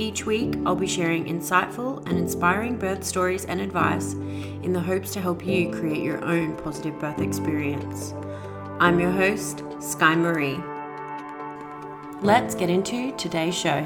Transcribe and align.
Each 0.00 0.24
week, 0.24 0.54
I'll 0.64 0.76
be 0.76 0.86
sharing 0.86 1.24
insightful 1.24 2.08
and 2.08 2.16
inspiring 2.16 2.78
birth 2.78 3.02
stories 3.02 3.44
and 3.46 3.60
advice 3.60 4.12
in 4.12 4.72
the 4.72 4.78
hopes 4.78 5.12
to 5.14 5.20
help 5.20 5.44
you 5.44 5.72
create 5.72 6.04
your 6.04 6.24
own 6.24 6.56
positive 6.56 6.96
birth 7.00 7.20
experience. 7.20 8.14
I'm 8.78 9.00
your 9.00 9.10
host, 9.10 9.64
Sky 9.80 10.14
Marie. 10.14 10.60
Let's 12.22 12.54
get 12.54 12.70
into 12.70 13.10
today's 13.16 13.56
show. 13.56 13.82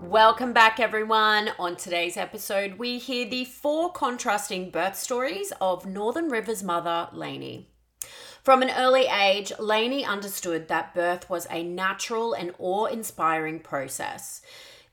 Welcome 0.00 0.52
back, 0.52 0.78
everyone. 0.78 1.50
On 1.58 1.74
today's 1.74 2.16
episode, 2.16 2.78
we 2.78 2.98
hear 2.98 3.28
the 3.28 3.46
four 3.46 3.90
contrasting 3.90 4.70
birth 4.70 4.94
stories 4.94 5.52
of 5.60 5.84
Northern 5.84 6.28
Rivers 6.28 6.62
mother, 6.62 7.08
Lainie. 7.12 7.66
From 8.46 8.62
an 8.62 8.70
early 8.70 9.06
age, 9.06 9.52
Lainie 9.58 10.04
understood 10.04 10.68
that 10.68 10.94
birth 10.94 11.28
was 11.28 11.48
a 11.50 11.64
natural 11.64 12.32
and 12.32 12.54
awe 12.60 12.84
inspiring 12.84 13.58
process. 13.58 14.40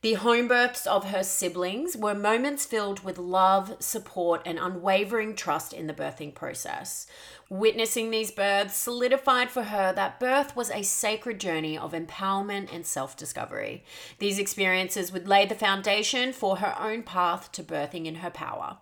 The 0.01 0.15
home 0.15 0.47
births 0.47 0.87
of 0.87 1.11
her 1.11 1.21
siblings 1.23 1.95
were 1.95 2.15
moments 2.15 2.65
filled 2.65 3.03
with 3.03 3.19
love, 3.19 3.75
support, 3.77 4.41
and 4.43 4.57
unwavering 4.57 5.35
trust 5.35 5.71
in 5.71 5.85
the 5.85 5.93
birthing 5.93 6.33
process. 6.33 7.05
Witnessing 7.47 8.09
these 8.09 8.31
births 8.31 8.75
solidified 8.75 9.51
for 9.51 9.65
her 9.65 9.93
that 9.93 10.19
birth 10.19 10.55
was 10.55 10.71
a 10.71 10.81
sacred 10.81 11.39
journey 11.39 11.77
of 11.77 11.91
empowerment 11.93 12.73
and 12.73 12.87
self 12.87 13.15
discovery. 13.15 13.85
These 14.17 14.39
experiences 14.39 15.11
would 15.11 15.27
lay 15.27 15.45
the 15.45 15.53
foundation 15.53 16.33
for 16.33 16.57
her 16.57 16.75
own 16.81 17.03
path 17.03 17.51
to 17.51 17.63
birthing 17.63 18.07
in 18.07 18.15
her 18.15 18.31
power. 18.31 18.79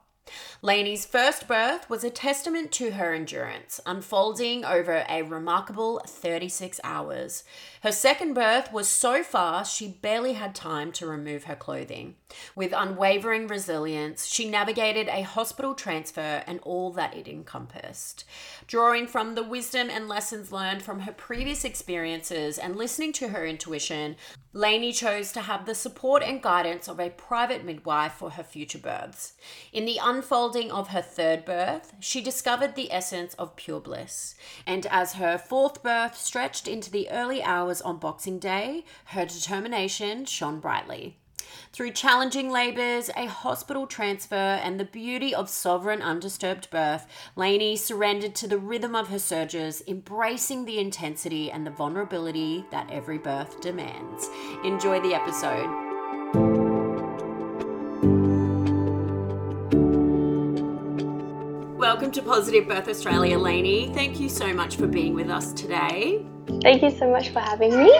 Lainie's 0.61 1.05
first 1.05 1.47
birth 1.47 1.89
was 1.89 2.03
a 2.03 2.09
testament 2.09 2.71
to 2.73 2.91
her 2.91 3.13
endurance, 3.13 3.79
unfolding 3.85 4.63
over 4.63 5.05
a 5.09 5.23
remarkable 5.23 5.99
36 6.05 6.79
hours. 6.83 7.43
Her 7.81 7.91
second 7.91 8.35
birth 8.35 8.71
was 8.71 8.87
so 8.87 9.23
fast 9.23 9.75
she 9.75 9.87
barely 9.87 10.33
had 10.33 10.53
time 10.53 10.91
to 10.93 11.07
remove 11.07 11.45
her 11.45 11.55
clothing. 11.55 12.13
With 12.55 12.73
unwavering 12.77 13.47
resilience, 13.47 14.27
she 14.27 14.47
navigated 14.47 15.07
a 15.07 15.23
hospital 15.23 15.73
transfer 15.73 16.43
and 16.45 16.59
all 16.61 16.91
that 16.91 17.15
it 17.15 17.27
encompassed. 17.27 18.23
Drawing 18.67 19.07
from 19.07 19.33
the 19.33 19.43
wisdom 19.43 19.89
and 19.89 20.07
lessons 20.07 20.51
learned 20.51 20.83
from 20.83 21.01
her 21.01 21.11
previous 21.11 21.65
experiences 21.65 22.59
and 22.59 22.75
listening 22.75 23.13
to 23.13 23.29
her 23.29 23.47
intuition, 23.47 24.15
Lainie 24.53 24.93
chose 24.93 25.31
to 25.31 25.41
have 25.41 25.65
the 25.65 25.73
support 25.73 26.21
and 26.21 26.41
guidance 26.41 26.89
of 26.89 26.99
a 26.99 27.09
private 27.09 27.63
midwife 27.63 28.13
for 28.13 28.31
her 28.31 28.43
future 28.43 28.77
births. 28.77 29.33
In 29.71 29.85
the 29.85 29.97
unfolding 30.01 30.69
of 30.71 30.89
her 30.89 31.01
third 31.01 31.45
birth, 31.45 31.93
she 32.01 32.21
discovered 32.21 32.75
the 32.75 32.91
essence 32.91 33.33
of 33.35 33.55
pure 33.55 33.79
bliss. 33.79 34.35
And 34.67 34.85
as 34.87 35.13
her 35.13 35.37
fourth 35.37 35.81
birth 35.81 36.17
stretched 36.17 36.67
into 36.67 36.91
the 36.91 37.09
early 37.09 37.41
hours 37.71 37.81
on 37.81 37.97
Boxing 37.97 38.37
Day, 38.37 38.83
her 39.05 39.25
determination 39.25 40.25
shone 40.25 40.59
brightly. 40.59 41.17
Through 41.71 41.91
challenging 41.91 42.49
labours, 42.49 43.09
a 43.15 43.27
hospital 43.27 43.87
transfer, 43.87 44.35
and 44.35 44.77
the 44.79 44.85
beauty 44.85 45.33
of 45.33 45.49
sovereign 45.49 46.01
undisturbed 46.01 46.69
birth, 46.69 47.07
Lainie 47.37 47.77
surrendered 47.77 48.35
to 48.35 48.47
the 48.47 48.57
rhythm 48.57 48.93
of 48.93 49.07
her 49.07 49.19
surges, 49.19 49.81
embracing 49.87 50.65
the 50.65 50.79
intensity 50.79 51.49
and 51.49 51.65
the 51.65 51.71
vulnerability 51.71 52.65
that 52.71 52.91
every 52.91 53.17
birth 53.17 53.61
demands. 53.61 54.29
Enjoy 54.65 54.99
the 54.99 55.13
episode. 55.13 55.90
Welcome 62.01 62.23
to 62.23 62.27
Positive 62.27 62.67
Birth 62.67 62.87
Australia, 62.87 63.37
Lainie. 63.37 63.93
Thank 63.93 64.19
you 64.19 64.27
so 64.27 64.51
much 64.51 64.75
for 64.75 64.87
being 64.87 65.13
with 65.13 65.29
us 65.29 65.53
today. 65.53 66.25
Thank 66.63 66.81
you 66.81 66.89
so 66.89 67.11
much 67.11 67.29
for 67.29 67.41
having 67.41 67.77
me. 67.77 67.95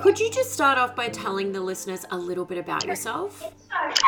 Could 0.00 0.18
you 0.18 0.28
just 0.28 0.50
start 0.50 0.76
off 0.76 0.96
by 0.96 1.08
telling 1.08 1.52
the 1.52 1.60
listeners 1.60 2.04
a 2.10 2.18
little 2.18 2.44
bit 2.44 2.58
about 2.58 2.84
yourself? 2.84 3.54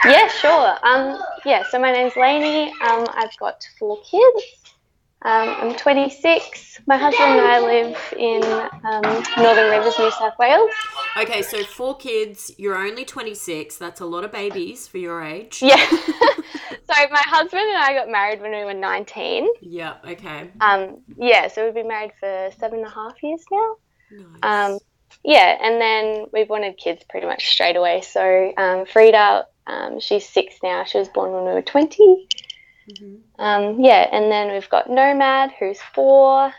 Yeah, 0.04 0.26
sure. 0.26 0.76
Um, 0.82 1.22
yeah, 1.44 1.62
so 1.70 1.78
my 1.78 1.92
name's 1.92 2.14
Lainie. 2.14 2.72
Um, 2.82 3.06
I've 3.14 3.38
got 3.38 3.64
four 3.78 4.00
kids. 4.02 4.73
Um, 5.24 5.48
I'm 5.58 5.74
26. 5.74 6.80
My 6.86 6.98
husband 6.98 7.30
and 7.30 7.40
I 7.40 7.58
live 7.58 7.96
in 8.18 8.42
um, 8.84 9.24
Northern 9.42 9.70
Rivers, 9.70 9.98
New 9.98 10.10
South 10.10 10.34
Wales. 10.38 10.70
Okay, 11.16 11.40
so 11.40 11.64
four 11.64 11.96
kids. 11.96 12.52
You're 12.58 12.76
only 12.76 13.06
26. 13.06 13.78
That's 13.78 14.02
a 14.02 14.04
lot 14.04 14.24
of 14.24 14.32
babies 14.32 14.86
for 14.86 14.98
your 14.98 15.22
age. 15.22 15.62
Yeah. 15.62 15.76
so 15.88 16.94
my 17.10 17.22
husband 17.24 17.62
and 17.62 17.78
I 17.78 17.94
got 17.94 18.10
married 18.10 18.42
when 18.42 18.50
we 18.50 18.64
were 18.64 18.74
19. 18.74 19.48
Yeah. 19.62 19.94
Okay. 20.06 20.50
Um, 20.60 20.98
yeah, 21.16 21.48
so 21.48 21.64
we've 21.64 21.74
been 21.74 21.88
married 21.88 22.12
for 22.20 22.50
seven 22.58 22.80
and 22.80 22.86
a 22.86 22.90
half 22.90 23.14
years 23.22 23.42
now. 23.50 23.76
Nice. 24.12 24.72
Um, 24.72 24.78
yeah, 25.22 25.56
and 25.58 25.80
then 25.80 26.26
we've 26.34 26.50
wanted 26.50 26.76
kids 26.76 27.02
pretty 27.08 27.26
much 27.26 27.48
straight 27.48 27.76
away. 27.76 28.02
So 28.02 28.52
um, 28.58 28.84
Frida, 28.84 29.46
um, 29.66 30.00
she's 30.00 30.28
six 30.28 30.56
now. 30.62 30.84
She 30.84 30.98
was 30.98 31.08
born 31.08 31.32
when 31.32 31.44
we 31.44 31.52
were 31.52 31.62
20. 31.62 32.28
Mhm. 32.90 33.20
Um, 33.38 33.80
yeah, 33.80 34.08
and 34.12 34.30
then 34.30 34.52
we've 34.52 34.68
got 34.68 34.90
Nomad, 34.90 35.52
who's 35.58 35.80
four, 35.94 36.52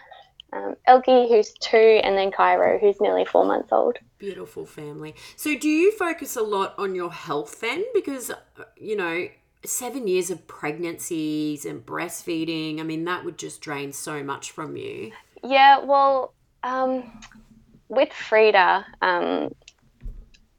um, 0.53 0.75
Elkie, 0.87 1.29
who's 1.29 1.53
two, 1.53 1.99
and 2.03 2.17
then 2.17 2.31
Cairo, 2.31 2.79
who's 2.79 2.99
nearly 2.99 3.25
four 3.25 3.45
months 3.45 3.71
old. 3.71 3.97
Beautiful 4.17 4.65
family. 4.65 5.15
So, 5.35 5.57
do 5.57 5.67
you 5.67 5.91
focus 5.91 6.35
a 6.35 6.41
lot 6.41 6.73
on 6.77 6.95
your 6.95 7.11
health 7.11 7.59
then? 7.61 7.83
Because, 7.93 8.31
you 8.77 8.95
know, 8.95 9.27
seven 9.65 10.07
years 10.07 10.29
of 10.29 10.47
pregnancies 10.47 11.65
and 11.65 11.85
breastfeeding, 11.85 12.79
I 12.79 12.83
mean, 12.83 13.05
that 13.05 13.25
would 13.25 13.37
just 13.37 13.61
drain 13.61 13.91
so 13.91 14.23
much 14.23 14.51
from 14.51 14.77
you. 14.77 15.11
Yeah, 15.43 15.79
well, 15.79 16.33
um, 16.63 17.19
with 17.89 18.11
Frida, 18.11 18.85
um, 19.01 19.53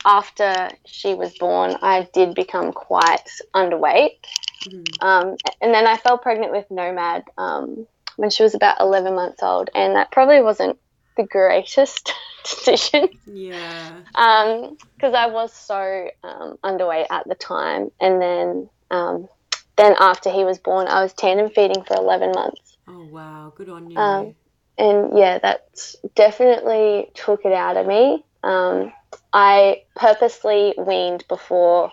after 0.04 0.70
she 0.86 1.14
was 1.14 1.36
born, 1.38 1.76
I 1.82 2.08
did 2.12 2.34
become 2.34 2.72
quite 2.72 3.28
underweight. 3.54 4.18
Mhm. 4.64 5.02
Um, 5.02 5.36
and 5.60 5.74
then 5.74 5.86
I 5.86 5.96
fell 5.96 6.18
pregnant 6.18 6.52
with 6.52 6.70
Nomad 6.70 7.24
um, 7.36 7.86
when 8.16 8.30
she 8.30 8.42
was 8.42 8.54
about 8.54 8.80
11 8.80 9.14
months 9.14 9.42
old, 9.42 9.70
and 9.74 9.96
that 9.96 10.10
probably 10.10 10.40
wasn't 10.40 10.78
the 11.16 11.24
greatest 11.24 12.12
decision 12.44 13.08
Yeah. 13.26 14.02
because 14.12 15.14
I 15.14 15.26
was 15.26 15.52
so 15.52 16.08
um, 16.22 16.56
underweight 16.64 17.06
at 17.10 17.28
the 17.28 17.34
time. 17.34 17.90
And 18.00 18.20
then, 18.20 18.70
um, 18.90 19.28
then 19.76 19.94
after 19.98 20.30
he 20.30 20.44
was 20.44 20.58
born, 20.58 20.88
I 20.88 21.02
was 21.02 21.12
tandem 21.12 21.50
feeding 21.50 21.84
for 21.84 21.96
11 21.96 22.32
months. 22.32 22.76
Oh, 22.88 23.04
wow. 23.04 23.52
Good 23.56 23.68
on 23.68 23.90
you. 23.90 23.98
Um, 23.98 24.34
and 24.78 25.18
yeah, 25.18 25.38
that 25.38 25.66
definitely 26.14 27.08
took 27.14 27.44
it 27.44 27.52
out 27.52 27.76
of 27.76 27.86
me. 27.86 28.24
Um, 28.42 28.92
I 29.32 29.82
purposely 29.96 30.74
weaned 30.78 31.24
before 31.28 31.90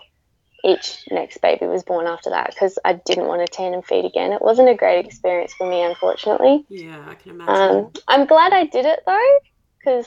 each 0.64 1.04
next 1.10 1.40
baby 1.42 1.66
was 1.66 1.82
born 1.82 2.06
after 2.06 2.30
that 2.30 2.50
because 2.50 2.78
I 2.84 2.94
didn't 2.94 3.26
want 3.26 3.46
to 3.46 3.52
tandem 3.52 3.82
feed 3.82 4.04
again. 4.04 4.32
It 4.32 4.42
wasn't 4.42 4.70
a 4.70 4.74
great 4.74 5.04
experience 5.04 5.52
for 5.54 5.68
me, 5.68 5.82
unfortunately. 5.82 6.64
yeah, 6.68 7.04
I 7.06 7.14
can 7.14 7.32
imagine. 7.32 7.76
Um, 7.76 7.90
I'm 8.08 8.26
glad 8.26 8.52
I 8.52 8.64
did 8.66 8.86
it 8.86 9.00
though 9.06 9.38
because 9.78 10.06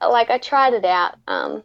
like 0.00 0.30
I 0.30 0.38
tried 0.38 0.74
it 0.74 0.84
out. 0.84 1.14
Um, 1.28 1.62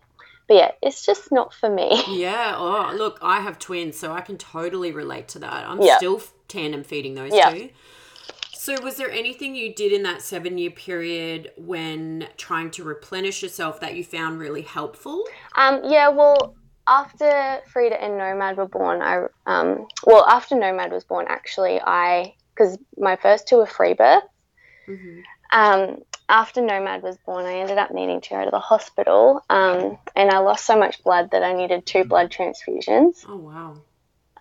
but 0.48 0.54
yeah, 0.56 0.72
it's 0.82 1.06
just 1.06 1.32
not 1.32 1.54
for 1.54 1.70
me. 1.70 2.02
Yeah. 2.10 2.54
Oh, 2.58 2.94
look, 2.96 3.18
I 3.22 3.40
have 3.40 3.58
twins, 3.58 3.98
so 3.98 4.12
I 4.12 4.22
can 4.22 4.38
totally 4.38 4.92
relate 4.92 5.28
to 5.30 5.40
that. 5.40 5.68
I'm 5.68 5.82
Yeah. 5.82 5.98
still 5.98 6.22
tandem 6.48 6.84
feeding 6.84 7.16
those 7.16 7.34
Yeah. 7.34 7.52
two. 7.52 7.70
So, 8.54 8.82
was 8.82 8.96
there 8.96 9.12
anything 9.12 9.56
you 9.56 9.74
did 9.74 9.92
in 9.92 10.04
that 10.04 10.22
seven 10.22 10.58
year 10.58 10.72
period 10.72 11.52
when 11.58 12.28
trying 12.38 12.72
to 12.72 12.84
replenish 12.84 13.44
yourself 13.44 13.80
that 13.80 13.96
you 13.96 14.04
found 14.04 14.40
really 14.40 14.62
helpful? 14.62 15.26
Um, 15.56 15.82
yeah, 15.86 16.10
well, 16.10 16.56
after 16.88 17.62
Frida 17.68 18.02
and 18.02 18.18
Nomad 18.18 18.58
were 18.58 18.68
born, 18.68 19.02
I 19.02 19.26
um, 19.46 19.88
well, 20.06 20.26
after 20.28 20.56
Nomad 20.56 20.92
was 20.92 21.04
born, 21.04 21.26
actually, 21.28 21.80
I 21.82 22.36
because 22.54 22.78
my 22.98 23.16
first 23.16 23.48
two 23.48 23.58
were 23.58 23.66
free 23.66 23.94
births. 23.94 24.28
Mm-hmm. 24.88 25.20
Um, 25.52 25.98
after 26.28 26.62
Nomad 26.62 27.04
was 27.04 27.18
born, 27.26 27.46
I 27.46 27.60
ended 27.60 27.78
up 27.78 27.92
needing 27.92 28.22
to 28.22 28.30
go 28.30 28.46
to 28.46 28.52
the 28.52 28.60
hospital, 28.60 29.42
um, 29.50 29.98
and 30.16 30.30
I 30.32 30.40
lost 30.40 30.66
so 30.66 30.78
much 30.78 31.04
blood 31.04 31.32
that 31.32 31.44
I 31.44 31.54
needed 31.54 31.86
two 31.86 32.04
blood 32.04 32.32
transfusions. 32.32 33.26
Oh, 33.28 33.38
wow. 33.38 33.78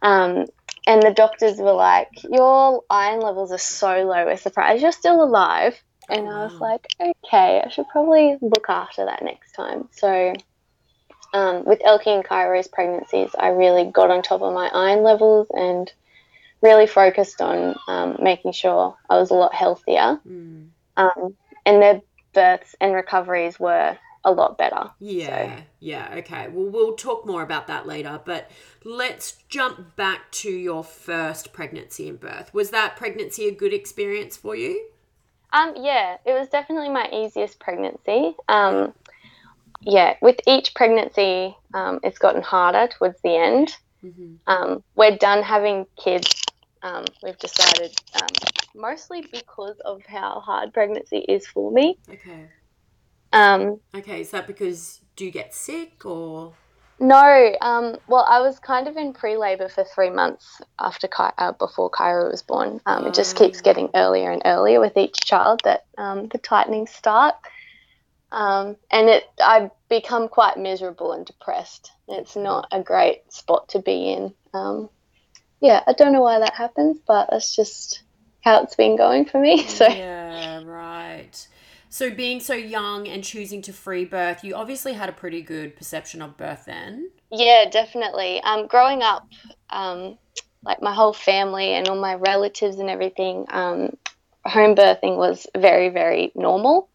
Um, 0.02 0.46
and 0.86 1.02
the 1.02 1.12
doctors 1.12 1.58
were 1.58 1.72
like, 1.72 2.10
"Your 2.24 2.84
iron 2.90 3.20
levels 3.20 3.52
are 3.52 3.58
so 3.58 4.04
low. 4.04 4.26
We're 4.26 4.36
surprised 4.36 4.82
you're 4.82 4.92
still 4.92 5.22
alive." 5.22 5.82
And 6.08 6.28
I 6.28 6.44
was 6.44 6.60
like, 6.60 6.86
"Okay, 7.00 7.62
I 7.64 7.68
should 7.70 7.88
probably 7.88 8.36
look 8.42 8.66
after 8.68 9.06
that 9.06 9.22
next 9.22 9.52
time." 9.52 9.88
So, 9.92 10.34
um, 11.34 11.64
with 11.64 11.80
Elkie 11.80 12.14
and 12.14 12.24
Cairo's 12.24 12.68
pregnancies, 12.68 13.30
I 13.38 13.48
really 13.48 13.90
got 13.90 14.10
on 14.10 14.22
top 14.22 14.40
of 14.40 14.54
my 14.54 14.70
iron 14.72 15.02
levels 15.02 15.48
and 15.52 15.92
really 16.62 16.86
focused 16.86 17.42
on 17.42 17.74
um, 17.88 18.16
making 18.22 18.52
sure 18.52 18.96
I 19.10 19.18
was 19.18 19.30
a 19.30 19.34
lot 19.34 19.52
healthier. 19.52 20.20
Mm. 20.26 20.68
Um, 20.96 21.34
and 21.66 21.82
their 21.82 22.00
births 22.32 22.76
and 22.80 22.94
recoveries 22.94 23.58
were 23.58 23.98
a 24.24 24.30
lot 24.30 24.56
better. 24.56 24.90
Yeah, 25.00 25.60
yeah, 25.80 26.14
okay. 26.18 26.48
Well, 26.48 26.70
we'll 26.70 26.94
talk 26.94 27.26
more 27.26 27.42
about 27.42 27.66
that 27.66 27.86
later, 27.86 28.20
but 28.24 28.48
let's 28.84 29.38
jump 29.48 29.96
back 29.96 30.30
to 30.30 30.50
your 30.50 30.84
first 30.84 31.52
pregnancy 31.52 32.08
and 32.08 32.18
birth. 32.18 32.54
Was 32.54 32.70
that 32.70 32.96
pregnancy 32.96 33.48
a 33.48 33.52
good 33.52 33.74
experience 33.74 34.36
for 34.36 34.54
you? 34.54 34.86
Um, 35.52 35.74
yeah, 35.76 36.16
it 36.24 36.32
was 36.32 36.48
definitely 36.48 36.88
my 36.88 37.08
easiest 37.12 37.60
pregnancy. 37.60 38.34
Um, 38.48 38.92
yeah, 39.86 40.14
with 40.22 40.36
each 40.46 40.74
pregnancy, 40.74 41.56
um, 41.74 42.00
it's 42.02 42.18
gotten 42.18 42.42
harder 42.42 42.88
towards 42.88 43.20
the 43.22 43.36
end. 43.36 43.76
Mm-hmm. 44.04 44.34
Um, 44.46 44.82
we're 44.94 45.16
done 45.16 45.42
having 45.42 45.86
kids. 46.02 46.42
Um, 46.82 47.04
we've 47.22 47.38
decided, 47.38 47.94
um, 48.20 48.28
mostly 48.74 49.22
because 49.32 49.76
of 49.84 50.02
how 50.06 50.40
hard 50.40 50.72
pregnancy 50.72 51.18
is 51.18 51.46
for 51.46 51.70
me. 51.70 51.98
Okay. 52.10 52.48
Um, 53.32 53.80
Okay, 53.94 54.20
is 54.20 54.30
that 54.30 54.46
because 54.46 55.00
do 55.16 55.24
you 55.24 55.30
get 55.30 55.54
sick 55.54 56.04
or? 56.04 56.52
no, 57.00 57.56
um, 57.60 57.96
well, 58.06 58.24
I 58.28 58.40
was 58.40 58.58
kind 58.60 58.86
of 58.86 58.96
in 58.96 59.12
pre-labor 59.12 59.68
for 59.68 59.84
three 59.84 60.10
months 60.10 60.60
after 60.78 61.08
Ky- 61.08 61.34
uh, 61.38 61.52
before 61.52 61.90
Cairo 61.90 62.30
was 62.30 62.42
born. 62.42 62.80
Um, 62.86 63.06
it 63.06 63.14
just 63.14 63.36
keeps 63.36 63.58
Oh. 63.58 63.62
getting 63.62 63.90
earlier 63.94 64.30
and 64.30 64.42
earlier 64.44 64.80
with 64.80 64.96
each 64.96 65.16
child 65.20 65.60
that 65.64 65.84
um, 65.98 66.28
the 66.28 66.38
tightenings 66.38 66.90
start. 66.90 67.34
Um, 68.34 68.76
and 68.90 69.08
it, 69.08 69.24
I've 69.40 69.70
become 69.88 70.28
quite 70.28 70.58
miserable 70.58 71.12
and 71.12 71.24
depressed. 71.24 71.92
It's 72.08 72.34
not 72.34 72.66
a 72.72 72.82
great 72.82 73.32
spot 73.32 73.68
to 73.70 73.78
be 73.78 74.10
in. 74.10 74.34
Um, 74.52 74.90
yeah, 75.60 75.84
I 75.86 75.92
don't 75.92 76.12
know 76.12 76.20
why 76.20 76.40
that 76.40 76.54
happens, 76.54 76.98
but 77.06 77.28
that's 77.30 77.54
just 77.54 78.02
how 78.42 78.64
it's 78.64 78.74
been 78.74 78.96
going 78.96 79.26
for 79.26 79.40
me. 79.40 79.64
So 79.68 79.86
Yeah, 79.86 80.64
right. 80.64 81.46
So 81.88 82.10
being 82.10 82.40
so 82.40 82.54
young 82.54 83.06
and 83.06 83.22
choosing 83.22 83.62
to 83.62 83.72
free 83.72 84.04
birth, 84.04 84.42
you 84.42 84.56
obviously 84.56 84.94
had 84.94 85.08
a 85.08 85.12
pretty 85.12 85.40
good 85.40 85.76
perception 85.76 86.20
of 86.20 86.36
birth 86.36 86.64
then. 86.66 87.10
Yeah, 87.30 87.70
definitely. 87.70 88.42
Um, 88.42 88.66
growing 88.66 89.02
up, 89.02 89.28
um, 89.70 90.18
like 90.64 90.82
my 90.82 90.92
whole 90.92 91.12
family 91.12 91.74
and 91.74 91.88
all 91.88 92.00
my 92.00 92.14
relatives 92.14 92.80
and 92.80 92.90
everything, 92.90 93.46
um, 93.48 93.96
home 94.44 94.74
birthing 94.74 95.16
was 95.16 95.46
very, 95.56 95.90
very 95.90 96.32
normal. 96.34 96.90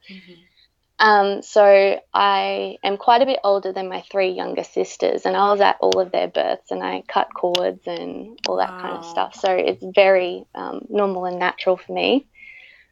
Um, 0.99 1.41
so 1.41 1.99
I 2.13 2.77
am 2.83 2.97
quite 2.97 3.21
a 3.21 3.25
bit 3.25 3.39
older 3.43 3.71
than 3.71 3.87
my 3.87 4.03
three 4.11 4.31
younger 4.31 4.63
sisters, 4.63 5.25
and 5.25 5.35
I 5.35 5.49
was 5.49 5.61
at 5.61 5.77
all 5.79 5.99
of 5.99 6.11
their 6.11 6.27
births, 6.27 6.71
and 6.71 6.83
I 6.83 7.03
cut 7.07 7.33
cords 7.33 7.87
and 7.87 8.37
all 8.47 8.57
that 8.57 8.69
kind 8.69 8.97
of 8.97 9.05
stuff. 9.05 9.35
So 9.35 9.49
it's 9.51 9.83
very 9.95 10.45
um, 10.53 10.85
normal 10.89 11.25
and 11.25 11.39
natural 11.39 11.77
for 11.77 11.93
me. 11.93 12.27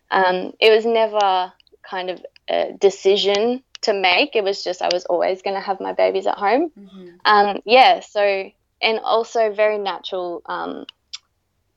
Um, 0.10 0.54
it 0.60 0.74
was 0.74 0.86
never 0.86 1.52
kind 1.84 2.10
of 2.10 2.26
a 2.50 2.74
decision 2.80 3.62
to 3.82 3.94
make. 3.94 4.36
It 4.38 4.44
was 4.44 4.64
just 4.64 4.82
I 4.82 4.90
was 4.92 5.06
always 5.06 5.42
going 5.42 5.56
to 5.56 5.62
have 5.62 5.82
my 5.82 5.92
babies 5.92 6.28
at 6.28 6.38
home. 6.38 6.72
Mm-hmm. 6.80 7.08
Um, 7.26 7.62
yeah, 7.66 8.00
so 8.00 8.50
and 8.82 9.00
also 9.00 9.54
very 9.54 9.80
natural 9.80 10.42
um, 10.46 10.86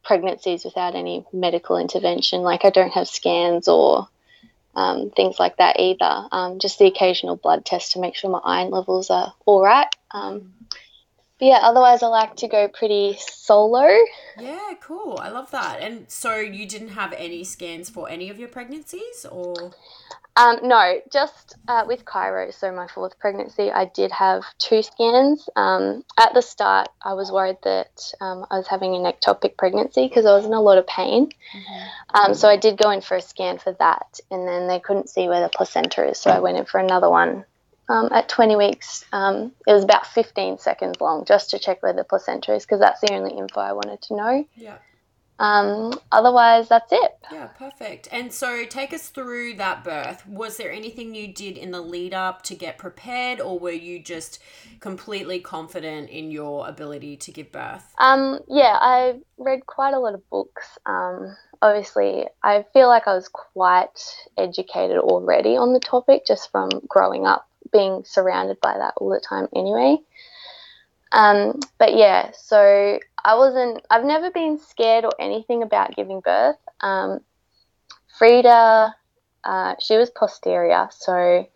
pregnancies 0.05 0.65
without 0.65 0.95
any 0.95 1.27
medical 1.33 1.77
intervention. 1.77 2.43
Like 2.43 2.65
I 2.65 2.71
don't 2.71 2.93
have 2.93 3.09
scans 3.09 3.67
or 3.67 4.09
um, 4.81 5.11
things 5.11 5.39
like 5.39 5.59
that 5.59 5.79
either. 5.79 6.29
Um, 6.33 6.59
just 6.59 6.79
the 6.79 6.87
occasional 6.87 7.37
blood 7.37 7.65
test 7.65 7.93
to 7.93 8.01
make 8.01 8.17
sure 8.17 8.31
my 8.31 8.41
iron 8.43 8.71
levels 8.71 9.11
are 9.11 9.35
all 9.45 9.63
right. 9.63 9.87
Um, 10.11 10.53
but 11.39 11.47
yeah, 11.47 11.61
otherwise 11.63 12.03
I 12.03 12.09
like 12.09 12.37
to 12.37 12.49
go 12.49 12.69
pretty 12.69 13.17
solo. 13.19 13.87
Yeah, 14.39 14.75
cool. 14.81 15.19
I 15.21 15.29
love 15.29 15.51
that. 15.51 15.81
And 15.81 16.11
so 16.11 16.37
you 16.37 16.67
didn't 16.67 16.89
have 16.89 17.13
any 17.13 17.45
scans 17.45 17.91
for 17.91 18.09
any 18.09 18.31
of 18.31 18.39
your 18.39 18.49
pregnancies 18.49 19.27
or? 19.31 19.73
Um, 20.37 20.61
no, 20.63 21.01
just 21.13 21.57
uh, 21.67 21.85
with 21.87 22.05
Cairo, 22.05 22.51
so 22.51 22.73
my 22.73 22.87
fourth 22.87 23.19
pregnancy, 23.19 23.71
I 23.71 23.87
did 23.87 24.13
have 24.13 24.45
two 24.59 24.83
scans. 24.83 25.49
Um, 25.57 26.05
at 26.19 26.35
the 26.35 26.41
start, 26.41 26.89
I 27.03 27.15
was 27.15 27.33
worried 27.33 27.59
that 27.65 28.13
um, 28.21 28.47
I 28.51 28.57
was 28.57 28.67
having 28.69 28.95
an 28.95 29.03
ectopic 29.03 29.57
pregnancy 29.57 30.07
because 30.09 30.27
I 30.27 30.35
was 30.35 30.47
in 30.47 30.55
a 30.55 30.61
lot 30.61 30.79
of 30.79 30.87
pain. 30.87 31.31
Um, 32.15 32.35
so 32.35 32.49
I 32.49 32.57
did 32.57 32.79
go 32.79 32.91
in 32.91 33.01
for 33.01 33.17
a 33.17 33.23
scan 33.23 33.59
for 33.59 33.73
that, 33.75 34.21
and 34.31 34.47
then 34.47 34.69
they 34.69 34.79
couldn't 34.79 35.09
see 35.11 35.29
where 35.29 35.41
the 35.41 35.49
placenta 35.49 36.09
is, 36.09 36.19
so 36.19 36.31
I 36.31 36.39
went 36.41 36.59
in 36.59 36.65
for 36.65 36.79
another 36.79 37.11
one. 37.11 37.45
Um, 37.89 38.09
at 38.13 38.29
20 38.29 38.55
weeks, 38.55 39.05
um, 39.13 39.51
it 39.67 39.73
was 39.73 39.83
about 39.83 40.07
15 40.07 40.59
seconds 40.59 41.01
long 41.01 41.25
just 41.25 41.51
to 41.51 41.59
check 41.59 41.83
where 41.83 41.93
the 41.93 42.05
placenta 42.05 42.55
is 42.55 42.65
because 42.65 42.79
that's 42.79 43.01
the 43.01 43.13
only 43.13 43.37
info 43.37 43.59
I 43.61 43.73
wanted 43.73 44.01
to 44.03 44.17
know. 44.17 44.47
Yeah. 44.55 44.79
Um, 45.41 45.99
otherwise, 46.13 46.69
that's 46.69 46.93
it. 46.93 47.13
Yeah, 47.33 47.47
perfect. 47.47 48.09
And 48.13 48.31
so 48.31 48.67
take 48.67 48.93
us 48.93 49.09
through 49.09 49.55
that 49.55 49.83
birth. 49.83 50.27
Was 50.27 50.59
there 50.59 50.71
anything 50.71 51.15
you 51.15 51.33
did 51.33 51.57
in 51.57 51.71
the 51.71 51.81
lead 51.81 52.13
up 52.13 52.43
to 52.43 52.55
get 52.55 52.77
prepared, 52.77 53.41
or 53.41 53.59
were 53.59 53.71
you 53.71 53.99
just 53.99 54.39
completely 54.81 55.41
confident 55.41 56.11
in 56.11 56.31
your 56.31 56.69
ability 56.69 57.17
to 57.17 57.33
give 57.33 57.51
birth? 57.51 57.95
Um, 57.99 58.41
yeah, 58.49 58.77
I 58.79 59.21
read 59.39 59.65
quite 59.65 59.95
a 59.95 59.99
lot 59.99 60.13
of 60.13 60.29
books. 60.29 60.79
Um, 60.85 61.35
obviously, 61.63 62.27
I 62.43 62.67
feel 62.75 62.89
like 62.89 63.09
I 63.09 63.15
was 63.15 63.29
quite 63.29 64.29
educated 64.37 64.99
already 64.99 65.57
on 65.57 65.73
the 65.73 65.81
topic 65.81 66.27
just 66.27 66.51
from 66.51 66.69
growing 66.87 67.27
up, 67.27 67.49
being 67.73 68.05
surrounded 68.05 68.61
by 68.61 68.77
that 68.77 68.93
all 68.99 69.09
the 69.09 69.21
time 69.27 69.49
anyway. 69.57 69.97
Um, 71.13 71.59
but 71.79 71.97
yeah, 71.97 72.31
so 72.33 72.99
I 73.25 73.35
wasn't, 73.35 73.85
I've 73.91 74.05
never 74.05 74.31
been 74.31 74.59
scared 74.59 75.05
or 75.05 75.13
anything 75.19 75.63
about 75.63 75.97
giving 75.97 76.21
birth. 76.21 76.57
Um, 76.81 77.21
Frida, 78.19 78.95
uh, 79.45 79.75
she 79.81 79.97
was 79.97 80.11
posterior, 80.11 80.89
so 80.91 81.49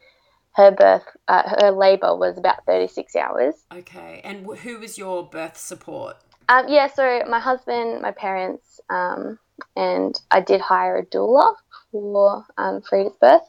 her 0.52 0.70
birth, 0.70 1.04
uh, 1.28 1.42
her 1.60 1.70
labor 1.70 2.16
was 2.16 2.38
about 2.38 2.64
36 2.66 3.14
hours. 3.16 3.54
Okay. 3.72 4.20
And 4.24 4.46
who 4.58 4.78
was 4.78 4.98
your 4.98 5.24
birth 5.28 5.56
support? 5.56 6.16
Um, 6.48 6.66
yeah, 6.68 6.88
so 6.88 7.22
my 7.28 7.40
husband, 7.40 8.02
my 8.02 8.12
parents, 8.12 8.80
um, 8.90 9.38
and 9.76 10.20
I 10.30 10.40
did 10.40 10.60
hire 10.60 10.98
a 10.98 11.06
doula 11.06 11.54
for 11.90 12.44
um, 12.58 12.82
Frida's 12.82 13.16
birth. 13.20 13.48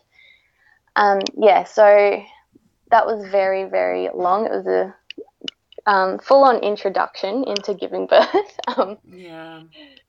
Um, 0.95 1.19
yeah, 1.37 1.65
so 1.65 2.23
that 2.91 3.05
was 3.05 3.27
very, 3.29 3.65
very 3.65 4.09
long. 4.13 4.45
It 4.45 4.51
was 4.51 4.67
a 4.67 4.95
um, 5.85 6.19
full 6.19 6.43
on 6.43 6.57
introduction 6.57 7.43
into 7.45 7.73
giving 7.73 8.07
birth. 8.07 8.59
um, 8.77 8.97
Yeah. 9.11 9.63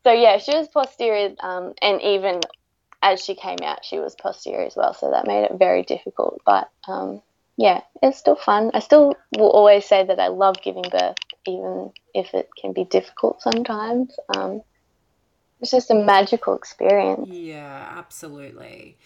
so, 0.05 0.13
yeah, 0.13 0.39
she 0.39 0.57
was 0.57 0.69
posterior, 0.69 1.35
um, 1.41 1.75
and 1.83 2.01
even 2.03 2.41
as 3.03 3.23
she 3.23 3.35
came 3.35 3.59
out, 3.63 3.85
she 3.85 3.99
was 3.99 4.15
posterior 4.15 4.67
as 4.67 4.77
well. 4.77 4.95
So 4.95 5.11
that 5.11 5.27
made 5.27 5.45
it 5.45 5.59
very 5.59 5.83
difficult. 5.83 6.41
But 6.45 6.69
um, 6.89 7.23
yeah, 7.57 7.81
it's 8.03 8.19
still 8.19 8.37
fun. 8.37 8.71
I 8.75 8.81
still 8.81 9.15
will 9.37 9.51
always 9.51 9.85
say 9.85 10.05
that 10.05 10.19
I 10.19 10.29
love 10.29 10.57
giving 10.63 10.85
birth, 10.91 11.17
even 11.47 11.93
if 12.15 12.35
it 12.35 12.49
can 12.61 12.73
be 12.73 12.85
difficult 12.85 13.43
sometimes. 13.43 14.15
Um, 14.37 14.63
it's 15.61 15.71
just 15.71 15.91
a 15.91 15.95
magical 15.95 16.55
experience. 16.57 17.29
Yeah, 17.31 17.95
absolutely. 17.97 18.99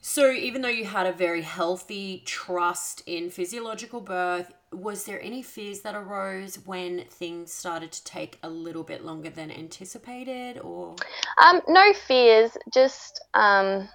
So, 0.00 0.30
even 0.30 0.62
though 0.62 0.68
you 0.68 0.84
had 0.84 1.06
a 1.06 1.12
very 1.12 1.42
healthy 1.42 2.22
trust 2.24 3.02
in 3.06 3.30
physiological 3.30 4.00
birth, 4.00 4.54
was 4.72 5.04
there 5.04 5.20
any 5.20 5.42
fears 5.42 5.80
that 5.80 5.94
arose 5.94 6.56
when 6.64 7.04
things 7.10 7.52
started 7.52 7.90
to 7.92 8.04
take 8.04 8.38
a 8.42 8.48
little 8.48 8.84
bit 8.84 9.04
longer 9.04 9.30
than 9.30 9.50
anticipated 9.50 10.58
or 10.58 10.94
Um, 11.42 11.62
no 11.66 11.92
fears, 11.92 12.56
just 12.72 13.20
um, 13.34 13.88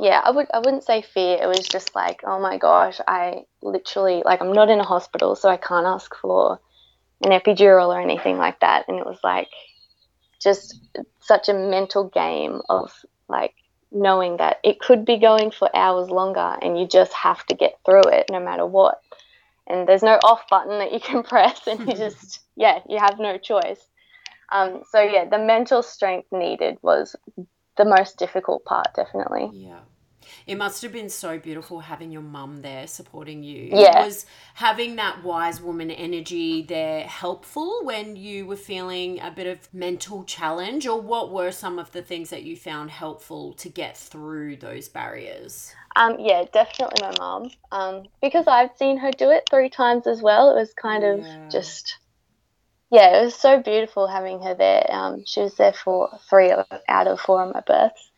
yeah, 0.00 0.20
I 0.24 0.30
would 0.30 0.46
I 0.52 0.58
wouldn't 0.58 0.84
say 0.84 1.02
fear. 1.02 1.38
It 1.42 1.46
was 1.46 1.66
just 1.68 1.94
like, 1.94 2.22
oh 2.24 2.40
my 2.40 2.58
gosh, 2.58 3.00
I 3.06 3.44
literally 3.62 4.22
like 4.24 4.40
I'm 4.40 4.52
not 4.52 4.70
in 4.70 4.80
a 4.80 4.84
hospital, 4.84 5.36
so 5.36 5.48
I 5.48 5.58
can't 5.58 5.86
ask 5.86 6.14
for 6.16 6.58
an 7.22 7.32
epidural 7.32 7.88
or 7.88 8.00
anything 8.00 8.38
like 8.38 8.60
that. 8.60 8.88
And 8.88 8.98
it 8.98 9.06
was 9.06 9.20
like 9.22 9.48
just 10.40 10.80
such 11.20 11.48
a 11.48 11.54
mental 11.54 12.04
game 12.04 12.62
of 12.68 12.92
like 13.28 13.54
knowing 13.92 14.36
that 14.36 14.58
it 14.62 14.80
could 14.80 15.04
be 15.04 15.18
going 15.18 15.50
for 15.50 15.74
hours 15.74 16.10
longer 16.10 16.56
and 16.62 16.78
you 16.78 16.86
just 16.86 17.12
have 17.12 17.44
to 17.46 17.54
get 17.54 17.78
through 17.84 18.04
it 18.04 18.26
no 18.30 18.40
matter 18.40 18.66
what. 18.66 19.00
And 19.66 19.88
there's 19.88 20.02
no 20.02 20.18
off 20.24 20.48
button 20.48 20.78
that 20.78 20.92
you 20.92 21.00
can 21.00 21.22
press 21.34 21.66
and 21.66 21.80
you 21.80 21.94
just 21.96 22.40
yeah, 22.56 22.80
you 22.88 22.98
have 22.98 23.18
no 23.18 23.38
choice. 23.38 23.80
Um, 24.52 24.82
so 24.90 25.00
yeah, 25.00 25.28
the 25.28 25.38
mental 25.38 25.82
strength 25.82 26.28
needed 26.32 26.78
was 26.82 27.14
the 27.76 27.84
most 27.84 28.18
difficult 28.18 28.64
part, 28.64 28.88
definitely. 28.94 29.50
Yeah. 29.52 29.80
It 30.46 30.56
must 30.56 30.82
have 30.82 30.92
been 30.92 31.08
so 31.08 31.38
beautiful 31.38 31.80
having 31.80 32.10
your 32.10 32.22
mum 32.22 32.62
there 32.62 32.86
supporting 32.86 33.42
you. 33.42 33.62
Yeah. 33.70 33.90
It 33.92 33.96
Was 34.04 34.26
having 34.54 34.96
that 34.96 35.22
wise 35.24 35.60
woman 35.60 35.90
energy 35.90 36.62
there 36.62 37.02
helpful 37.02 37.80
when 37.84 38.16
you 38.16 38.46
were 38.46 38.56
feeling 38.56 39.20
a 39.20 39.30
bit 39.30 39.46
of 39.46 39.72
mental 39.74 40.24
challenge, 40.24 40.86
or 40.86 41.00
what 41.00 41.32
were 41.32 41.50
some 41.52 41.78
of 41.78 41.92
the 41.92 42.02
things 42.02 42.30
that 42.30 42.42
you 42.44 42.56
found 42.56 42.90
helpful 42.90 43.52
to 43.54 43.68
get 43.68 43.96
through 43.96 44.56
those 44.56 44.88
barriers? 44.88 45.76
Um, 45.96 46.16
yeah, 46.20 46.44
definitely 46.52 47.02
my 47.02 47.14
mum. 47.18 47.50
Um, 47.72 48.08
because 48.22 48.46
I've 48.46 48.76
seen 48.76 48.98
her 48.98 49.10
do 49.10 49.30
it 49.30 49.48
three 49.50 49.70
times 49.70 50.06
as 50.06 50.22
well. 50.22 50.50
It 50.50 50.60
was 50.60 50.72
kind 50.74 51.04
of 51.04 51.26
Yeah. 51.26 51.50
just, 51.50 51.98
yeah, 52.90 53.18
it 53.20 53.24
was 53.24 53.34
so 53.34 53.62
beautiful 53.62 54.06
having 54.08 54.42
her 54.42 54.54
there. 54.54 54.86
Um, 54.90 55.24
she 55.26 55.40
was 55.42 55.56
there 55.56 55.72
for 55.72 56.10
three 56.28 56.52
out 56.88 57.06
of 57.06 57.20
four 57.20 57.44
of 57.44 57.54
my 57.54 57.62
births. 57.66 58.10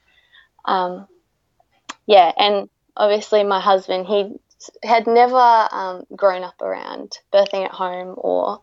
Um, 0.65 1.09
yeah, 2.07 2.33
and 2.37 2.69
obviously 2.97 3.45
my 3.45 3.61
husband, 3.61 4.07
he 4.07 4.35
had 4.85 5.07
never 5.07 5.69
um, 5.73 6.05
grown 6.15 6.43
up 6.45 6.61
around 6.61 7.19
birthing 7.33 7.65
at 7.65 7.73
home 7.73 8.15
or 8.17 8.61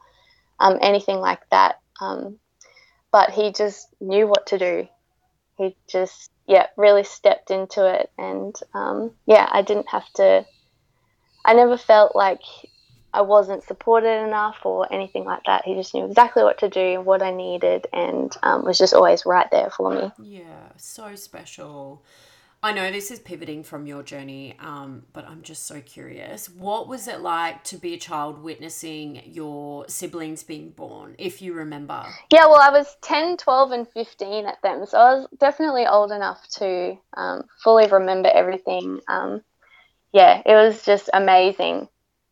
um, 0.59 0.77
anything 0.81 1.17
like 1.17 1.41
that. 1.51 1.79
Um, 2.01 2.39
but 3.11 3.31
he 3.31 3.51
just 3.51 3.87
knew 3.99 4.27
what 4.27 4.47
to 4.47 4.57
do. 4.57 4.87
He 5.57 5.75
just, 5.89 6.31
yeah, 6.47 6.67
really 6.77 7.03
stepped 7.03 7.51
into 7.51 7.85
it. 7.85 8.09
And 8.17 8.55
um, 8.73 9.11
yeah, 9.25 9.47
I 9.51 9.61
didn't 9.61 9.89
have 9.89 10.07
to, 10.15 10.45
I 11.45 11.53
never 11.53 11.77
felt 11.77 12.15
like 12.15 12.41
I 13.13 13.21
wasn't 13.21 13.63
supported 13.63 14.23
enough 14.25 14.57
or 14.63 14.91
anything 14.93 15.25
like 15.25 15.43
that. 15.47 15.65
He 15.65 15.73
just 15.73 15.93
knew 15.93 16.05
exactly 16.05 16.43
what 16.43 16.59
to 16.59 16.69
do, 16.69 17.01
what 17.01 17.23
I 17.23 17.31
needed, 17.31 17.87
and 17.91 18.31
um, 18.43 18.63
was 18.63 18.77
just 18.77 18.93
always 18.93 19.25
right 19.25 19.49
there 19.51 19.71
for 19.71 19.91
me. 19.91 20.11
Yeah, 20.19 20.69
so 20.77 21.15
special. 21.15 22.03
I 22.61 22.73
know 22.73 22.91
this 22.91 23.09
is 23.09 23.19
pivoting 23.19 23.63
from 23.63 23.85
your 23.85 24.03
journey, 24.03 24.57
um, 24.59 25.03
but 25.13 25.25
I'm 25.25 25.43
just 25.43 25.65
so 25.65 25.79
curious. 25.79 26.49
What 26.49 26.89
was 26.89 27.07
it 27.07 27.21
like 27.21 27.63
to 27.65 27.77
be 27.77 27.93
a 27.93 27.97
child 27.97 28.43
witnessing 28.43 29.21
your 29.25 29.87
siblings 29.87 30.43
being 30.43 30.71
born, 30.71 31.15
if 31.17 31.41
you 31.41 31.53
remember? 31.53 32.03
Yeah, 32.33 32.47
well, 32.47 32.59
I 32.59 32.69
was 32.69 32.97
10, 33.01 33.37
12, 33.37 33.71
and 33.71 33.87
15 33.87 34.45
at 34.45 34.61
them, 34.61 34.85
so 34.85 34.97
I 34.97 35.13
was 35.13 35.27
definitely 35.39 35.87
old 35.87 36.11
enough 36.11 36.45
to 36.57 36.97
um, 37.15 37.43
fully 37.63 37.87
remember 37.87 38.29
everything. 38.29 38.99
Um, 39.07 39.41
yeah, 40.11 40.41
it 40.45 40.53
was 40.53 40.83
just 40.83 41.09
amazing, 41.13 41.87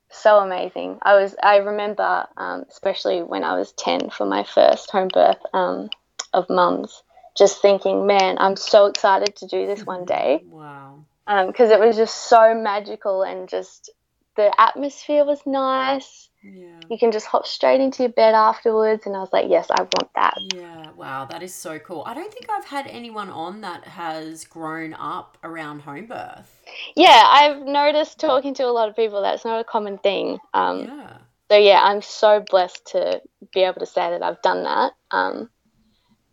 so 0.09 0.39
amazing. 0.39 0.99
I 1.03 1.15
was, 1.15 1.37
I 1.41 1.57
remember, 1.57 2.27
um, 2.35 2.65
especially 2.69 3.23
when 3.23 3.45
I 3.45 3.57
was 3.57 3.71
10 3.71 4.09
for 4.09 4.25
my 4.25 4.43
first 4.43 4.91
home 4.91 5.07
birth 5.07 5.39
um, 5.53 5.89
of 6.33 6.49
mums, 6.49 7.01
just 7.37 7.61
thinking, 7.61 8.05
man, 8.07 8.37
I'm 8.39 8.55
so 8.55 8.87
excited 8.87 9.35
to 9.37 9.47
do 9.47 9.67
this 9.67 9.85
one 9.85 10.05
day 10.05 10.43
Wow. 10.49 11.05
because 11.47 11.69
it 11.71 11.79
was 11.79 11.95
just 11.95 12.15
so 12.29 12.55
magical 12.55 13.23
and 13.23 13.47
just 13.47 13.91
the 14.35 14.53
atmosphere 14.59 15.25
was 15.25 15.41
nice. 15.45 16.29
Yeah. 16.43 16.79
You 16.89 16.97
can 16.97 17.11
just 17.11 17.25
hop 17.25 17.45
straight 17.47 17.81
into 17.81 18.03
your 18.03 18.11
bed 18.11 18.33
afterwards, 18.35 19.05
and 19.05 19.15
I 19.15 19.19
was 19.19 19.33
like, 19.33 19.47
yes, 19.49 19.67
I 19.69 19.81
want 19.81 20.09
that. 20.15 20.35
Yeah, 20.55 20.91
wow, 20.95 21.25
that 21.25 21.43
is 21.43 21.53
so 21.53 21.79
cool. 21.79 22.03
I 22.05 22.13
don't 22.13 22.31
think 22.31 22.45
I've 22.49 22.63
had 22.65 22.87
anyone 22.87 23.29
on 23.29 23.61
that 23.61 23.83
has 23.85 24.45
grown 24.45 24.93
up 24.93 25.37
around 25.43 25.81
home 25.81 26.05
birth. 26.05 26.61
Yeah, 26.95 27.23
I've 27.25 27.63
noticed 27.65 28.19
talking 28.19 28.53
to 28.55 28.63
a 28.63 28.71
lot 28.71 28.87
of 28.87 28.95
people 28.95 29.21
that's 29.21 29.43
not 29.43 29.59
a 29.59 29.63
common 29.63 29.97
thing. 29.97 30.37
Um, 30.53 30.85
Yeah. 30.85 31.17
So 31.49 31.57
yeah, 31.57 31.81
I'm 31.81 32.01
so 32.01 32.43
blessed 32.49 32.87
to 32.87 33.21
be 33.53 33.61
able 33.63 33.79
to 33.79 33.85
say 33.85 34.09
that 34.11 34.21
I've 34.21 34.41
done 34.41 34.63
that. 34.63 34.91
Um, 35.11 35.49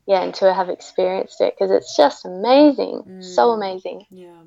yeah, 0.06 0.22
and 0.22 0.34
to 0.34 0.52
have 0.52 0.68
experienced 0.68 1.40
it 1.40 1.54
because 1.54 1.70
it's 1.70 1.96
just 1.96 2.24
amazing, 2.24 3.02
so 3.20 3.48
Mm. 3.48 3.54
amazing. 3.54 4.06
Yeah. 4.10 4.42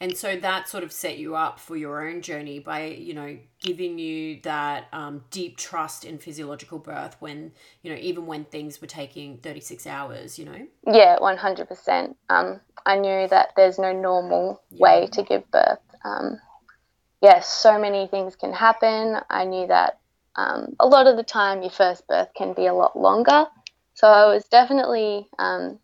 And 0.00 0.16
so 0.16 0.36
that 0.36 0.68
sort 0.68 0.84
of 0.84 0.92
set 0.92 1.18
you 1.18 1.34
up 1.34 1.58
for 1.58 1.76
your 1.76 2.06
own 2.06 2.20
journey 2.20 2.58
by, 2.58 2.86
you 2.86 3.14
know, 3.14 3.38
giving 3.62 3.98
you 3.98 4.40
that 4.42 4.88
um, 4.92 5.24
deep 5.30 5.56
trust 5.56 6.04
in 6.04 6.18
physiological 6.18 6.78
birth 6.78 7.16
when, 7.20 7.52
you 7.82 7.90
know, 7.90 7.98
even 7.98 8.26
when 8.26 8.44
things 8.44 8.80
were 8.80 8.86
taking 8.86 9.38
36 9.38 9.86
hours, 9.86 10.38
you 10.38 10.44
know? 10.44 10.66
Yeah, 10.86 11.16
100%. 11.20 12.16
Um, 12.28 12.60
I 12.84 12.98
knew 12.98 13.28
that 13.28 13.50
there's 13.56 13.78
no 13.78 13.92
normal 13.92 14.60
way 14.72 15.06
to 15.12 15.22
give 15.22 15.50
birth. 15.50 15.78
Um, 16.04 16.38
yeah, 17.22 17.40
so 17.40 17.78
many 17.78 18.06
things 18.06 18.36
can 18.36 18.52
happen. 18.52 19.16
I 19.30 19.44
knew 19.44 19.66
that 19.68 20.00
um, 20.36 20.74
a 20.78 20.86
lot 20.86 21.06
of 21.06 21.16
the 21.16 21.22
time 21.22 21.62
your 21.62 21.70
first 21.70 22.06
birth 22.08 22.28
can 22.36 22.52
be 22.52 22.66
a 22.66 22.74
lot 22.74 22.98
longer. 22.98 23.46
So 23.94 24.08
I 24.08 24.26
was 24.26 24.44
definitely 24.46 25.28
um, 25.38 25.78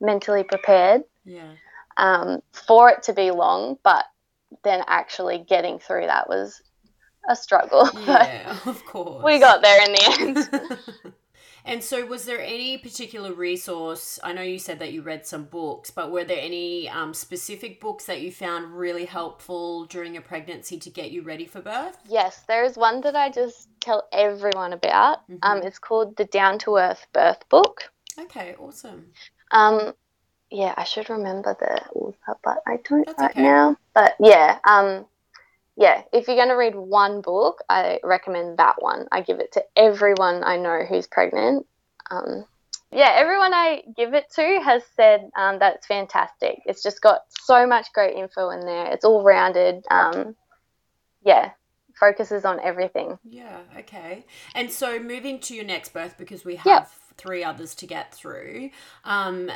mentally 0.00 0.44
prepared 0.44 1.02
Yeah. 1.24 1.52
um, 1.96 2.42
for 2.52 2.90
it 2.90 3.04
to 3.04 3.12
be 3.12 3.30
long, 3.30 3.78
but 3.82 4.04
then 4.64 4.82
actually 4.86 5.38
getting 5.38 5.78
through 5.78 6.06
that 6.06 6.28
was 6.28 6.60
a 7.28 7.36
struggle. 7.36 7.88
Yeah, 8.06 8.58
of 8.66 8.84
course. 8.84 9.22
But 9.22 9.24
we 9.24 9.38
got 9.40 9.62
there 9.62 9.84
in 9.84 9.92
the 9.92 10.16
end. 10.20 10.72
and 11.64 11.82
so, 11.82 12.04
was 12.06 12.24
there 12.24 12.40
any 12.40 12.78
particular 12.78 13.32
resource? 13.32 14.18
I 14.22 14.32
know 14.32 14.42
you 14.42 14.58
said 14.58 14.78
that 14.80 14.92
you 14.92 15.02
read 15.02 15.26
some 15.26 15.44
books, 15.44 15.90
but 15.90 16.10
were 16.10 16.24
there 16.24 16.40
any 16.40 16.88
um, 16.88 17.14
specific 17.14 17.80
books 17.80 18.04
that 18.06 18.20
you 18.20 18.32
found 18.32 18.76
really 18.76 19.04
helpful 19.04 19.84
during 19.86 20.14
your 20.14 20.22
pregnancy 20.22 20.78
to 20.78 20.90
get 20.90 21.10
you 21.12 21.22
ready 21.22 21.46
for 21.46 21.60
birth? 21.60 21.98
yes, 22.08 22.42
there 22.48 22.64
is 22.64 22.76
one 22.76 23.00
that 23.02 23.16
I 23.16 23.30
just 23.30 23.68
tell 23.80 24.08
everyone 24.12 24.72
about. 24.72 25.18
Um, 25.42 25.60
Mhm. 25.60 25.66
it's 25.66 25.78
called 25.78 26.16
the 26.16 26.24
Down 26.26 26.58
to 26.60 26.76
Earth 26.76 27.06
Birth 27.12 27.48
Book. 27.48 27.90
Okay, 28.18 28.54
awesome. 28.58 29.12
Um, 29.50 29.94
yeah, 30.50 30.74
I 30.76 30.84
should 30.84 31.10
remember 31.10 31.56
the 31.58 31.82
author, 31.94 32.38
but 32.44 32.62
I 32.66 32.76
don't 32.88 33.06
That's 33.06 33.18
right 33.18 33.30
okay. 33.30 33.42
now. 33.42 33.76
But 33.94 34.16
yeah, 34.20 34.58
um, 34.64 35.06
yeah, 35.82 36.02
if 36.12 36.28
you're 36.28 36.36
going 36.36 36.48
to 36.48 36.54
read 36.54 36.76
one 36.76 37.22
book, 37.22 37.58
I 37.68 37.98
recommend 38.04 38.58
that 38.58 38.80
one. 38.80 39.08
I 39.10 39.20
give 39.20 39.40
it 39.40 39.50
to 39.54 39.64
everyone 39.74 40.44
I 40.44 40.56
know 40.56 40.84
who's 40.88 41.08
pregnant. 41.08 41.66
Um, 42.08 42.44
yeah, 42.92 43.12
everyone 43.16 43.52
I 43.52 43.82
give 43.96 44.14
it 44.14 44.30
to 44.36 44.60
has 44.64 44.84
said 44.94 45.28
um, 45.36 45.58
that 45.58 45.74
it's 45.74 45.86
fantastic. 45.88 46.60
It's 46.66 46.84
just 46.84 47.00
got 47.00 47.22
so 47.30 47.66
much 47.66 47.92
great 47.92 48.16
info 48.16 48.50
in 48.50 48.60
there. 48.60 48.92
It's 48.92 49.04
all 49.04 49.24
rounded. 49.24 49.84
Um, 49.90 50.36
yeah, 51.24 51.50
focuses 51.98 52.44
on 52.44 52.60
everything. 52.60 53.18
Yeah, 53.24 53.58
okay. 53.76 54.24
And 54.54 54.70
so 54.70 55.00
moving 55.00 55.40
to 55.40 55.54
your 55.56 55.64
next 55.64 55.92
birth 55.92 56.14
because 56.16 56.44
we 56.44 56.56
have 56.56 56.66
Yeah. 56.66 56.84
three 57.16 57.42
others 57.42 57.74
to 57.76 57.86
get 57.86 58.14
through. 58.14 58.70
Um 59.04 59.50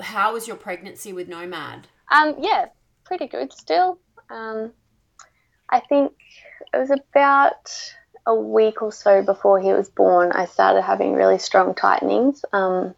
how 0.00 0.32
was 0.32 0.48
your 0.48 0.56
pregnancy 0.56 1.12
with 1.12 1.28
Nomad? 1.28 1.86
Um, 2.10 2.36
yeah, 2.40 2.66
pretty 3.04 3.26
good 3.26 3.52
still. 3.52 3.98
Um, 4.30 4.72
I 5.70 5.80
think 5.80 6.12
it 6.72 6.76
was 6.76 6.90
about 6.90 7.70
a 8.26 8.34
week 8.34 8.82
or 8.82 8.92
so 8.92 9.22
before 9.22 9.60
he 9.60 9.72
was 9.72 9.88
born. 9.88 10.32
I 10.32 10.46
started 10.46 10.82
having 10.82 11.14
really 11.14 11.38
strong 11.38 11.74
tightenings. 11.74 12.44
Um, 12.52 12.94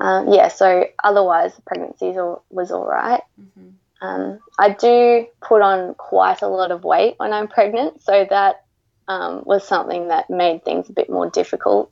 uh, 0.00 0.24
yeah, 0.28 0.48
so 0.48 0.86
otherwise 1.02 1.54
the 1.56 1.62
pregnancy 1.62 2.12
was 2.50 2.70
all 2.70 2.86
right. 2.86 3.22
hmm 3.36 3.70
Um, 4.02 4.40
I 4.58 4.70
do 4.70 5.26
put 5.40 5.62
on 5.62 5.94
quite 5.94 6.42
a 6.42 6.48
lot 6.48 6.70
of 6.70 6.84
weight 6.84 7.14
when 7.16 7.32
I'm 7.32 7.48
pregnant, 7.48 8.02
so 8.02 8.26
that 8.28 8.64
um, 9.08 9.42
was 9.46 9.66
something 9.66 10.08
that 10.08 10.28
made 10.28 10.64
things 10.64 10.90
a 10.90 10.92
bit 10.92 11.08
more 11.08 11.30
difficult. 11.30 11.90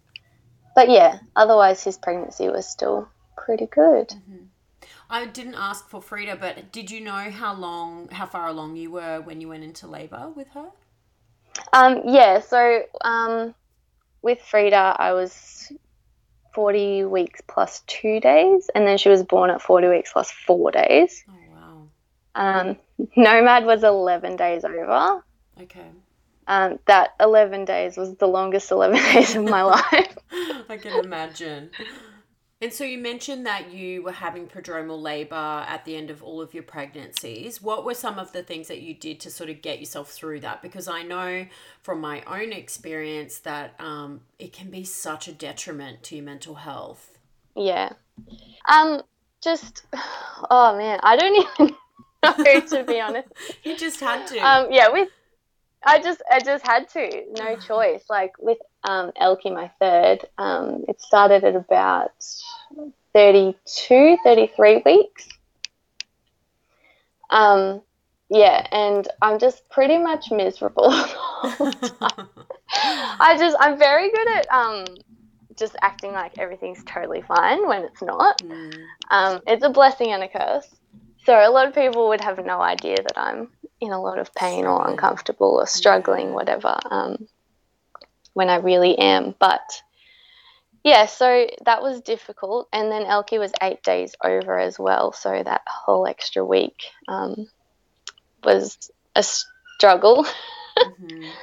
But 0.74 0.90
yeah, 0.90 1.18
otherwise 1.34 1.82
his 1.82 1.96
pregnancy 1.96 2.48
was 2.48 2.66
still 2.68 3.08
pretty 3.36 3.66
good. 3.66 4.12
I 5.14 5.26
didn't 5.26 5.54
ask 5.54 5.88
for 5.88 6.02
Frida, 6.02 6.38
but 6.40 6.72
did 6.72 6.90
you 6.90 7.00
know 7.00 7.30
how 7.30 7.54
long 7.54 8.08
how 8.08 8.26
far 8.26 8.48
along 8.48 8.74
you 8.74 8.90
were 8.90 9.20
when 9.20 9.40
you 9.40 9.48
went 9.48 9.62
into 9.62 9.86
labor 9.86 10.32
with 10.34 10.48
her? 10.48 10.66
Um, 11.72 12.02
yeah, 12.04 12.40
so 12.40 12.82
um, 13.02 13.54
with 14.22 14.40
Frida, 14.42 14.96
I 14.98 15.12
was 15.12 15.70
40 16.52 17.04
weeks 17.04 17.40
plus 17.46 17.82
two 17.86 18.18
days, 18.18 18.68
and 18.74 18.88
then 18.88 18.98
she 18.98 19.08
was 19.08 19.22
born 19.22 19.50
at 19.50 19.62
40 19.62 19.86
weeks 19.86 20.12
plus 20.12 20.32
four 20.32 20.72
days. 20.72 21.22
Oh 21.28 21.34
wow. 21.54 21.88
Um, 22.34 22.76
Nomad 23.16 23.66
was 23.66 23.84
11 23.84 24.34
days 24.34 24.64
over. 24.64 25.22
Okay. 25.62 25.86
Um, 26.48 26.80
that 26.86 27.10
11 27.20 27.66
days 27.66 27.96
was 27.96 28.16
the 28.16 28.26
longest 28.26 28.72
11 28.72 28.96
days 29.14 29.36
of 29.36 29.44
my 29.44 29.62
life. 29.76 30.18
I 30.68 30.76
can 30.76 31.04
imagine. 31.04 31.70
And 32.60 32.72
so 32.72 32.84
you 32.84 32.98
mentioned 32.98 33.44
that 33.46 33.72
you 33.72 34.02
were 34.02 34.12
having 34.12 34.46
prodromal 34.46 35.00
labor 35.00 35.34
at 35.68 35.84
the 35.84 35.96
end 35.96 36.08
of 36.10 36.22
all 36.22 36.40
of 36.40 36.54
your 36.54 36.62
pregnancies. 36.62 37.60
What 37.60 37.84
were 37.84 37.94
some 37.94 38.18
of 38.18 38.32
the 38.32 38.42
things 38.42 38.68
that 38.68 38.80
you 38.80 38.94
did 38.94 39.20
to 39.20 39.30
sort 39.30 39.50
of 39.50 39.60
get 39.60 39.80
yourself 39.80 40.10
through 40.10 40.40
that? 40.40 40.62
Because 40.62 40.88
I 40.88 41.02
know 41.02 41.46
from 41.82 42.00
my 42.00 42.22
own 42.22 42.52
experience 42.52 43.38
that 43.40 43.74
um, 43.78 44.20
it 44.38 44.52
can 44.52 44.70
be 44.70 44.84
such 44.84 45.28
a 45.28 45.32
detriment 45.32 46.02
to 46.04 46.16
your 46.16 46.24
mental 46.24 46.54
health. 46.54 47.18
Yeah. 47.56 47.92
Um. 48.68 49.02
Just. 49.42 49.84
Oh 50.50 50.76
man, 50.76 50.98
I 51.02 51.16
don't 51.16 51.48
even 51.60 51.74
know 52.22 52.60
to 52.60 52.84
be 52.84 53.00
honest. 53.00 53.28
You 53.62 53.76
just 53.78 54.00
had 54.00 54.26
to. 54.26 54.38
Um. 54.38 54.66
Yeah. 54.70 54.88
With. 54.88 55.08
I 55.84 56.00
just. 56.00 56.22
I 56.30 56.40
just 56.40 56.66
had 56.66 56.88
to. 56.90 57.24
No 57.30 57.56
choice. 57.68 58.04
Like 58.10 58.32
with 58.38 58.58
um, 58.84 59.12
Elkie, 59.20 59.52
my 59.52 59.70
third. 59.80 60.24
Um. 60.38 60.84
It 60.88 61.00
started 61.00 61.44
at 61.44 61.56
about 61.56 62.12
32, 63.14 64.18
33 64.22 64.82
weeks. 64.84 65.28
Um, 67.30 67.80
yeah, 68.30 68.66
and 68.72 69.06
I'm 69.22 69.38
just 69.38 69.68
pretty 69.70 69.98
much 69.98 70.30
miserable. 70.30 70.88
I 72.72 73.36
just, 73.38 73.56
I'm 73.60 73.78
very 73.78 74.10
good 74.10 74.28
at 74.28 74.50
um, 74.50 74.84
just 75.56 75.76
acting 75.82 76.12
like 76.12 76.38
everything's 76.38 76.82
totally 76.84 77.22
fine 77.22 77.66
when 77.68 77.82
it's 77.82 78.02
not. 78.02 78.38
Mm. 78.38 78.74
Um, 79.10 79.40
it's 79.46 79.64
a 79.64 79.70
blessing 79.70 80.12
and 80.12 80.22
a 80.22 80.28
curse. 80.28 80.68
So 81.24 81.34
a 81.34 81.50
lot 81.50 81.68
of 81.68 81.74
people 81.74 82.08
would 82.08 82.20
have 82.20 82.44
no 82.44 82.60
idea 82.60 82.96
that 82.96 83.16
I'm 83.16 83.48
in 83.80 83.92
a 83.92 84.00
lot 84.00 84.18
of 84.18 84.34
pain 84.34 84.66
or 84.66 84.88
uncomfortable 84.88 85.58
or 85.60 85.66
struggling, 85.66 86.32
whatever, 86.32 86.76
um, 86.90 87.28
when 88.34 88.50
I 88.50 88.56
really 88.56 88.98
am. 88.98 89.34
But 89.38 89.82
yeah, 90.84 91.06
so 91.06 91.46
that 91.64 91.82
was 91.82 92.02
difficult. 92.02 92.68
And 92.72 92.92
then 92.92 93.04
Elkie 93.04 93.38
was 93.38 93.52
eight 93.62 93.82
days 93.82 94.14
over 94.22 94.58
as 94.58 94.78
well. 94.78 95.12
So 95.12 95.42
that 95.42 95.62
whole 95.66 96.06
extra 96.06 96.44
week 96.44 96.76
um, 97.08 97.48
was 98.44 98.78
a 99.14 99.22
struggle. 99.22 100.26
Mhm. 100.78 101.30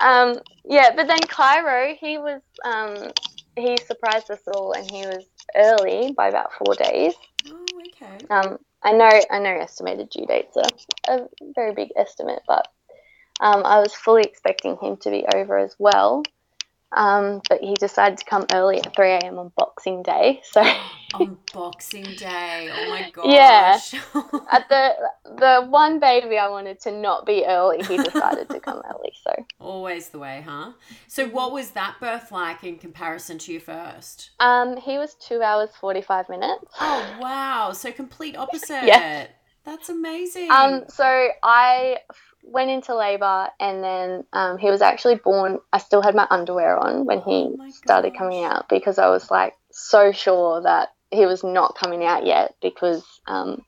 Um, 0.00 0.40
yeah, 0.64 0.90
but 0.96 1.06
then 1.06 1.20
Cairo, 1.20 1.94
he 1.94 2.18
was, 2.18 2.42
um, 2.64 3.12
he 3.56 3.76
surprised 3.86 4.30
us 4.30 4.40
all 4.52 4.72
and 4.72 4.90
he 4.90 5.06
was 5.06 5.24
early 5.54 6.12
by 6.12 6.28
about 6.28 6.52
four 6.52 6.74
days. 6.74 7.14
Oh, 7.48 7.64
okay. 7.86 8.26
Um, 8.28 8.58
I 8.82 8.92
know, 8.92 9.10
I 9.30 9.38
know 9.38 9.50
estimated 9.50 10.10
due 10.10 10.26
dates 10.26 10.56
are 10.56 10.68
a 11.08 11.28
very 11.54 11.74
big 11.74 11.90
estimate, 11.96 12.42
but 12.46 12.66
um, 13.44 13.62
I 13.64 13.78
was 13.78 13.94
fully 13.94 14.22
expecting 14.22 14.76
him 14.78 14.96
to 14.98 15.10
be 15.10 15.24
over 15.34 15.58
as 15.58 15.76
well. 15.78 16.22
Um, 16.96 17.42
but 17.48 17.60
he 17.60 17.74
decided 17.74 18.18
to 18.18 18.24
come 18.24 18.46
early 18.52 18.78
at 18.78 18.96
3 18.96 19.10
a.m. 19.10 19.38
on 19.38 19.52
Boxing 19.56 20.02
Day. 20.02 20.40
So 20.52 20.62
On 21.14 21.36
Boxing 21.52 22.04
Day. 22.16 22.70
Oh 22.72 22.88
my 22.88 23.10
gosh. 23.12 23.30
Yeah. 23.34 23.78
at 24.50 24.68
the 24.68 24.90
the 25.38 25.66
one 25.68 26.00
baby 26.00 26.38
I 26.38 26.48
wanted 26.48 26.80
to 26.80 26.92
not 26.92 27.26
be 27.26 27.44
early, 27.46 27.82
he 27.82 27.96
decided 27.98 28.48
to 28.50 28.60
come 28.60 28.80
early. 28.90 29.12
So 29.22 29.32
Always 29.60 30.08
the 30.08 30.18
way, 30.18 30.42
huh? 30.46 30.72
So, 31.06 31.28
what 31.28 31.52
was 31.52 31.70
that 31.72 31.96
birth 32.00 32.32
like 32.32 32.64
in 32.64 32.76
comparison 32.78 33.38
to 33.38 33.52
your 33.52 33.60
first? 33.60 34.30
um, 34.40 34.76
he 34.76 34.98
was 34.98 35.14
two 35.14 35.42
hours 35.42 35.70
45 35.80 36.28
minutes. 36.28 36.64
Oh, 36.80 37.16
wow. 37.20 37.72
So, 37.72 37.92
complete 37.92 38.36
opposite. 38.36 38.86
Yeah. 38.86 39.26
That's 39.64 39.88
amazing. 39.88 40.50
Um, 40.50 40.84
so 40.88 41.28
I 41.42 41.98
went 42.44 42.70
into 42.70 42.94
labor, 42.94 43.48
and 43.58 43.82
then 43.82 44.24
um, 44.32 44.58
he 44.58 44.70
was 44.70 44.82
actually 44.82 45.16
born. 45.16 45.58
I 45.72 45.78
still 45.78 46.02
had 46.02 46.14
my 46.14 46.26
underwear 46.30 46.76
on 46.78 47.04
when 47.04 47.20
he 47.22 47.54
Oh 47.58 47.70
started 47.70 48.16
coming 48.16 48.44
out 48.44 48.68
because 48.68 48.98
I 48.98 49.08
was 49.08 49.30
like 49.30 49.54
so 49.70 50.12
sure 50.12 50.62
that 50.62 50.90
he 51.10 51.26
was 51.26 51.42
not 51.42 51.76
coming 51.76 52.04
out 52.04 52.26
yet 52.26 52.54
because 52.60 53.04
um, 53.26 53.62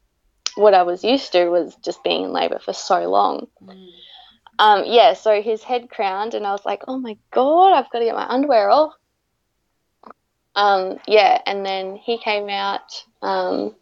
what 0.56 0.75
I 0.75 0.83
was 0.83 1.04
used 1.04 1.33
to 1.33 1.49
was 1.49 1.75
just 1.76 2.02
being 2.02 2.25
in 2.25 2.33
labor 2.33 2.59
for 2.59 2.73
so 2.73 3.09
long. 3.09 3.47
Mm. 3.62 3.88
Um, 4.59 4.85
yeah, 4.87 5.14
so 5.14 5.42
his 5.42 5.62
head 5.62 5.90
crowned, 5.90 6.35
and 6.35 6.47
I 6.47 6.52
was 6.52 6.64
like, 6.64 6.83
oh 6.88 6.99
my 6.99 7.16
god, 7.30 7.75
I've 7.75 7.90
got 7.90 7.99
to 7.99 8.04
get 8.04 8.14
my 8.14 8.27
underwear 8.27 8.70
off. 8.70 8.94
Um, 10.55 10.98
yeah, 11.07 11.40
and 11.44 11.64
then 11.64 11.96
he 11.96 12.16
came 12.16 12.48
out, 12.48 13.05
um, 13.20 13.74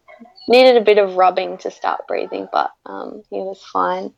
needed 0.49 0.75
a 0.75 0.83
bit 0.83 0.97
of 0.97 1.15
rubbing 1.15 1.57
to 1.59 1.71
start 1.71 2.07
breathing, 2.07 2.49
but 2.51 2.71
um, 2.85 3.23
he 3.29 3.37
was 3.37 3.63
fine. 3.63 4.13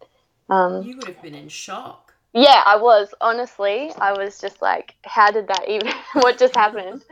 Um, 0.50 0.84
You 0.84 0.96
would 0.96 1.06
have 1.08 1.22
been 1.22 1.36
in 1.36 1.50
shock. 1.50 2.14
yeah, 2.34 2.62
I 2.66 2.78
was, 2.78 3.14
honestly. 3.22 3.92
I 4.00 4.14
was 4.14 4.40
just 4.40 4.62
like, 4.62 4.96
how 5.04 5.32
did 5.32 5.48
that 5.48 5.66
even, 5.68 5.92
what 6.14 6.38
just 6.38 6.56
happened? 6.56 7.04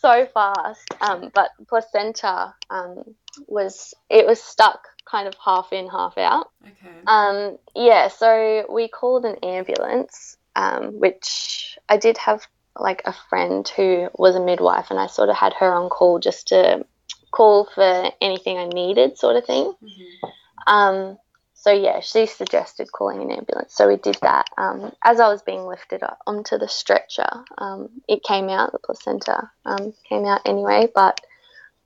So 0.00 0.26
fast. 0.34 0.82
Um, 1.00 1.30
but 1.34 1.50
placenta 1.68 2.54
um, 2.68 3.14
was, 3.46 3.94
it 4.10 4.26
was 4.26 4.42
stuck 4.42 4.88
kind 5.10 5.26
of 5.26 5.34
half 5.42 5.72
in, 5.72 5.88
half 5.88 6.18
out. 6.18 6.50
Okay. 6.62 6.94
Um, 7.06 7.58
yeah, 7.74 8.08
so 8.08 8.66
we 8.70 8.88
called 8.88 9.24
an 9.24 9.36
ambulance, 9.42 10.36
um, 10.56 10.98
which 11.00 11.78
I 11.88 11.96
did 11.96 12.18
have 12.18 12.46
like 12.78 13.02
a 13.04 13.14
friend 13.28 13.66
who 13.76 14.08
was 14.14 14.36
a 14.36 14.40
midwife, 14.40 14.90
and 14.90 14.98
I 14.98 15.06
sort 15.06 15.28
of 15.28 15.36
had 15.36 15.54
her 15.54 15.72
on 15.72 15.88
call 15.88 16.18
just 16.18 16.48
to 16.48 16.84
call 17.30 17.68
for 17.74 18.10
anything 18.20 18.58
I 18.58 18.66
needed, 18.66 19.18
sort 19.18 19.36
of 19.36 19.44
thing. 19.44 19.72
Mhm. 19.82 20.30
Um, 20.66 21.18
so 21.60 21.70
yeah, 21.70 22.00
she 22.00 22.24
suggested 22.24 22.90
calling 22.90 23.20
an 23.20 23.30
ambulance, 23.30 23.74
so 23.74 23.86
we 23.86 23.96
did 23.96 24.16
that. 24.22 24.48
Um, 24.56 24.92
as 25.04 25.20
I 25.20 25.28
was 25.28 25.42
being 25.42 25.66
lifted 25.66 26.02
up 26.02 26.16
onto 26.26 26.56
the 26.56 26.68
stretcher, 26.68 27.28
um, 27.58 27.90
it 28.08 28.22
came 28.22 28.48
out, 28.48 28.72
the 28.72 28.78
placenta 28.78 29.50
um, 29.66 29.92
came 30.08 30.24
out 30.24 30.40
anyway, 30.46 30.88
but 30.94 31.20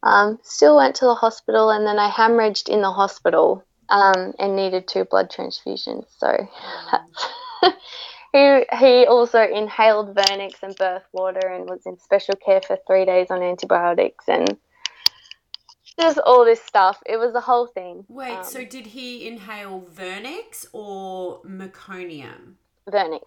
um, 0.04 0.38
still 0.44 0.76
went 0.76 0.94
to 0.96 1.06
the 1.06 1.16
hospital, 1.16 1.70
and 1.70 1.84
then 1.84 1.98
I 1.98 2.08
hemorrhaged 2.08 2.68
in 2.68 2.82
the 2.82 2.92
hospital 2.92 3.64
um, 3.88 4.34
and 4.38 4.54
needed 4.54 4.87
two 4.87 5.06
blood 5.06 5.28
transfusions. 5.28 6.04
So 6.18 6.46
he 8.32 8.64
he 8.78 9.06
also 9.06 9.42
inhaled 9.42 10.14
Vernix 10.14 10.62
and 10.62 10.76
birth 10.76 11.02
water 11.12 11.48
and 11.48 11.68
was 11.68 11.80
in 11.84 11.98
special 11.98 12.37
care 12.37 12.60
for 12.60 12.78
three 12.87 13.06
days 13.06 13.26
on 13.28 13.42
antibiotics 13.42 14.26
and 14.28 14.56
just 15.98 16.18
all 16.18 16.44
this 16.44 16.62
stuff. 16.62 17.02
It 17.07 17.16
was 17.18 17.35
a 17.35 17.40
whole 17.40 17.66
thing. 17.66 18.04
Wait, 18.09 18.30
Um, 18.30 18.44
so 18.44 18.64
did 18.64 18.87
he 18.87 19.26
inhale 19.26 19.85
Vernix 19.92 20.66
or 20.72 21.40
meconium? 21.42 22.54
Vernix. 22.88 23.22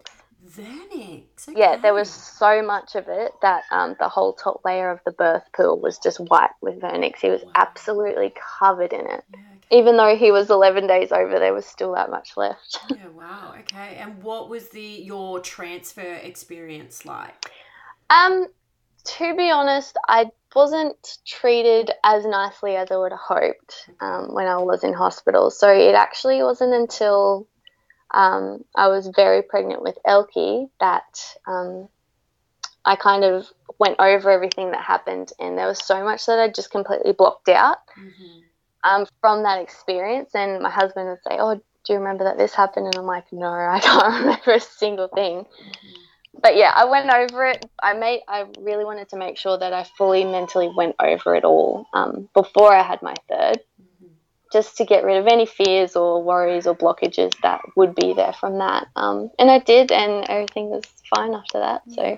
Vernix. 0.46 1.48
Yeah, 1.54 1.76
there 1.82 1.94
was 1.94 2.10
so 2.10 2.62
much 2.62 2.94
of 2.94 3.08
it 3.08 3.32
that 3.42 3.64
um, 3.70 3.96
the 3.98 4.08
whole 4.08 4.32
top 4.34 4.60
layer 4.64 4.90
of 4.90 5.00
the 5.04 5.12
birth 5.12 5.44
pool 5.56 5.78
was 5.80 5.98
just 5.98 6.18
white 6.20 6.50
with 6.60 6.80
Vernix. 6.80 7.16
He 7.20 7.30
was 7.30 7.42
Wow. 7.42 7.50
absolutely 7.54 8.32
covered 8.58 8.92
in 8.92 9.00
it. 9.00 9.24
Yeah, 9.32 9.38
okay. 9.56 9.78
Even 9.78 9.96
though 9.96 10.16
he 10.16 10.30
was 10.30 10.50
11 10.50 10.86
days 10.86 11.10
over, 11.10 11.38
there 11.38 11.54
was 11.54 11.66
still 11.66 11.92
that 11.94 12.10
much 12.10 12.36
left. 12.36 12.78
Yeah, 12.90 13.08
wow. 13.08 13.54
Okay. 13.60 13.96
And 13.96 14.22
what 14.22 14.48
was 14.48 14.68
the 14.70 14.80
your 14.82 15.40
transfer 15.40 16.14
experience 16.14 17.04
like? 17.04 17.50
Um, 18.10 18.46
to 19.04 19.36
be 19.36 19.50
honest, 19.50 19.96
I 20.06 20.30
wasn't 20.54 20.96
treated 21.26 21.90
as 22.04 22.24
nicely 22.24 22.76
as 22.76 22.90
I 22.90 22.96
would 22.96 23.12
have 23.12 23.20
hoped 23.20 23.90
um, 24.00 24.34
when 24.34 24.46
I 24.46 24.58
was 24.58 24.84
in 24.84 24.92
hospital. 24.92 25.50
So 25.50 25.68
it 25.68 25.94
actually 25.94 26.42
wasn't 26.42 26.74
until 26.74 27.46
um, 28.12 28.64
I 28.74 28.88
was 28.88 29.10
very 29.14 29.42
pregnant 29.42 29.82
with 29.82 29.98
Elkie 30.06 30.68
that 30.80 31.04
um, 31.46 31.88
I 32.84 32.96
kind 32.96 33.24
of 33.24 33.46
went 33.78 33.96
over 34.00 34.30
everything 34.30 34.70
that 34.70 34.82
happened, 34.82 35.30
and 35.38 35.58
there 35.58 35.66
was 35.66 35.84
so 35.84 36.02
much 36.02 36.26
that 36.26 36.38
I 36.38 36.48
just 36.48 36.70
completely 36.70 37.12
blocked 37.12 37.48
out 37.48 37.78
hmm 37.94 38.40
um, 38.84 39.06
from 39.20 39.42
that 39.42 39.60
experience. 39.60 40.34
And 40.34 40.62
my 40.62 40.70
husband 40.70 41.08
would 41.08 41.18
say, 41.28 41.36
"Oh, 41.38 41.54
do 41.56 41.92
you 41.92 41.98
remember 41.98 42.24
that 42.24 42.38
this 42.38 42.54
happened?" 42.54 42.86
And 42.86 42.96
I'm 42.96 43.06
like, 43.06 43.26
"No, 43.32 43.48
I 43.48 43.80
can't 43.82 44.20
remember 44.20 44.52
a 44.52 44.60
single 44.60 45.08
thing." 45.08 45.44
But 46.40 46.56
yeah, 46.56 46.72
I 46.74 46.84
went 46.84 47.10
over 47.10 47.46
it. 47.46 47.66
I 47.82 47.94
made. 47.94 48.20
I 48.28 48.46
really 48.58 48.84
wanted 48.84 49.08
to 49.10 49.16
make 49.16 49.36
sure 49.36 49.58
that 49.58 49.72
I 49.72 49.84
fully 49.96 50.24
mentally 50.24 50.70
went 50.74 50.94
over 51.00 51.34
it 51.34 51.44
all 51.44 51.86
um, 51.92 52.28
before 52.34 52.72
I 52.72 52.82
had 52.82 53.02
my 53.02 53.14
third, 53.28 53.60
hmm 54.00 54.06
just 54.50 54.78
to 54.78 54.84
get 54.86 55.04
rid 55.04 55.18
of 55.18 55.26
any 55.26 55.44
fears 55.44 55.94
or 55.94 56.22
worries 56.22 56.66
or 56.66 56.74
blockages 56.74 57.32
that 57.42 57.60
would 57.76 57.94
be 57.94 58.14
there 58.14 58.32
from 58.32 58.56
that. 58.58 58.86
Um, 58.96 59.30
and 59.38 59.50
I 59.50 59.58
did, 59.58 59.92
and 59.92 60.24
everything 60.28 60.70
was 60.70 60.84
fine 61.14 61.34
after 61.34 61.58
that. 61.58 61.82
So. 61.88 62.02
Yeah. 62.02 62.16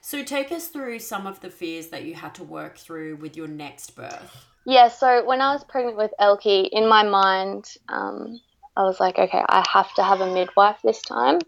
So 0.00 0.22
take 0.22 0.52
us 0.52 0.68
through 0.68 0.98
some 0.98 1.26
of 1.26 1.40
the 1.40 1.48
fears 1.48 1.88
that 1.88 2.04
you 2.04 2.14
had 2.14 2.34
to 2.34 2.44
work 2.44 2.76
through 2.76 3.16
with 3.16 3.38
your 3.38 3.48
next 3.48 3.96
birth. 3.96 4.46
Yeah, 4.66 4.88
so 4.88 5.24
when 5.24 5.40
I 5.40 5.52
was 5.52 5.64
pregnant 5.64 5.96
with 5.96 6.12
Elkie, 6.20 6.68
in 6.70 6.88
my 6.88 7.02
mind, 7.02 7.64
um, 7.88 8.38
I 8.76 8.82
was 8.82 9.00
like, 9.00 9.18
okay, 9.18 9.42
I 9.48 9.66
have 9.72 9.92
to 9.94 10.02
have 10.02 10.20
a 10.20 10.32
midwife 10.32 10.78
this 10.84 11.00
time. 11.02 11.38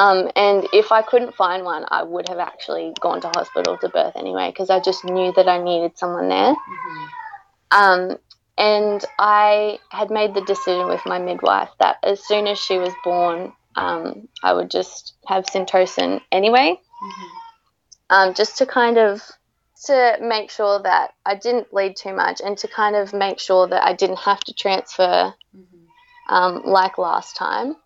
Um, 0.00 0.30
and 0.34 0.66
if 0.72 0.92
I 0.92 1.02
couldn't 1.02 1.34
find 1.34 1.62
one, 1.64 1.84
I 1.88 2.02
would 2.02 2.28
have 2.28 2.38
actually 2.38 2.94
gone 3.00 3.20
to 3.20 3.28
hospital 3.28 3.76
to 3.78 3.88
birth 3.90 4.16
anyway, 4.16 4.48
because 4.50 4.70
I 4.70 4.80
just 4.80 5.04
knew 5.04 5.32
that 5.36 5.48
I 5.48 5.58
needed 5.62 5.98
someone 5.98 6.28
there. 6.28 6.54
hmm 6.54 7.06
Um, 7.82 8.18
and 8.56 9.04
I 9.18 9.78
had 9.90 10.10
made 10.10 10.34
the 10.34 10.40
decision 10.52 10.86
with 10.88 11.04
my 11.06 11.18
midwife 11.18 11.70
that 11.78 11.96
as 12.02 12.26
soon 12.26 12.46
as 12.46 12.58
she 12.58 12.78
was 12.78 12.94
born, 13.04 13.52
um, 13.76 14.28
I 14.42 14.52
would 14.54 14.70
just 14.70 15.14
have 15.26 15.44
Syntocin 15.44 16.20
anyway 16.32 16.68
hmm 17.00 17.26
um, 18.10 18.34
just 18.34 18.58
to 18.58 18.66
kind 18.66 18.98
of 18.98 19.22
to 19.86 20.16
make 20.20 20.50
sure 20.50 20.82
that 20.82 21.12
I 21.24 21.36
didn't 21.36 21.70
bleed 21.70 21.96
too 21.96 22.14
much 22.14 22.40
and 22.44 22.58
to 22.58 22.68
kind 22.68 22.96
of 22.96 23.14
make 23.14 23.38
sure 23.38 23.66
that 23.68 23.82
I 23.82 23.94
didn't 23.94 24.18
have 24.20 24.40
to 24.40 24.52
transfer 24.54 25.34
Mm-hmm. 25.56 26.34
um, 26.34 26.62
like 26.64 26.96
last 26.98 27.36
time. 27.36 27.76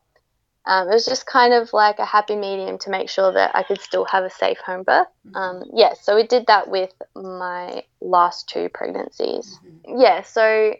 Um, 0.66 0.88
it 0.88 0.94
was 0.94 1.04
just 1.04 1.26
kind 1.26 1.52
of 1.52 1.72
like 1.72 1.98
a 1.98 2.06
happy 2.06 2.36
medium 2.36 2.78
to 2.78 2.90
make 2.90 3.10
sure 3.10 3.32
that 3.32 3.54
I 3.54 3.62
could 3.62 3.80
still 3.80 4.06
have 4.06 4.24
a 4.24 4.30
safe 4.30 4.58
home 4.58 4.82
birth. 4.82 5.08
Mm-hmm. 5.26 5.36
Um, 5.36 5.62
yeah, 5.74 5.92
so 6.00 6.16
we 6.16 6.26
did 6.26 6.46
that 6.46 6.68
with 6.68 6.92
my 7.14 7.84
last 8.00 8.48
two 8.48 8.70
pregnancies. 8.70 9.58
Mm-hmm. 9.66 10.00
Yeah, 10.00 10.22
so 10.22 10.74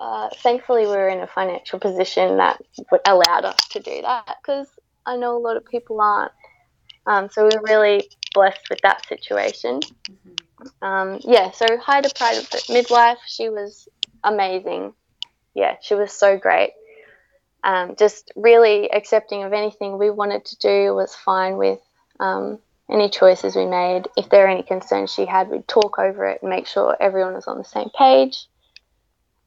uh, 0.00 0.28
thankfully 0.36 0.82
we 0.82 0.92
were 0.92 1.08
in 1.08 1.20
a 1.20 1.26
financial 1.26 1.78
position 1.78 2.38
that 2.38 2.62
would 2.90 3.02
allowed 3.04 3.44
us 3.44 3.68
to 3.70 3.80
do 3.80 4.00
that 4.02 4.38
because 4.42 4.68
I 5.04 5.16
know 5.16 5.36
a 5.36 5.38
lot 5.38 5.56
of 5.56 5.66
people 5.66 6.00
aren't. 6.00 6.32
Um, 7.06 7.28
so 7.30 7.42
we 7.42 7.50
were 7.56 7.64
really 7.64 8.08
blessed 8.32 8.70
with 8.70 8.80
that 8.82 9.06
situation. 9.06 9.80
Mm-hmm. 9.80 10.84
Um, 10.84 11.20
yeah, 11.22 11.50
so 11.50 11.66
hired 11.76 12.06
a 12.06 12.10
private 12.14 12.54
midwife. 12.70 13.18
She 13.26 13.50
was 13.50 13.86
amazing. 14.22 14.94
Yeah, 15.54 15.76
she 15.82 15.94
was 15.94 16.10
so 16.10 16.38
great. 16.38 16.70
Um, 17.64 17.96
just 17.96 18.30
really 18.36 18.90
accepting 18.90 19.42
of 19.42 19.52
anything 19.52 19.98
we 19.98 20.10
wanted 20.10 20.44
to 20.44 20.58
do, 20.58 20.94
was 20.94 21.14
fine 21.14 21.56
with 21.56 21.80
um, 22.20 22.58
any 22.90 23.08
choices 23.08 23.56
we 23.56 23.64
made. 23.64 24.06
If 24.16 24.28
there 24.28 24.42
were 24.42 24.50
any 24.50 24.62
concerns 24.62 25.12
she 25.12 25.24
had, 25.24 25.48
we'd 25.48 25.66
talk 25.66 25.98
over 25.98 26.26
it 26.26 26.42
and 26.42 26.50
make 26.50 26.66
sure 26.66 26.96
everyone 27.00 27.34
was 27.34 27.46
on 27.46 27.56
the 27.56 27.64
same 27.64 27.88
page. 27.98 28.46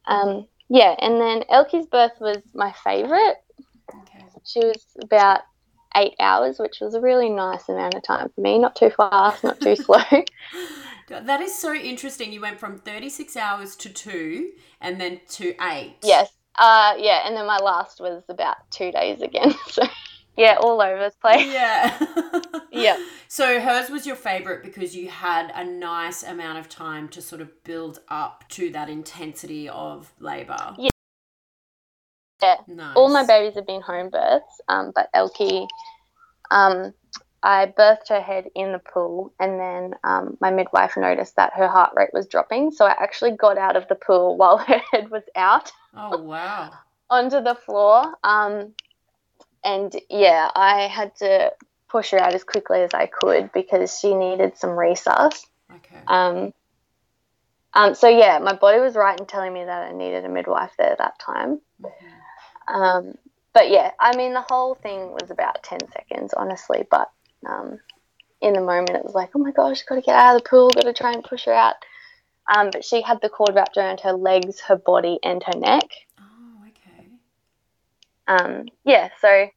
Um, 0.06 0.46
yeah, 0.68 0.96
and 0.98 1.20
then 1.20 1.44
Elkie's 1.50 1.86
birth 1.86 2.20
was 2.20 2.38
my 2.54 2.74
favourite. 2.84 3.36
Okay. 3.94 4.24
She 4.44 4.60
was 4.60 4.84
about 5.00 5.42
eight 5.96 6.14
hours, 6.18 6.58
which 6.58 6.80
was 6.80 6.94
a 6.94 7.00
really 7.00 7.30
nice 7.30 7.68
amount 7.68 7.94
of 7.94 8.02
time 8.02 8.30
for 8.34 8.40
me. 8.40 8.58
Not 8.58 8.74
too 8.74 8.90
fast, 8.90 9.44
not 9.44 9.60
too 9.60 9.76
slow. 9.76 10.02
That 11.08 11.40
is 11.40 11.58
so 11.58 11.74
interesting. 11.74 12.34
You 12.34 12.42
went 12.42 12.60
from 12.60 12.78
36 12.78 13.34
hours 13.34 13.76
to 13.76 13.88
two 13.88 14.50
and 14.78 15.00
then 15.00 15.20
to 15.30 15.54
eight. 15.62 15.96
yes. 16.02 16.30
Uh, 16.58 16.94
yeah, 16.98 17.22
and 17.26 17.36
then 17.36 17.46
my 17.46 17.58
last 17.58 18.00
was 18.00 18.24
about 18.28 18.56
two 18.70 18.90
days 18.92 19.22
again. 19.22 19.54
So, 19.68 19.82
yeah, 20.36 20.56
all 20.60 20.80
over 20.80 21.04
the 21.04 21.14
place. 21.20 21.46
Yeah. 21.46 21.98
Yeah. 22.70 23.02
So 23.26 23.60
hers 23.60 23.90
was 23.90 24.06
your 24.06 24.14
favorite 24.14 24.62
because 24.62 24.94
you 24.94 25.08
had 25.08 25.50
a 25.54 25.64
nice 25.64 26.22
amount 26.22 26.58
of 26.58 26.68
time 26.68 27.08
to 27.08 27.22
sort 27.22 27.40
of 27.40 27.64
build 27.64 28.00
up 28.08 28.44
to 28.50 28.70
that 28.70 28.88
intensity 28.88 29.68
of 29.68 30.12
labor. 30.20 30.74
Yeah. 30.78 30.90
Yeah. 32.40 32.56
Nice. 32.68 32.94
All 32.94 33.08
my 33.08 33.26
babies 33.26 33.54
have 33.56 33.66
been 33.66 33.80
home 33.80 34.10
births, 34.10 34.60
um, 34.68 34.92
but 34.94 35.08
Elkie, 35.14 35.66
um, 36.50 36.92
I 37.42 37.66
birthed 37.66 38.08
her 38.08 38.20
head 38.20 38.46
in 38.54 38.72
the 38.72 38.80
pool, 38.80 39.32
and 39.38 39.60
then 39.60 39.94
um, 40.02 40.36
my 40.40 40.50
midwife 40.50 40.96
noticed 40.96 41.36
that 41.36 41.54
her 41.54 41.68
heart 41.68 41.92
rate 41.94 42.10
was 42.12 42.26
dropping. 42.26 42.72
So 42.72 42.84
I 42.84 42.90
actually 42.98 43.32
got 43.32 43.58
out 43.58 43.76
of 43.76 43.86
the 43.88 43.94
pool 43.94 44.36
while 44.38 44.58
her 44.58 44.80
head 44.92 45.10
was 45.10 45.22
out 45.36 45.70
Oh 45.94 46.22
wow. 46.22 46.72
onto 47.10 47.40
the 47.40 47.54
floor. 47.54 48.04
Um, 48.24 48.74
and 49.64 49.94
yeah, 50.10 50.50
I 50.54 50.82
had 50.82 51.14
to 51.16 51.52
push 51.88 52.10
her 52.10 52.18
out 52.18 52.34
as 52.34 52.44
quickly 52.44 52.80
as 52.80 52.92
I 52.92 53.06
could 53.06 53.52
because 53.52 53.98
she 53.98 54.14
needed 54.14 54.56
some 54.56 54.70
resus. 54.70 55.44
Okay. 55.74 56.02
Um, 56.06 56.52
um, 57.74 57.94
so 57.94 58.08
yeah, 58.08 58.38
my 58.38 58.54
body 58.54 58.80
was 58.80 58.94
right 58.96 59.18
in 59.18 59.26
telling 59.26 59.52
me 59.52 59.64
that 59.64 59.88
I 59.88 59.92
needed 59.92 60.24
a 60.24 60.28
midwife 60.28 60.72
there 60.78 60.96
that 60.98 61.18
time. 61.18 61.60
Mhm. 61.80 62.74
Um, 62.74 63.14
but 63.52 63.70
yeah, 63.70 63.92
I 63.98 64.16
mean, 64.16 64.34
the 64.34 64.44
whole 64.48 64.74
thing 64.74 65.10
was 65.12 65.30
about 65.30 65.62
10 65.62 65.78
seconds, 65.92 66.34
honestly. 66.34 66.86
But 66.90 67.10
um, 67.46 67.78
in 68.40 68.52
the 68.52 68.60
moment, 68.60 68.90
it 68.90 69.04
was 69.04 69.14
like, 69.14 69.30
oh 69.34 69.38
my 69.38 69.50
gosh, 69.50 69.82
got 69.82 69.96
to 69.96 70.00
get 70.00 70.14
out 70.14 70.36
of 70.36 70.42
the 70.42 70.48
pool, 70.48 70.70
got 70.70 70.82
to 70.82 70.92
try 70.92 71.12
and 71.12 71.24
push 71.24 71.44
her 71.44 71.52
out. 71.52 71.74
Um, 72.54 72.70
but 72.72 72.84
she 72.84 73.02
had 73.02 73.20
the 73.20 73.28
cord 73.28 73.54
wrapped 73.54 73.76
around 73.76 74.00
her 74.00 74.12
legs, 74.12 74.60
her 74.60 74.76
body, 74.76 75.18
and 75.22 75.42
her 75.44 75.58
neck. 75.58 75.84
Oh, 76.18 76.64
okay. 76.68 77.08
Um, 78.26 78.66
yeah, 78.84 79.10
so 79.20 79.28
a 79.28 79.50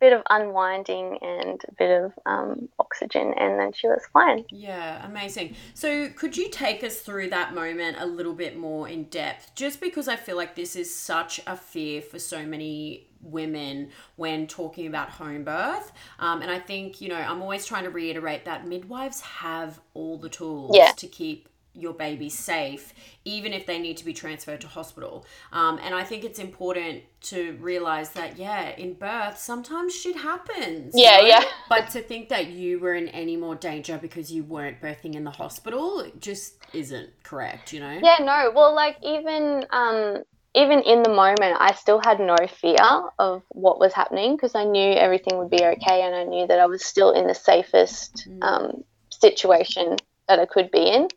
bit 0.00 0.12
of 0.12 0.22
unwinding 0.28 1.18
and 1.22 1.60
a 1.66 1.72
bit 1.78 2.02
of 2.02 2.12
um, 2.26 2.68
oxygen, 2.78 3.32
and 3.38 3.58
then 3.58 3.72
she 3.72 3.86
was 3.86 4.02
fine. 4.12 4.44
Yeah, 4.50 5.06
amazing. 5.06 5.56
So, 5.72 6.10
could 6.10 6.36
you 6.36 6.50
take 6.50 6.84
us 6.84 7.00
through 7.00 7.30
that 7.30 7.54
moment 7.54 7.96
a 7.98 8.06
little 8.06 8.34
bit 8.34 8.58
more 8.58 8.86
in 8.86 9.04
depth? 9.04 9.54
Just 9.54 9.80
because 9.80 10.06
I 10.06 10.16
feel 10.16 10.36
like 10.36 10.56
this 10.56 10.76
is 10.76 10.94
such 10.94 11.40
a 11.46 11.56
fear 11.56 12.02
for 12.02 12.18
so 12.18 12.44
many 12.44 13.06
women 13.24 13.90
when 14.16 14.46
talking 14.46 14.86
about 14.86 15.10
home 15.10 15.44
birth. 15.44 15.92
Um, 16.18 16.42
and 16.42 16.50
I 16.50 16.58
think, 16.58 17.00
you 17.00 17.08
know, 17.08 17.16
I'm 17.16 17.42
always 17.42 17.66
trying 17.66 17.84
to 17.84 17.90
reiterate 17.90 18.44
that 18.44 18.66
midwives 18.66 19.20
have 19.20 19.80
all 19.94 20.18
the 20.18 20.28
tools 20.28 20.76
Yeah. 20.76 20.92
to 20.96 21.06
keep 21.06 21.48
your 21.76 21.92
baby 21.92 22.28
safe, 22.28 22.94
even 23.24 23.52
if 23.52 23.66
they 23.66 23.80
need 23.80 23.96
to 23.96 24.04
be 24.04 24.12
transferred 24.12 24.60
to 24.60 24.68
hospital. 24.68 25.26
Um, 25.52 25.80
and 25.82 25.92
I 25.92 26.04
think 26.04 26.22
it's 26.22 26.38
important 26.38 27.02
to 27.22 27.56
realize 27.60 28.10
that, 28.10 28.36
yeah, 28.38 28.68
in 28.76 28.94
birth, 28.94 29.38
sometimes 29.38 29.92
shit 29.92 30.14
happens. 30.14 30.94
you 30.94 31.02
Yeah, 31.02 31.16
know? 31.20 31.26
yeah. 31.26 31.44
But 31.68 31.90
to 31.90 32.00
think 32.00 32.28
that 32.28 32.46
you 32.46 32.78
were 32.78 32.94
in 32.94 33.08
any 33.08 33.36
more 33.36 33.56
danger 33.56 33.98
because 34.00 34.30
you 34.30 34.44
weren't 34.44 34.80
birthing 34.80 35.16
in 35.16 35.24
the 35.24 35.32
hospital 35.32 35.98
it 36.00 36.20
just 36.20 36.54
isn't 36.72 37.10
correct, 37.24 37.72
you 37.72 37.80
know? 37.80 37.98
Yeah, 38.00 38.18
no. 38.20 38.52
Well, 38.54 38.72
like 38.74 38.96
even 39.02 39.66
um, 39.70 40.22
even 40.54 40.80
in 40.82 41.02
the 41.02 41.10
moment, 41.10 41.56
I 41.58 41.72
still 41.74 42.00
had 42.00 42.20
no 42.20 42.36
fear 42.46 42.76
of 43.18 43.42
what 43.50 43.80
was 43.80 43.92
happening 43.92 44.36
because 44.36 44.54
I 44.54 44.64
knew 44.64 44.92
everything 44.92 45.38
would 45.38 45.50
be 45.50 45.64
okay, 45.64 46.02
and 46.02 46.14
I 46.14 46.24
knew 46.24 46.46
that 46.46 46.58
I 46.60 46.66
was 46.66 46.84
still 46.84 47.10
in 47.12 47.26
the 47.26 47.34
safest 47.34 48.28
Mm. 48.28 48.42
um, 48.42 48.84
situation 49.10 49.96
that 50.28 50.38
I 50.38 50.46
could 50.46 50.70
be 50.70 50.88
in. 50.88 51.08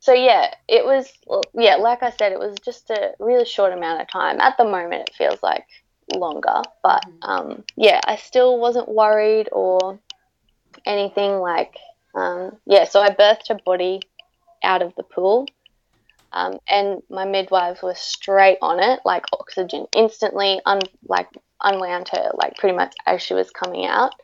So 0.00 0.12
yeah, 0.12 0.52
it 0.68 0.84
was 0.84 1.12
yeah, 1.54 1.76
like 1.76 2.02
I 2.02 2.10
said, 2.10 2.32
it 2.32 2.38
was 2.38 2.56
just 2.64 2.90
a 2.90 3.12
really 3.20 3.44
short 3.44 3.72
amount 3.72 4.00
of 4.00 4.10
time. 4.10 4.40
At 4.40 4.56
the 4.56 4.64
moment, 4.64 5.08
it 5.08 5.14
feels 5.14 5.42
like 5.42 5.64
longer, 6.14 6.62
but 6.82 7.04
Mhm. 7.06 7.28
um, 7.28 7.64
yeah, 7.76 8.00
I 8.04 8.16
still 8.16 8.58
wasn't 8.58 8.88
worried 8.88 9.48
or 9.52 9.98
anything 10.86 11.38
like 11.38 11.76
um, 12.14 12.58
yeah. 12.66 12.84
So 12.84 13.00
I 13.00 13.10
birthed 13.10 13.48
her 13.48 13.58
body 13.64 14.00
out 14.62 14.82
of 14.82 14.94
the 14.96 15.02
pool. 15.02 15.46
Um, 16.32 16.58
and 16.68 17.02
my 17.10 17.24
midwives 17.24 17.82
were 17.82 17.94
straight 17.94 18.58
on 18.62 18.80
it, 18.80 19.00
like 19.04 19.24
oxygen 19.32 19.86
instantly, 19.94 20.60
un- 20.64 20.80
like 21.06 21.28
unwound 21.62 22.08
her, 22.08 22.30
like 22.34 22.56
pretty 22.56 22.76
much 22.76 22.94
as 23.06 23.20
she 23.22 23.34
was 23.34 23.50
coming 23.50 23.86
out. 23.86 24.14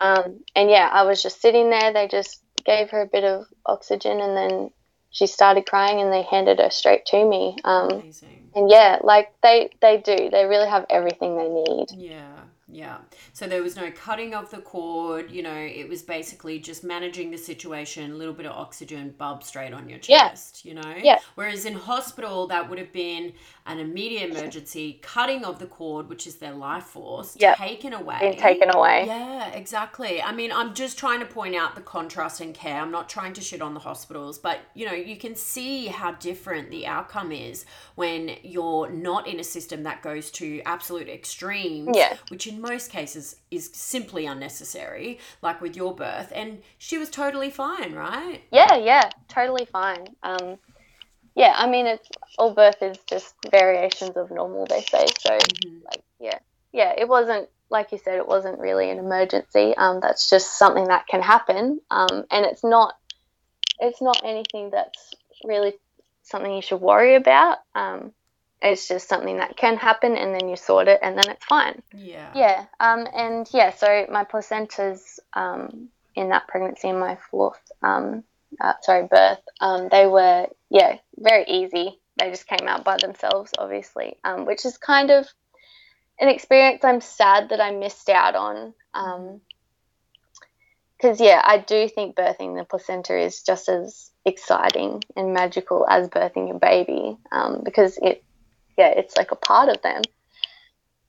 Um, 0.00 0.40
and 0.54 0.70
yeah, 0.70 0.88
I 0.92 1.04
was 1.04 1.22
just 1.22 1.40
sitting 1.40 1.70
there. 1.70 1.92
They 1.92 2.08
just 2.08 2.42
gave 2.64 2.90
her 2.90 3.02
a 3.02 3.06
bit 3.06 3.24
of 3.24 3.46
oxygen, 3.66 4.20
and 4.20 4.36
then 4.36 4.70
she 5.10 5.26
started 5.26 5.66
crying, 5.66 6.00
and 6.00 6.12
they 6.12 6.22
handed 6.22 6.58
her 6.58 6.70
straight 6.70 7.06
to 7.06 7.24
me. 7.24 7.56
Um, 7.64 8.02
and 8.54 8.70
yeah, 8.70 8.98
like 9.02 9.32
they 9.42 9.70
they 9.80 9.98
do, 9.98 10.30
they 10.30 10.44
really 10.44 10.68
have 10.68 10.86
everything 10.90 11.36
they 11.36 11.48
need. 11.48 11.86
Yeah, 11.96 12.34
yeah. 12.70 12.98
So 13.32 13.46
there 13.46 13.62
was 13.62 13.76
no 13.76 13.90
cutting 13.90 14.34
of 14.34 14.50
the 14.50 14.58
cord, 14.58 15.30
you 15.30 15.42
know, 15.42 15.54
it 15.54 15.88
was 15.88 16.02
basically 16.02 16.58
just 16.58 16.84
managing 16.84 17.30
the 17.30 17.38
situation, 17.38 18.12
a 18.12 18.14
little 18.14 18.34
bit 18.34 18.46
of 18.46 18.52
oxygen, 18.52 19.14
bub 19.16 19.42
straight 19.42 19.72
on 19.72 19.88
your 19.88 19.98
Yeah. 20.06 20.28
chest, 20.28 20.64
you 20.64 20.74
know? 20.74 20.94
Yeah. 21.02 21.18
Whereas 21.34 21.64
in 21.64 21.74
hospital, 21.74 22.46
that 22.48 22.68
would 22.68 22.78
have 22.78 22.92
been 22.92 23.32
an 23.68 23.78
immediate 23.78 24.30
emergency, 24.30 24.98
cutting 25.02 25.44
of 25.44 25.58
the 25.58 25.66
cord, 25.66 26.08
which 26.08 26.26
is 26.26 26.36
their 26.36 26.52
life 26.54 26.84
force, 26.84 27.36
Yeah. 27.38 27.54
taken 27.54 27.92
away. 27.92 28.18
Being 28.20 28.36
taken 28.36 28.74
away. 28.74 29.04
Yeah, 29.06 29.48
exactly. 29.48 30.22
I 30.22 30.32
mean, 30.32 30.50
I'm 30.52 30.74
just 30.74 30.98
trying 30.98 31.20
to 31.20 31.26
point 31.26 31.54
out 31.54 31.74
the 31.74 31.80
contrast 31.82 32.40
in 32.40 32.52
care. 32.52 32.80
I'm 32.80 32.90
not 32.90 33.08
trying 33.08 33.32
to 33.34 33.40
shit 33.40 33.60
on 33.62 33.74
the 33.74 33.80
hospitals, 33.80 34.38
but 34.38 34.60
you 34.74 34.86
know, 34.86 34.92
you 34.92 35.16
can 35.16 35.34
see 35.34 35.86
how 35.86 36.12
different 36.12 36.70
the 36.70 36.86
outcome 36.86 37.30
is 37.32 37.64
when 37.94 38.36
you're 38.42 38.90
not 38.90 39.26
in 39.26 39.38
a 39.40 39.44
system 39.44 39.82
that 39.82 40.02
goes 40.02 40.30
to 40.32 40.60
absolute 40.64 41.08
extremes, 41.08 41.96
Yeah. 41.96 42.16
which 42.28 42.46
in 42.46 42.60
most 42.60 42.90
cases 42.90 43.36
is 43.50 43.70
simply 43.74 44.26
unnecessary, 44.26 45.18
like 45.42 45.60
with 45.60 45.76
your 45.76 45.94
birth. 45.94 46.32
And 46.34 46.62
she 46.78 46.98
was 46.98 47.10
totally 47.10 47.50
fine, 47.50 47.94
right? 47.94 48.42
Yeah, 48.50 48.76
yeah, 48.76 49.10
totally 49.28 49.64
fine. 49.66 50.16
Um, 50.22 50.58
yeah, 51.38 51.54
I 51.56 51.68
mean, 51.68 51.86
it's 51.86 52.08
all 52.38 52.52
birth 52.52 52.82
is 52.82 52.98
just 53.06 53.34
variations 53.50 54.16
of 54.16 54.30
normal, 54.30 54.66
they 54.66 54.82
say. 54.82 55.06
So, 55.20 55.38
Mhm. 55.38 55.84
like, 55.84 56.02
yeah, 56.18 56.38
yeah, 56.72 56.92
it 56.96 57.08
wasn't 57.08 57.48
like 57.70 57.92
you 57.92 57.98
said, 57.98 58.16
it 58.16 58.26
wasn't 58.26 58.58
really 58.58 58.90
an 58.90 58.98
emergency. 58.98 59.74
Um, 59.76 60.00
that's 60.00 60.30
just 60.30 60.58
something 60.58 60.88
that 60.88 61.06
can 61.06 61.22
happen. 61.22 61.80
Um, 61.90 62.24
and 62.30 62.46
it's 62.46 62.64
not, 62.64 62.94
it's 63.78 64.00
not 64.00 64.22
anything 64.24 64.70
that's 64.70 65.14
really 65.44 65.74
something 66.22 66.52
you 66.52 66.62
should 66.62 66.80
worry 66.80 67.14
about. 67.14 67.58
Um, 67.74 68.12
it's 68.60 68.88
just 68.88 69.08
something 69.08 69.36
that 69.36 69.56
can 69.56 69.76
happen, 69.76 70.16
and 70.16 70.34
then 70.34 70.48
you 70.48 70.56
sort 70.56 70.88
it, 70.88 70.98
and 71.02 71.16
then 71.16 71.28
it's 71.28 71.44
fine. 71.44 71.80
Yeah. 71.92 72.32
Yeah, 72.34 72.64
um, 72.80 73.06
and 73.14 73.46
yeah, 73.52 73.70
so 73.70 74.06
my 74.10 74.24
placentas 74.24 75.20
um, 75.34 75.90
in 76.14 76.30
that 76.30 76.48
pregnancy 76.48 76.88
and 76.88 76.98
my 76.98 77.18
fourth, 77.30 77.60
um, 77.82 78.24
uh, 78.60 78.74
sorry, 78.82 79.06
birth, 79.06 79.40
um, 79.60 79.88
they 79.90 80.06
were, 80.06 80.46
yeah, 80.70 80.96
very 81.16 81.44
easy. 81.46 82.00
They 82.16 82.30
just 82.30 82.46
came 82.46 82.66
out 82.66 82.84
by 82.84 82.96
themselves, 82.98 83.52
obviously, 83.58 84.16
um, 84.24 84.46
which 84.46 84.64
is 84.64 84.76
kind 84.76 85.10
of 85.10 85.26
an 86.20 86.28
experience 86.28 86.84
I'm 86.84 87.00
sad 87.00 87.50
that 87.50 87.60
I 87.60 87.70
missed 87.70 88.08
out 88.08 88.34
on. 88.34 88.74
Um, 88.94 89.40
because 90.96 91.20
yeah, 91.20 91.40
I 91.44 91.58
do 91.58 91.88
think 91.88 92.16
birthing 92.16 92.58
the 92.58 92.64
placenta 92.64 93.16
is 93.16 93.42
just 93.42 93.68
as 93.68 94.10
exciting 94.24 95.04
and 95.14 95.32
magical 95.32 95.86
as 95.88 96.08
birthing 96.08 96.50
a 96.54 96.58
baby 96.58 97.16
um, 97.30 97.62
because 97.64 97.98
it, 98.02 98.24
yeah, 98.76 98.88
it's 98.88 99.16
like 99.16 99.30
a 99.30 99.36
part 99.36 99.68
of 99.68 99.80
them. 99.82 100.02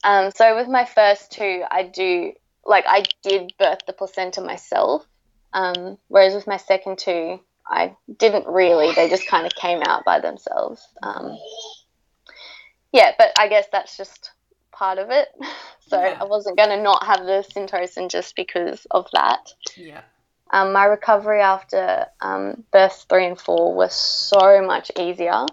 Um, 0.03 0.31
so 0.35 0.55
with 0.55 0.67
my 0.67 0.85
first 0.85 1.31
two, 1.31 1.63
I 1.69 1.83
do 1.83 2.33
like 2.65 2.85
I 2.87 3.03
did 3.23 3.53
birth 3.57 3.79
the 3.87 3.93
placenta 3.93 4.41
myself, 4.41 5.05
um, 5.53 5.97
whereas 6.07 6.33
with 6.33 6.47
my 6.47 6.57
second 6.57 6.97
two, 6.99 7.39
I 7.67 7.95
didn't 8.17 8.47
really. 8.47 8.93
They 8.93 9.09
just 9.09 9.27
kind 9.27 9.45
of 9.45 9.53
came 9.53 9.81
out 9.83 10.05
by 10.05 10.19
themselves. 10.19 10.87
Um, 11.03 11.37
yeah, 12.91 13.11
but 13.17 13.31
I 13.37 13.47
guess 13.47 13.65
that's 13.71 13.95
just 13.97 14.31
part 14.71 14.97
of 14.97 15.09
it. 15.09 15.27
So 15.89 15.99
Yeah. 15.99 16.19
I 16.21 16.25
wasn't 16.25 16.55
going 16.55 16.69
to 16.69 16.79
not 16.79 17.03
have 17.07 17.25
the 17.25 17.43
syntocin 17.51 18.11
just 18.11 18.35
because 18.35 18.85
of 18.91 19.07
that. 19.13 19.51
Yeah. 19.75 20.01
Um, 20.51 20.71
my 20.71 20.85
recovery 20.85 21.41
after 21.41 22.05
um, 22.21 22.63
births 22.71 23.05
three 23.09 23.25
and 23.25 23.41
four 23.41 23.73
was 23.73 23.95
so 23.95 24.61
much 24.61 24.91
easier. 24.99 25.47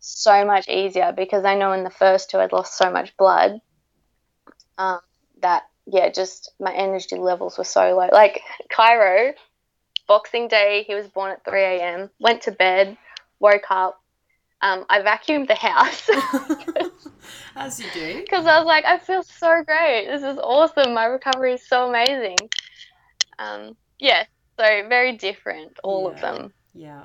So 0.00 0.44
much 0.44 0.68
easier 0.68 1.14
because 1.16 1.46
I 1.46 1.54
know 1.54 1.72
in 1.72 1.84
the 1.84 1.90
first 1.90 2.28
two 2.28 2.36
I'd 2.36 2.52
lost 2.52 2.76
so 2.76 2.90
much 2.90 3.16
blood 3.16 3.62
um, 4.76 5.00
that, 5.40 5.62
yeah, 5.92 6.10
just 6.10 6.52
my 6.60 6.72
energy 6.72 7.16
levels 7.16 7.58
were 7.58 7.64
so 7.64 7.96
low. 7.96 8.08
Like 8.12 8.42
Cairo, 8.70 9.32
Boxing 10.06 10.48
Day, 10.48 10.84
he 10.86 10.94
was 10.94 11.08
born 11.08 11.32
at 11.32 11.44
3 11.44 11.60
a.m., 11.60 12.10
went 12.20 12.42
to 12.42 12.52
bed, 12.52 12.96
woke 13.38 13.70
up. 13.70 14.00
Um, 14.62 14.84
I 14.90 15.00
vacuumed 15.00 15.48
the 15.48 15.54
house 15.54 16.10
As 17.56 17.80
you 17.80 17.86
do. 17.94 18.20
because 18.20 18.44
I 18.46 18.58
was 18.58 18.66
like, 18.66 18.84
I 18.84 18.98
feel 18.98 19.22
so 19.22 19.62
great. 19.64 20.06
This 20.06 20.22
is 20.22 20.38
awesome. 20.38 20.92
My 20.92 21.06
recovery 21.06 21.54
is 21.54 21.66
so 21.66 21.88
amazing. 21.88 22.36
Um, 23.38 23.74
yeah, 23.98 24.24
so 24.58 24.86
very 24.88 25.16
different, 25.16 25.78
all 25.82 26.08
of 26.10 26.20
them. 26.20 26.52
Yeah. 26.74 27.04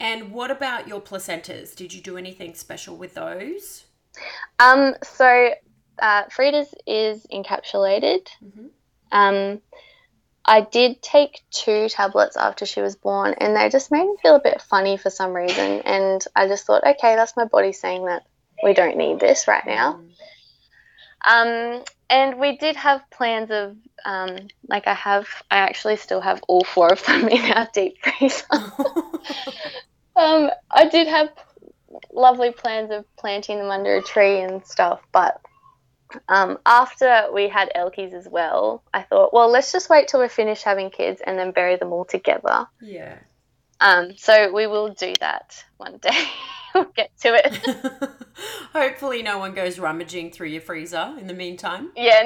And 0.00 0.32
what 0.32 0.50
about 0.50 0.88
your 0.88 1.00
placentas? 1.00 1.74
Did 1.76 1.94
you 1.94 2.02
do 2.02 2.16
anything 2.16 2.54
special 2.54 2.96
with 2.96 3.14
those? 3.14 3.84
Um, 4.58 4.94
so 5.02 5.50
uh, 5.98 6.24
Frida's 6.30 6.74
is 6.86 7.26
encapsulated. 7.32 8.26
Mhm. 8.42 8.70
Um, 9.12 9.62
I 10.44 10.60
did 10.60 11.02
take 11.02 11.42
two 11.50 11.88
tablets 11.88 12.36
after 12.36 12.66
she 12.66 12.80
was 12.80 12.94
born, 12.94 13.34
and 13.38 13.56
they 13.56 13.68
just 13.68 13.90
made 13.90 14.04
me 14.04 14.16
feel 14.22 14.36
a 14.36 14.40
bit 14.40 14.62
funny 14.62 14.96
for 14.96 15.10
some 15.10 15.32
reason. 15.32 15.82
And 15.82 16.24
I 16.36 16.46
just 16.46 16.64
thought, 16.64 16.84
okay, 16.84 17.16
that's 17.16 17.36
my 17.36 17.46
body 17.46 17.72
saying 17.72 18.06
that 18.06 18.24
we 18.62 18.72
don't 18.72 18.96
need 18.96 19.18
this 19.18 19.48
right 19.48 19.66
now. 19.66 20.00
Um, 21.26 21.82
and 22.08 22.38
we 22.38 22.56
did 22.56 22.76
have 22.76 23.02
plans 23.10 23.50
of, 23.50 23.76
um, 24.04 24.36
like 24.68 24.86
I 24.86 24.94
have, 24.94 25.26
I 25.50 25.58
actually 25.58 25.96
still 25.96 26.20
have 26.20 26.40
all 26.46 26.62
four 26.62 26.92
of 26.92 27.04
them 27.04 27.28
in 27.28 27.50
our 27.52 27.68
deep 27.74 27.96
freezer. 28.02 28.44
um, 30.14 30.50
I 30.70 30.88
did 30.90 31.08
have 31.08 31.30
lovely 32.12 32.52
plans 32.52 32.92
of 32.92 33.04
planting 33.16 33.58
them 33.58 33.70
under 33.70 33.96
a 33.96 34.02
tree 34.02 34.40
and 34.40 34.64
stuff, 34.64 35.00
but 35.12 35.40
um, 36.28 36.58
after 36.64 37.28
we 37.32 37.48
had 37.48 37.70
Elkies 37.74 38.12
as 38.12 38.28
well, 38.28 38.82
I 38.92 39.02
thought, 39.02 39.32
well, 39.32 39.50
let's 39.50 39.72
just 39.72 39.90
wait 39.90 40.08
till 40.08 40.20
we 40.20 40.28
finish 40.28 40.62
having 40.62 40.90
kids 40.90 41.20
and 41.24 41.38
then 41.38 41.52
bury 41.52 41.76
them 41.76 41.92
all 41.92 42.04
together. 42.04 42.66
yeah. 42.80 43.18
Um, 43.78 44.16
so 44.16 44.52
we 44.54 44.66
will 44.66 44.88
do 44.94 45.12
that 45.20 45.62
one 45.76 45.98
day. 45.98 46.24
we'll 46.74 46.92
get 46.96 47.10
to 47.18 47.34
it. 47.34 48.10
Hopefully, 48.72 49.22
no 49.22 49.38
one 49.38 49.52
goes 49.52 49.78
rummaging 49.78 50.30
through 50.30 50.48
your 50.48 50.62
freezer 50.62 51.14
in 51.18 51.26
the 51.26 51.34
meantime. 51.34 51.90
yeah, 51.94 52.22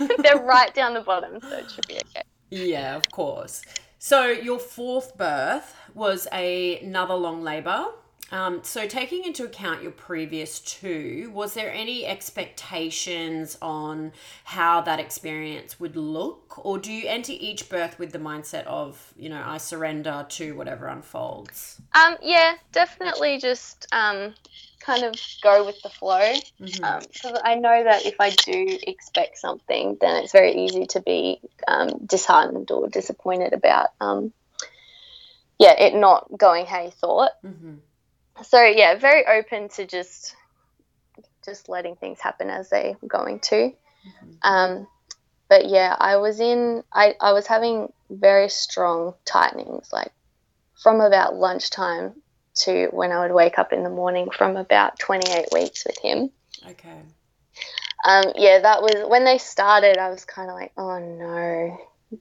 no, 0.00 0.08
they're 0.22 0.42
right 0.42 0.72
down 0.74 0.94
the 0.94 1.00
bottom, 1.00 1.40
so 1.42 1.58
it 1.58 1.70
should 1.70 1.86
be 1.86 1.96
okay. 1.96 2.22
Yeah, 2.50 2.96
of 2.96 3.10
course. 3.10 3.62
So, 3.98 4.26
your 4.26 4.58
fourth 4.58 5.16
birth 5.16 5.74
was 5.94 6.26
a, 6.32 6.80
another 6.80 7.14
long 7.14 7.42
labor. 7.42 7.86
Um, 8.34 8.64
so, 8.64 8.88
taking 8.88 9.24
into 9.24 9.44
account 9.44 9.84
your 9.84 9.92
previous 9.92 10.58
two, 10.58 11.30
was 11.32 11.54
there 11.54 11.72
any 11.72 12.04
expectations 12.04 13.56
on 13.62 14.10
how 14.42 14.80
that 14.80 14.98
experience 14.98 15.78
would 15.78 15.94
look? 15.94 16.58
Or 16.66 16.78
do 16.78 16.92
you 16.92 17.06
enter 17.06 17.30
each 17.30 17.68
birth 17.68 17.96
with 17.96 18.10
the 18.10 18.18
mindset 18.18 18.64
of, 18.64 19.14
you 19.16 19.28
know, 19.28 19.40
I 19.46 19.58
surrender 19.58 20.26
to 20.30 20.56
whatever 20.56 20.88
unfolds? 20.88 21.80
Um, 21.94 22.16
yeah, 22.22 22.54
definitely 22.72 23.38
just 23.38 23.86
um, 23.92 24.34
kind 24.80 25.04
of 25.04 25.14
go 25.40 25.64
with 25.64 25.80
the 25.82 25.90
flow. 25.90 26.34
Because 26.58 27.40
I 27.44 27.54
know 27.54 27.84
that 27.84 28.04
if 28.04 28.16
I 28.18 28.30
do 28.30 28.78
expect 28.84 29.38
something, 29.38 29.96
then 30.00 30.24
it's 30.24 30.32
very 30.32 30.56
easy 30.56 30.86
to 30.86 31.00
be 31.00 31.40
um, 31.68 32.04
disheartened 32.04 32.72
or 32.72 32.88
disappointed 32.88 33.52
about, 33.52 33.90
um, 34.00 34.32
yeah, 35.56 35.80
it 35.80 35.94
not 35.94 36.26
going 36.36 36.66
how 36.66 36.82
you 36.82 36.90
thought. 36.90 37.30
Mhm. 37.44 37.78
So 38.42 38.62
yeah, 38.62 38.96
very 38.96 39.24
open 39.26 39.68
to 39.70 39.86
just 39.86 40.34
just 41.44 41.68
letting 41.68 41.96
things 41.96 42.20
happen 42.20 42.50
as 42.50 42.70
they're 42.70 42.96
going 43.06 43.40
to. 43.40 43.72
Mhm. 44.06 44.38
Um, 44.42 44.88
but 45.48 45.68
yeah, 45.68 45.94
I 45.98 46.16
was 46.16 46.40
in. 46.40 46.82
I, 46.92 47.14
I 47.20 47.32
was 47.32 47.46
having 47.46 47.92
very 48.10 48.48
strong 48.48 49.14
tightenings, 49.24 49.92
like 49.92 50.12
from 50.82 51.00
about 51.00 51.36
lunchtime 51.36 52.14
to 52.56 52.88
when 52.90 53.12
I 53.12 53.20
would 53.20 53.34
wake 53.34 53.58
up 53.58 53.72
in 53.72 53.82
the 53.84 53.90
morning, 53.90 54.30
from 54.30 54.56
about 54.56 54.98
28 54.98 55.48
weeks 55.52 55.84
with 55.84 55.98
him. 55.98 56.30
Okay. 56.66 57.02
Um, 58.04 58.24
yeah, 58.36 58.60
that 58.60 58.82
was 58.82 59.08
when 59.08 59.24
they 59.24 59.38
started. 59.38 59.98
I 59.98 60.10
was 60.10 60.24
kind 60.24 60.50
of 60.50 60.56
like, 60.56 60.72
oh 60.76 60.98
no, 60.98 61.78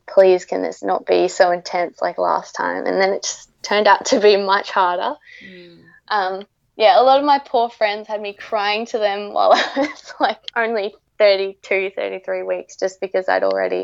please, 0.08 0.46
can 0.46 0.62
this 0.62 0.84
not 0.84 1.06
be 1.06 1.28
so 1.28 1.52
intense 1.52 2.02
like 2.02 2.18
last 2.18 2.56
time? 2.56 2.86
And 2.86 3.02
then 3.02 3.12
it 3.14 3.24
just 3.24 3.50
turned 3.64 3.88
out 3.88 4.06
to 4.06 4.20
be 4.20 4.38
much 4.38 4.72
harder. 4.72 5.16
Mm. 5.46 5.83
Um, 6.14 6.46
yeah, 6.76 7.00
a 7.00 7.04
lot 7.04 7.20
of 7.20 7.26
my 7.26 7.40
poor 7.40 7.70
friends 7.70 8.08
had 8.08 8.22
me 8.22 8.34
crying 8.34 8.86
to 8.88 9.00
them 9.00 9.34
while 9.34 9.54
I 9.54 9.72
was 9.78 10.14
like 10.20 10.40
only 10.56 10.96
32, 11.18 11.92
33 11.96 12.44
weeks 12.44 12.76
just 12.76 13.02
because 13.02 13.28
I'd 13.28 13.44
already 13.44 13.84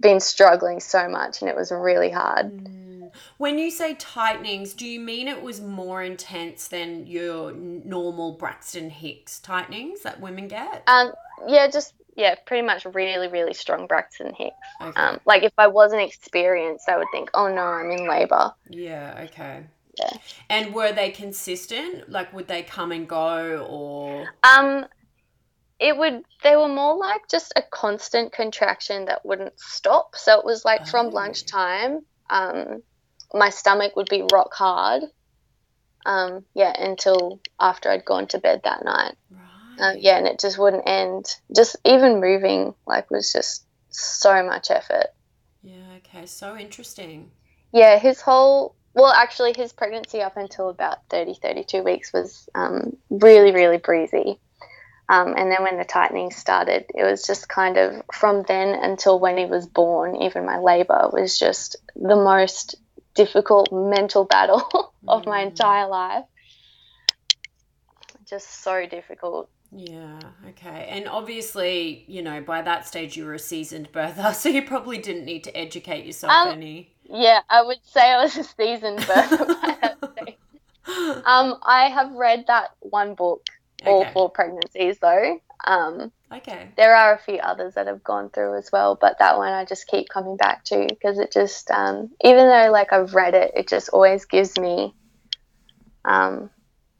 been 0.00 0.20
struggling 0.20 0.80
so 0.80 1.08
much 1.08 1.42
and 1.42 1.50
it 1.50 1.56
was 1.56 1.70
really 1.70 2.10
hard. 2.10 2.50
Mm. 2.50 3.10
When 3.36 3.58
you 3.58 3.70
say 3.70 3.94
tightenings, 3.94 4.72
do 4.72 4.86
you 4.86 4.98
mean 4.98 5.28
it 5.28 5.42
was 5.42 5.60
more 5.60 6.02
intense 6.02 6.68
than 6.68 7.06
your 7.06 7.52
normal 7.52 8.32
Braxton 8.32 8.90
Hicks 8.90 9.38
tightenings 9.38 10.02
that 10.02 10.20
women 10.20 10.48
get? 10.48 10.82
Um, 10.86 11.12
yeah, 11.46 11.68
just, 11.68 11.92
yeah, 12.16 12.34
pretty 12.46 12.66
much 12.66 12.84
really, 12.86 13.28
really 13.28 13.54
strong 13.54 13.86
Braxton 13.86 14.34
Hicks. 14.34 14.56
Okay. 14.80 15.00
Um, 15.00 15.20
like 15.26 15.42
if 15.42 15.52
I 15.58 15.68
wasn't 15.68 16.02
experienced, 16.02 16.88
I 16.88 16.96
would 16.96 17.08
think, 17.12 17.30
oh 17.34 17.52
no, 17.54 17.62
I'm 17.62 17.90
in 17.90 18.08
labor. 18.08 18.52
yeah, 18.68 19.26
okay. 19.26 19.64
Yeah. 19.98 20.18
And 20.48 20.74
were 20.74 20.92
they 20.92 21.10
consistent? 21.10 22.10
Like, 22.10 22.32
would 22.32 22.48
they 22.48 22.62
come 22.62 22.92
and 22.92 23.08
go 23.08 23.66
or. 23.68 24.28
Um, 24.42 24.86
it 25.78 25.96
would. 25.96 26.22
They 26.42 26.56
were 26.56 26.68
more 26.68 26.96
like 26.96 27.22
just 27.30 27.52
a 27.56 27.62
constant 27.62 28.32
contraction 28.32 29.06
that 29.06 29.24
wouldn't 29.24 29.58
stop. 29.58 30.14
So 30.16 30.38
it 30.38 30.44
was 30.44 30.64
like 30.64 30.82
Oh. 30.82 30.90
from 30.90 31.10
lunchtime, 31.10 32.04
um, 32.30 32.82
my 33.32 33.50
stomach 33.50 33.96
would 33.96 34.08
be 34.08 34.24
rock 34.32 34.54
hard. 34.54 35.02
Um, 36.06 36.44
yeah, 36.54 36.72
until 36.78 37.40
after 37.58 37.90
I'd 37.90 38.04
gone 38.04 38.26
to 38.28 38.38
bed 38.38 38.60
that 38.64 38.84
night. 38.84 39.16
Right. 39.30 39.40
Uh, 39.80 39.94
yeah, 39.98 40.18
and 40.18 40.26
it 40.26 40.38
just 40.38 40.58
wouldn't 40.58 40.86
end. 40.86 41.26
Just 41.54 41.76
even 41.84 42.20
moving 42.20 42.74
like 42.86 43.10
was 43.10 43.32
just 43.32 43.66
so 43.88 44.44
much 44.44 44.70
effort. 44.70 45.06
Yeah, 45.62 45.96
okay. 45.98 46.26
So 46.26 46.56
interesting. 46.56 47.30
Yeah, 47.72 47.98
his 47.98 48.20
whole 48.20 48.76
well, 48.94 49.12
actually, 49.12 49.52
his 49.56 49.72
pregnancy 49.72 50.22
up 50.22 50.36
until 50.36 50.68
about 50.68 50.98
30, 51.10 51.34
32 51.34 51.82
weeks 51.82 52.12
was 52.12 52.48
um, 52.54 52.96
really, 53.10 53.52
really 53.52 53.78
breezy. 53.78 54.40
Um, 55.08 55.34
and 55.36 55.50
then 55.50 55.62
when 55.62 55.76
the 55.76 55.84
tightening 55.84 56.30
started, 56.30 56.86
it 56.94 57.02
was 57.02 57.26
just 57.26 57.48
kind 57.48 57.76
of 57.76 58.02
from 58.14 58.44
then 58.48 58.68
until 58.74 59.20
when 59.20 59.36
he 59.36 59.44
was 59.44 59.66
born, 59.66 60.16
even 60.22 60.46
my 60.46 60.58
labor 60.58 61.10
was 61.12 61.38
just 61.38 61.76
the 61.94 62.16
most 62.16 62.76
difficult 63.14 63.68
mental 63.70 64.24
battle 64.24 64.94
of 65.08 65.26
my 65.26 65.40
Mm. 65.40 65.48
entire 65.48 65.88
life. 65.88 66.24
Just 68.26 68.62
so 68.62 68.86
difficult. 68.86 69.50
Yeah, 69.70 70.20
okay. 70.48 70.86
And 70.88 71.08
obviously, 71.08 72.04
you 72.08 72.22
know, 72.22 72.40
by 72.40 72.62
that 72.62 72.86
stage 72.86 73.16
you 73.16 73.26
were 73.26 73.34
a 73.34 73.38
seasoned 73.38 73.92
birther, 73.92 74.32
so 74.40 74.48
you 74.48 74.62
probably 74.62 74.98
didn't 74.98 75.24
need 75.26 75.44
to 75.44 75.56
educate 75.56 76.06
yourself 76.06 76.32
Um, 76.32 76.52
any. 76.52 76.93
Yeah, 77.08 77.40
I 77.48 77.62
would 77.62 77.78
say 77.84 78.00
I 78.12 78.22
was 78.22 78.36
a 78.36 78.44
seasoned 78.44 78.98
birther 79.00 79.46
by 79.62 79.76
that 79.80 79.98
stage. 80.12 80.38
Um, 81.26 81.56
I 81.62 81.88
have 81.92 82.12
read 82.12 82.44
that 82.48 82.70
one 82.80 83.14
book, 83.14 83.42
all 83.86 84.04
four 84.12 84.30
pregnancies, 84.30 84.98
though. 85.00 85.38
Um, 85.66 86.12
Okay. 86.32 86.68
there 86.76 86.94
are 86.96 87.14
a 87.14 87.18
few 87.18 87.36
others 87.36 87.74
that 87.74 87.86
have 87.86 88.02
gone 88.02 88.30
through 88.30 88.58
as 88.58 88.70
well, 88.72 88.98
but 89.00 89.18
that 89.18 89.36
one 89.38 89.52
I 89.52 89.64
just 89.64 89.86
keep 89.86 90.08
coming 90.08 90.36
back 90.36 90.64
to 90.64 90.86
because 90.88 91.18
it 91.18 91.32
just, 91.32 91.70
um, 91.70 92.10
even 92.22 92.48
though 92.48 92.70
like 92.72 92.92
I've 92.92 93.14
read 93.14 93.34
it, 93.34 93.52
it 93.54 93.68
just 93.68 93.88
always 93.90 94.24
gives 94.24 94.58
me, 94.58 94.94
um, 96.04 96.50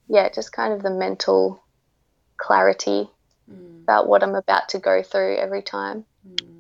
yeah, 0.08 0.28
just 0.28 0.52
kind 0.52 0.72
of 0.72 0.82
the 0.82 0.90
mental 0.90 1.62
clarity 2.38 3.08
Mm, 3.50 3.82
about 3.82 4.08
what 4.08 4.22
I'm 4.22 4.34
about 4.36 4.70
to 4.70 4.78
go 4.78 5.02
through 5.02 5.36
every 5.36 5.60
time. 5.62 6.06
mm. 6.26 6.53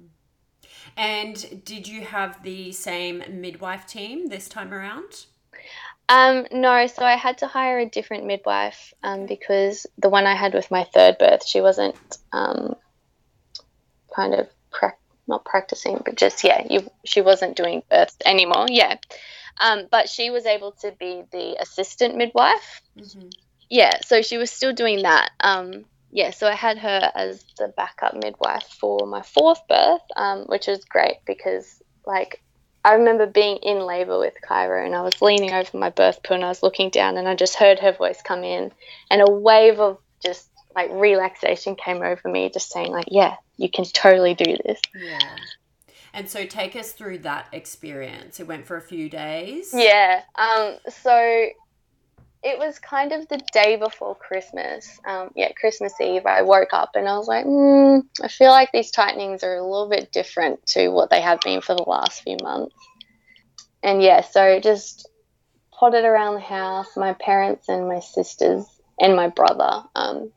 And 0.96 1.64
did 1.64 1.88
you 1.88 2.02
have 2.02 2.42
the 2.42 2.72
same 2.72 3.22
midwife 3.28 3.86
team 3.86 4.28
this 4.28 4.48
time 4.48 4.72
around? 4.72 5.26
Um, 6.08 6.46
no, 6.52 6.86
so 6.86 7.02
I 7.02 7.16
had 7.16 7.38
to 7.38 7.46
hire 7.46 7.78
a 7.78 7.88
different 7.88 8.26
midwife 8.26 8.92
um, 9.02 9.26
because 9.26 9.86
the 9.98 10.10
one 10.10 10.26
I 10.26 10.34
had 10.34 10.52
with 10.52 10.70
my 10.70 10.84
third 10.84 11.16
birth, 11.18 11.46
she 11.46 11.60
wasn't 11.60 11.96
um, 12.32 12.74
kind 14.14 14.34
of 14.34 14.48
pra- 14.70 14.96
not 15.26 15.44
practicing, 15.44 16.02
but 16.04 16.16
just 16.16 16.44
yeah, 16.44 16.66
you 16.68 16.90
she 17.04 17.22
wasn't 17.22 17.56
doing 17.56 17.82
births 17.90 18.16
anymore. 18.26 18.66
Yeah, 18.68 18.96
um, 19.58 19.88
but 19.90 20.08
she 20.10 20.30
was 20.30 20.44
able 20.44 20.72
to 20.82 20.92
be 20.92 21.22
the 21.32 21.56
assistant 21.60 22.16
midwife. 22.16 22.82
Mm-hmm. 22.98 23.28
Yeah, 23.70 23.98
so 24.04 24.20
she 24.20 24.36
was 24.36 24.50
still 24.50 24.74
doing 24.74 25.02
that. 25.02 25.30
Yeah, 26.14 26.30
so 26.30 26.46
I 26.46 26.54
had 26.54 26.78
her 26.78 27.10
as 27.16 27.44
the 27.58 27.74
backup 27.76 28.14
midwife 28.14 28.62
for 28.78 29.04
my 29.04 29.22
fourth 29.22 29.66
birth, 29.68 30.00
um, 30.14 30.44
which 30.44 30.68
was 30.68 30.84
great 30.84 31.16
because 31.26 31.82
like 32.06 32.40
I 32.84 32.94
remember 32.94 33.26
being 33.26 33.56
in 33.56 33.80
labor 33.80 34.20
with 34.20 34.34
Cairo 34.40 34.86
and 34.86 34.94
I 34.94 35.02
was 35.02 35.20
leaning 35.20 35.52
over 35.52 35.76
my 35.76 35.90
birth 35.90 36.22
pool 36.22 36.36
and 36.36 36.44
I 36.44 36.48
was 36.48 36.62
looking 36.62 36.90
down 36.90 37.16
and 37.16 37.26
I 37.26 37.34
just 37.34 37.56
heard 37.56 37.80
her 37.80 37.90
voice 37.90 38.22
come 38.22 38.44
in 38.44 38.70
and 39.10 39.22
a 39.22 39.28
wave 39.28 39.80
of 39.80 39.98
just 40.24 40.48
like 40.76 40.90
relaxation 40.92 41.74
came 41.74 42.00
over 42.00 42.28
me, 42.28 42.48
just 42.48 42.70
saying 42.70 42.92
like, 42.92 43.08
yeah, 43.08 43.34
you 43.56 43.68
can 43.68 43.84
totally 43.84 44.34
do 44.34 44.56
this. 44.64 44.80
Yeah. 44.94 45.36
And 46.12 46.30
so 46.30 46.46
take 46.46 46.76
us 46.76 46.92
through 46.92 47.18
that 47.18 47.48
experience. 47.50 48.38
It 48.38 48.46
went 48.46 48.66
for 48.66 48.76
a 48.76 48.82
few 48.82 49.10
days. 49.10 49.74
Yeah. 49.74 50.22
Um, 50.36 50.76
so 50.88 51.48
it 52.44 52.58
was 52.58 52.78
kind 52.78 53.12
of 53.12 53.26
the 53.28 53.40
day 53.54 53.76
before 53.76 54.14
Christmas. 54.14 55.00
Um, 55.06 55.30
yeah, 55.34 55.50
Christmas 55.52 55.98
Eve, 55.98 56.26
I 56.26 56.42
woke 56.42 56.74
up 56.74 56.90
and 56.94 57.08
I 57.08 57.16
was 57.16 57.26
like, 57.26 57.46
mm, 57.46 58.02
I 58.22 58.28
feel 58.28 58.50
like 58.50 58.70
these 58.70 58.90
tightenings 58.90 59.42
are 59.42 59.56
a 59.56 59.66
little 59.66 59.88
bit 59.88 60.12
different 60.12 60.64
to 60.68 60.90
what 60.90 61.08
they 61.08 61.22
have 61.22 61.40
been 61.40 61.62
for 61.62 61.74
the 61.74 61.88
last 61.88 62.22
few 62.22 62.36
months. 62.42 62.74
And 63.82 64.02
yeah, 64.02 64.20
so 64.20 64.60
just 64.60 65.08
potted 65.72 66.04
around 66.04 66.34
the 66.34 66.40
house. 66.40 66.94
My 66.98 67.14
parents 67.14 67.70
and 67.70 67.88
my 67.88 68.00
sisters 68.00 68.66
and 69.00 69.16
my 69.16 69.28
brother 69.28 69.82
um, 69.94 70.30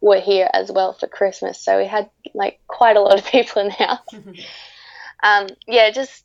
were 0.00 0.20
here 0.20 0.48
as 0.50 0.72
well 0.72 0.94
for 0.94 1.08
Christmas. 1.08 1.60
So 1.60 1.76
we 1.76 1.86
had 1.86 2.08
like 2.32 2.58
quite 2.68 2.96
a 2.96 3.00
lot 3.02 3.18
of 3.18 3.26
people 3.30 3.60
in 3.60 3.68
the 3.68 3.74
house. 3.74 4.08
um, 5.22 5.48
yeah, 5.66 5.90
just 5.90 6.24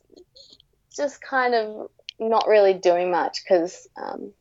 just 0.96 1.20
kind 1.20 1.54
of 1.54 1.90
not 2.18 2.48
really 2.48 2.74
doing 2.74 3.10
much 3.10 3.42
because 3.44 3.86
um, 3.96 4.32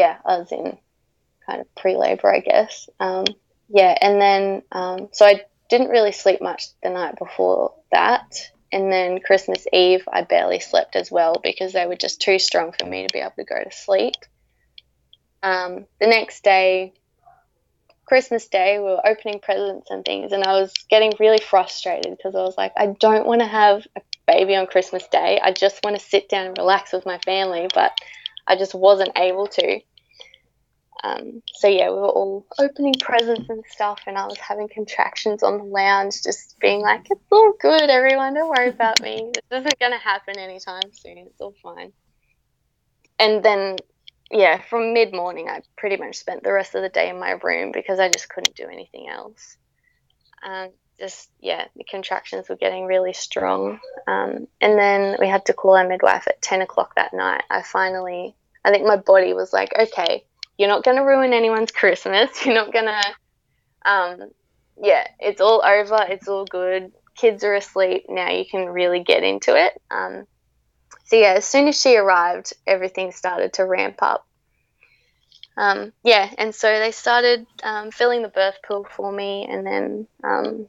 yeah, 0.00 0.16
I 0.24 0.38
was 0.38 0.50
in 0.50 0.78
kind 1.46 1.60
of 1.60 1.74
pre 1.74 1.96
labor, 1.96 2.32
I 2.32 2.40
guess. 2.40 2.88
Um, 2.98 3.24
yeah, 3.68 3.94
and 4.00 4.20
then 4.20 4.62
um, 4.72 5.08
so 5.12 5.26
I 5.26 5.42
didn't 5.68 5.90
really 5.90 6.12
sleep 6.12 6.40
much 6.40 6.64
the 6.82 6.90
night 6.90 7.16
before 7.18 7.74
that. 7.92 8.50
And 8.72 8.90
then 8.90 9.20
Christmas 9.20 9.66
Eve, 9.72 10.04
I 10.10 10.22
barely 10.22 10.60
slept 10.60 10.96
as 10.96 11.10
well 11.10 11.34
because 11.42 11.72
they 11.72 11.86
were 11.86 11.96
just 11.96 12.20
too 12.20 12.38
strong 12.38 12.72
for 12.72 12.86
me 12.86 13.06
to 13.06 13.12
be 13.12 13.18
able 13.18 13.32
to 13.36 13.44
go 13.44 13.62
to 13.62 13.76
sleep. 13.76 14.14
Um, 15.42 15.86
the 16.00 16.06
next 16.06 16.44
day, 16.44 16.94
Christmas 18.06 18.48
Day, 18.48 18.78
we 18.78 18.84
were 18.84 19.06
opening 19.06 19.40
presents 19.40 19.90
and 19.90 20.04
things, 20.04 20.32
and 20.32 20.44
I 20.44 20.52
was 20.60 20.72
getting 20.88 21.12
really 21.20 21.38
frustrated 21.40 22.16
because 22.16 22.34
I 22.34 22.42
was 22.42 22.56
like, 22.56 22.72
I 22.76 22.86
don't 22.98 23.26
want 23.26 23.40
to 23.40 23.46
have 23.46 23.86
a 23.96 24.00
baby 24.26 24.56
on 24.56 24.66
Christmas 24.66 25.06
Day. 25.08 25.40
I 25.42 25.52
just 25.52 25.80
want 25.84 25.98
to 25.98 26.04
sit 26.04 26.28
down 26.28 26.46
and 26.46 26.58
relax 26.58 26.92
with 26.92 27.06
my 27.06 27.18
family, 27.18 27.68
but 27.74 27.92
I 28.46 28.56
just 28.56 28.74
wasn't 28.74 29.12
able 29.16 29.46
to. 29.46 29.80
Um, 31.02 31.42
so 31.46 31.68
yeah, 31.68 31.88
we 31.88 31.96
were 31.96 32.08
all 32.08 32.46
opening 32.58 32.94
presents 33.00 33.48
and 33.48 33.64
stuff, 33.68 34.00
and 34.06 34.18
I 34.18 34.26
was 34.26 34.38
having 34.38 34.68
contractions 34.68 35.42
on 35.42 35.58
the 35.58 35.64
lounge, 35.64 36.22
just 36.22 36.58
being 36.60 36.80
like, 36.80 37.06
"It's 37.10 37.20
all 37.30 37.54
good, 37.58 37.88
everyone. 37.88 38.34
Don't 38.34 38.50
worry 38.50 38.68
about 38.68 39.00
me. 39.00 39.30
This 39.50 39.60
isn't 39.60 39.78
going 39.78 39.92
to 39.92 39.98
happen 39.98 40.38
anytime 40.38 40.92
soon. 40.92 41.18
It's 41.18 41.40
all 41.40 41.54
fine." 41.62 41.92
And 43.18 43.42
then, 43.42 43.76
yeah, 44.30 44.60
from 44.60 44.92
mid 44.92 45.12
morning, 45.12 45.48
I 45.48 45.62
pretty 45.76 45.96
much 45.96 46.16
spent 46.16 46.42
the 46.42 46.52
rest 46.52 46.74
of 46.74 46.82
the 46.82 46.88
day 46.90 47.08
in 47.08 47.18
my 47.18 47.32
room 47.42 47.72
because 47.72 47.98
I 47.98 48.08
just 48.08 48.28
couldn't 48.28 48.56
do 48.56 48.66
anything 48.70 49.08
else. 49.08 49.56
Um, 50.42 50.70
just 50.98 51.30
yeah, 51.40 51.64
the 51.76 51.84
contractions 51.84 52.48
were 52.48 52.56
getting 52.56 52.84
really 52.84 53.14
strong. 53.14 53.80
Um, 54.06 54.46
and 54.60 54.78
then 54.78 55.16
we 55.18 55.28
had 55.28 55.46
to 55.46 55.54
call 55.54 55.76
our 55.76 55.88
midwife 55.88 56.28
at 56.28 56.42
ten 56.42 56.60
o'clock 56.60 56.94
that 56.96 57.14
night. 57.14 57.42
I 57.50 57.62
finally, 57.62 58.36
I 58.64 58.70
think 58.70 58.86
my 58.86 58.96
body 58.96 59.32
was 59.32 59.52
like, 59.52 59.72
okay, 59.78 60.24
you're 60.60 60.68
not 60.68 60.84
going 60.84 60.98
to 60.98 61.02
ruin 61.02 61.32
anyone's 61.32 61.72
Christmas. 61.72 62.28
You're 62.44 62.54
not 62.54 62.70
going 62.70 62.84
to, 62.84 63.90
um, 63.90 64.30
yeah, 64.76 65.06
it's 65.18 65.40
all 65.40 65.62
over. 65.64 66.04
It's 66.06 66.28
all 66.28 66.44
good. 66.44 66.92
Kids 67.16 67.44
are 67.44 67.54
asleep. 67.54 68.04
Now 68.10 68.28
you 68.30 68.44
can 68.44 68.66
really 68.66 69.02
get 69.02 69.22
into 69.22 69.56
it. 69.56 69.80
Um, 69.90 70.26
so 71.06 71.16
yeah, 71.16 71.32
as 71.38 71.46
soon 71.46 71.66
as 71.68 71.80
she 71.80 71.96
arrived, 71.96 72.52
everything 72.66 73.10
started 73.10 73.54
to 73.54 73.64
ramp 73.64 74.02
up. 74.02 74.26
Um, 75.56 75.94
yeah, 76.04 76.30
and 76.36 76.54
so 76.54 76.78
they 76.78 76.92
started 76.92 77.46
um, 77.62 77.90
filling 77.90 78.20
the 78.20 78.28
birth 78.28 78.58
pool 78.68 78.86
for 78.94 79.10
me, 79.10 79.46
and 79.50 79.66
then 79.66 80.06
um, 80.22 80.66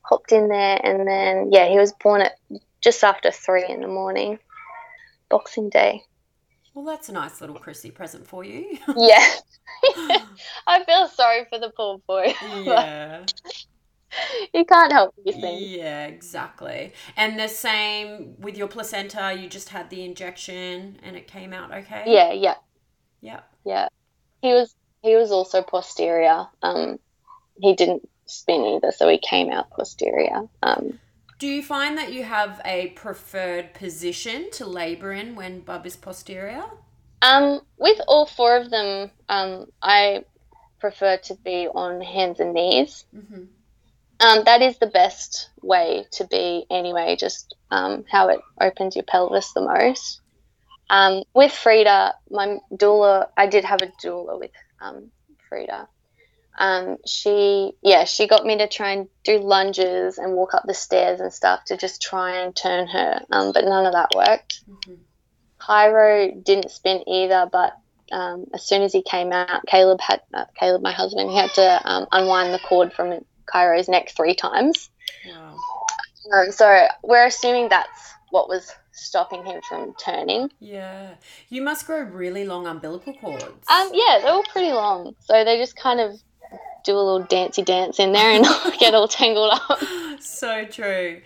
hopped 0.00 0.32
in 0.32 0.48
there, 0.48 0.80
and 0.82 1.06
then 1.06 1.50
yeah, 1.52 1.68
he 1.68 1.76
was 1.76 1.92
born 1.92 2.22
at 2.22 2.32
just 2.80 3.04
after 3.04 3.30
three 3.30 3.66
in 3.68 3.80
the 3.80 3.88
morning, 3.88 4.38
Boxing 5.28 5.68
Day. 5.68 6.02
Well, 6.74 6.84
that's 6.84 7.08
a 7.08 7.12
nice 7.12 7.40
little 7.40 7.56
Chrissy 7.56 7.90
present 7.90 8.26
for 8.26 8.44
you. 8.44 8.78
yeah. 8.96 9.26
I 10.66 10.84
feel 10.84 11.08
sorry 11.08 11.46
for 11.48 11.58
the 11.58 11.70
poor 11.70 11.98
boy. 12.06 12.34
Yeah. 12.62 13.24
you 14.52 14.64
can't 14.64 14.92
help 14.92 15.14
yourself. 15.24 15.60
Yeah, 15.60 16.06
exactly. 16.06 16.92
And 17.16 17.38
the 17.38 17.48
same 17.48 18.34
with 18.38 18.56
your 18.56 18.68
placenta, 18.68 19.36
you 19.38 19.48
just 19.48 19.68
had 19.68 19.88
the 19.90 20.04
injection 20.04 20.98
and 21.02 21.16
it 21.16 21.26
came 21.26 21.52
out 21.52 21.72
okay? 21.72 22.04
Yeah, 22.06 22.32
yeah. 22.32 22.56
Yeah. 23.20 23.40
Yeah. 23.64 23.88
He 24.42 24.52
was 24.52 24.74
he 25.02 25.16
was 25.16 25.30
also 25.30 25.62
posterior. 25.62 26.46
Um 26.62 26.98
he 27.60 27.74
didn't 27.74 28.08
spin 28.26 28.64
either, 28.64 28.92
so 28.92 29.08
he 29.08 29.18
came 29.18 29.50
out 29.50 29.70
posterior. 29.70 30.42
Um 30.62 30.98
do 31.40 31.46
you 31.46 31.62
find 31.62 31.96
that 31.96 32.12
you 32.12 32.22
have 32.22 32.60
a 32.66 32.88
preferred 32.88 33.72
position 33.72 34.50
to 34.52 34.66
labour 34.66 35.12
in 35.12 35.34
when 35.34 35.60
bub 35.60 35.86
is 35.86 35.96
posterior? 35.96 36.64
Um, 37.22 37.62
with 37.78 37.98
all 38.06 38.26
four 38.26 38.58
of 38.58 38.70
them, 38.70 39.10
um, 39.28 39.66
I 39.82 40.24
prefer 40.80 41.16
to 41.16 41.34
be 41.36 41.66
on 41.66 42.02
hands 42.02 42.40
and 42.40 42.52
knees. 42.52 43.06
Mm-hmm. 43.16 43.44
Um, 44.20 44.44
that 44.44 44.60
is 44.60 44.76
the 44.78 44.86
best 44.86 45.48
way 45.62 46.04
to 46.12 46.26
be 46.26 46.66
anyway, 46.70 47.16
just 47.18 47.54
um, 47.70 48.04
how 48.10 48.28
it 48.28 48.40
opens 48.60 48.94
your 48.94 49.04
pelvis 49.04 49.54
the 49.54 49.62
most. 49.62 50.20
Um, 50.90 51.22
with 51.34 51.52
Frida, 51.52 52.14
my 52.30 52.58
doula, 52.74 53.28
I 53.34 53.46
did 53.46 53.64
have 53.64 53.80
a 53.80 53.86
doula 54.04 54.38
with 54.38 54.50
um, 54.82 55.10
Frida 55.48 55.88
um, 56.60 56.98
she 57.06 57.72
yeah 57.82 58.04
she 58.04 58.28
got 58.28 58.44
me 58.44 58.58
to 58.58 58.68
try 58.68 58.92
and 58.92 59.08
do 59.24 59.38
lunges 59.38 60.18
and 60.18 60.34
walk 60.34 60.54
up 60.54 60.64
the 60.66 60.74
stairs 60.74 61.18
and 61.18 61.32
stuff 61.32 61.64
to 61.64 61.76
just 61.76 62.02
try 62.02 62.36
and 62.36 62.54
turn 62.54 62.86
her 62.86 63.20
um, 63.32 63.52
but 63.52 63.64
none 63.64 63.86
of 63.86 63.94
that 63.94 64.10
worked 64.14 64.60
mm-hmm. 64.70 64.94
Cairo 65.58 66.30
didn't 66.30 66.70
spin 66.70 67.08
either 67.08 67.48
but 67.50 67.76
um, 68.12 68.44
as 68.52 68.62
soon 68.62 68.82
as 68.82 68.92
he 68.92 69.02
came 69.02 69.32
out 69.32 69.66
Caleb 69.66 70.00
had 70.00 70.20
uh, 70.34 70.44
Caleb 70.58 70.82
my 70.82 70.92
husband 70.92 71.30
he 71.30 71.36
had 71.36 71.52
to 71.54 71.90
um, 71.90 72.06
unwind 72.12 72.52
the 72.52 72.58
cord 72.58 72.92
from 72.92 73.24
Cairo's 73.50 73.88
neck 73.88 74.10
three 74.14 74.34
times 74.34 74.90
wow. 75.26 75.56
Um, 76.32 76.52
so 76.52 76.86
we're 77.02 77.26
assuming 77.26 77.70
that's 77.70 78.12
what 78.30 78.48
was 78.48 78.70
stopping 78.92 79.44
him 79.44 79.60
from 79.68 79.94
turning. 79.94 80.50
Yeah. 80.60 81.14
You 81.48 81.62
must 81.62 81.86
grow 81.86 82.02
really 82.02 82.44
long 82.44 82.66
umbilical 82.66 83.14
cords. 83.14 83.66
Um, 83.68 83.90
yeah, 83.92 84.18
they're 84.20 84.30
all 84.30 84.44
pretty 84.44 84.72
long. 84.72 85.16
So 85.20 85.42
they 85.44 85.56
just 85.56 85.74
kind 85.74 85.98
of 85.98 86.20
do 86.84 86.94
a 86.94 86.98
little 86.98 87.24
dancey 87.24 87.62
dance 87.62 87.98
in 87.98 88.12
there 88.12 88.30
and 88.30 88.46
get 88.78 88.94
all 88.94 89.08
tangled 89.08 89.52
up. 89.52 89.82
So 90.20 90.66
true. 90.66 91.22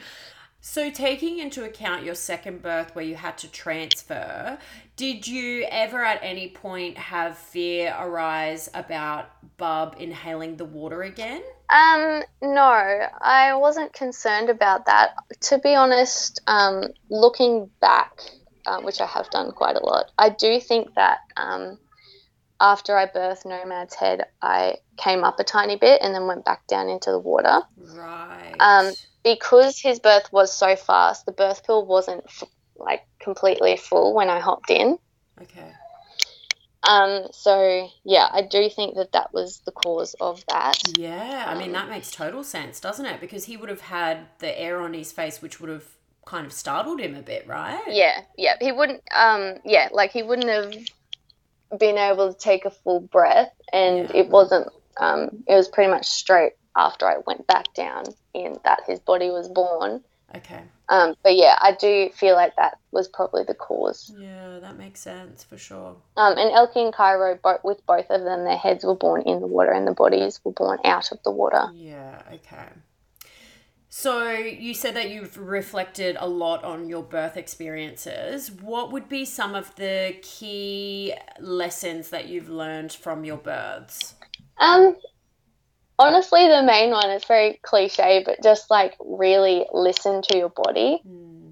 So, 0.61 0.91
taking 0.91 1.41
into 1.41 1.65
account 1.65 2.05
your 2.05 2.15
second 2.15 2.63
birth 2.63 2.95
where 2.95 3.05
you 3.05 3.17
had 3.17 3.37
to 3.39 3.51
transfer, 3.51 4.57
did 4.97 5.27
you 5.27 5.67
ever 5.69 6.03
at 6.03 6.21
any 6.23 6.49
point 6.49 6.97
have 6.97 7.37
fear 7.37 7.95
arise 7.99 8.71
about 8.73 9.27
Bub 9.59 9.97
inhaling 9.99 10.57
the 10.57 10.65
water 10.65 11.03
again? 11.03 11.43
Um, 11.69 12.23
no, 12.41 12.63
I 13.21 13.55
wasn't 13.55 13.93
concerned 13.93 14.49
about 14.49 14.87
that. 14.87 15.17
To 15.43 15.59
be 15.59 15.75
honest, 15.75 16.41
um, 16.47 16.85
looking 17.11 17.69
back, 17.81 18.13
um, 18.67 18.85
which 18.85 19.01
I 19.01 19.07
have 19.07 19.29
done 19.31 19.53
quite 19.53 19.77
a 19.77 19.85
lot, 19.85 20.13
I 20.17 20.31
do 20.31 20.61
think 20.61 20.95
that 20.95 21.19
um, 21.37 21.79
after 22.61 22.97
I 22.97 23.07
birthed 23.07 23.45
Nomad's 23.45 23.95
head, 23.95 24.27
I 24.41 24.77
came 24.97 25.25
up 25.25 25.41
a 25.41 25.45
tiny 25.45 25.77
bit 25.77 26.01
and 26.03 26.15
then 26.15 26.27
went 26.27 26.45
back 26.45 26.67
down 26.67 26.89
into 26.89 27.11
the 27.11 27.19
water. 27.19 27.61
Right. 27.77 28.55
Um, 28.61 28.93
because 29.23 29.81
his 29.81 29.99
birth 29.99 30.33
was 30.33 30.53
so 30.57 30.77
fast, 30.77 31.27
the 31.27 31.33
birth 31.33 31.67
pool 31.67 31.85
wasn't 31.87 32.25
f- 32.27 32.45
like 32.77 33.03
completely 33.21 33.77
full 33.77 34.15
when 34.15 34.29
I 34.29 34.41
hopped 34.41 34.71
in. 34.71 34.99
Okay. 35.41 35.73
Um, 36.89 37.29
so 37.33 37.89
yeah, 38.05 38.29
I 38.31 38.43
do 38.43 38.69
think 38.69 38.97
that 38.97 39.13
that 39.13 39.33
was 39.33 39.61
the 39.65 39.73
cause 39.73 40.15
of 40.21 40.45
that. 40.49 40.79
Yeah, 40.99 41.45
I 41.49 41.59
mean 41.59 41.73
that 41.73 41.89
makes 41.89 42.11
total 42.11 42.45
sense, 42.45 42.79
doesn't 42.79 43.07
it? 43.07 43.21
Because 43.21 43.47
he 43.47 43.57
would 43.57 43.71
have 43.71 43.81
had 43.81 44.27
the 44.39 44.59
air 44.61 44.81
on 44.83 44.93
his 44.93 45.11
face, 45.11 45.41
which 45.41 45.61
would 45.61 45.71
have 45.71 45.85
kind 46.27 46.47
of 46.47 46.53
startled 46.53 47.01
him 47.01 47.15
a 47.15 47.23
bit, 47.23 47.47
right? 47.47 47.83
Yeah, 47.89 48.23
yeah. 48.37 48.57
He 48.61 48.71
wouldn't. 48.71 49.03
Um, 49.15 49.55
yeah, 49.65 49.89
like 49.93 50.13
he 50.13 50.23
wouldn't 50.23 50.49
have 50.49 50.75
been 51.79 51.99
able 51.99 52.33
to 52.33 52.39
take 52.39 52.65
a 52.65 52.71
full 52.71 53.01
breath, 53.01 53.53
and 53.73 54.09
Yeah. 54.11 54.17
it 54.17 54.29
wasn't. 54.29 54.69
Um, 54.97 55.45
it 55.49 55.55
was 55.55 55.69
pretty 55.69 55.91
much 55.91 56.07
straight 56.07 56.53
after 56.77 57.07
I 57.07 57.19
went 57.27 57.47
back 57.47 57.73
down 57.75 58.05
in 58.33 58.59
that 58.65 58.85
his 58.87 59.01
body 59.01 59.31
was 59.31 59.49
born. 59.49 60.05
Okay. 60.35 60.63
Um, 60.89 61.15
but 61.23 61.35
yeah, 61.35 61.57
I 61.61 61.73
do 61.73 62.11
feel 62.11 62.35
like 62.35 62.55
that 62.57 62.79
was 62.93 63.09
probably 63.09 63.45
the 63.45 63.55
cause. 63.55 64.13
Yeah, 64.17 64.59
that 64.61 64.77
makes 64.77 65.01
sense 65.01 65.43
for 65.43 65.57
sure. 65.57 65.97
Um, 66.17 66.37
and 66.37 66.51
Elkie 66.51 66.85
and 66.85 66.93
Cairo, 66.93 67.39
both 67.43 67.61
with 67.65 67.85
both 67.87 68.11
of 68.11 68.23
them, 68.23 68.45
their 68.45 68.57
heads 68.57 68.85
were 68.85 68.95
born 68.97 69.23
in 69.23 69.41
the 69.41 69.47
water, 69.47 69.73
and 69.73 69.87
the 69.87 69.93
bodies 69.93 70.41
were 70.45 70.53
born 70.53 70.79
out 70.85 71.11
of 71.11 71.23
the 71.25 71.31
water. 71.31 71.71
Yeah, 71.73 72.21
okay. 72.33 72.69
So 73.97 74.33
you 74.33 74.75
said 74.75 74.97
that 74.97 75.11
you've 75.11 75.39
reflected 75.39 76.17
a 76.19 76.27
lot 76.27 76.65
on 76.65 76.89
your 76.89 77.05
birth 77.05 77.37
experiences. 77.37 78.51
What 78.51 78.91
would 78.91 79.09
be 79.09 79.25
some 79.25 79.55
of 79.55 79.73
the 79.77 80.17
key 80.21 81.15
lessons 81.39 82.11
that 82.11 82.27
you've 82.27 82.49
learned 82.49 82.93
from 82.93 83.25
your 83.25 83.37
births? 83.37 84.17
Um, 84.59 84.97
honestly, 85.97 86.49
the 86.49 86.65
main 86.65 86.91
one 86.91 87.09
is 87.11 87.25
very 87.25 87.61
cliche, 87.63 88.25
but 88.27 88.43
just 88.43 88.69
like 88.69 88.97
really 88.99 89.65
listen 89.73 90.23
to 90.23 90.39
your 90.39 90.51
body. 90.51 91.01
Hmm. 91.07 91.51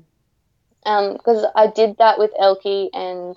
Um, 0.85 1.13
because 1.13 1.47
I 1.55 1.69
did 1.69 1.97
that 1.99 2.19
with 2.19 2.33
Elkie, 2.35 2.89
and 2.93 3.37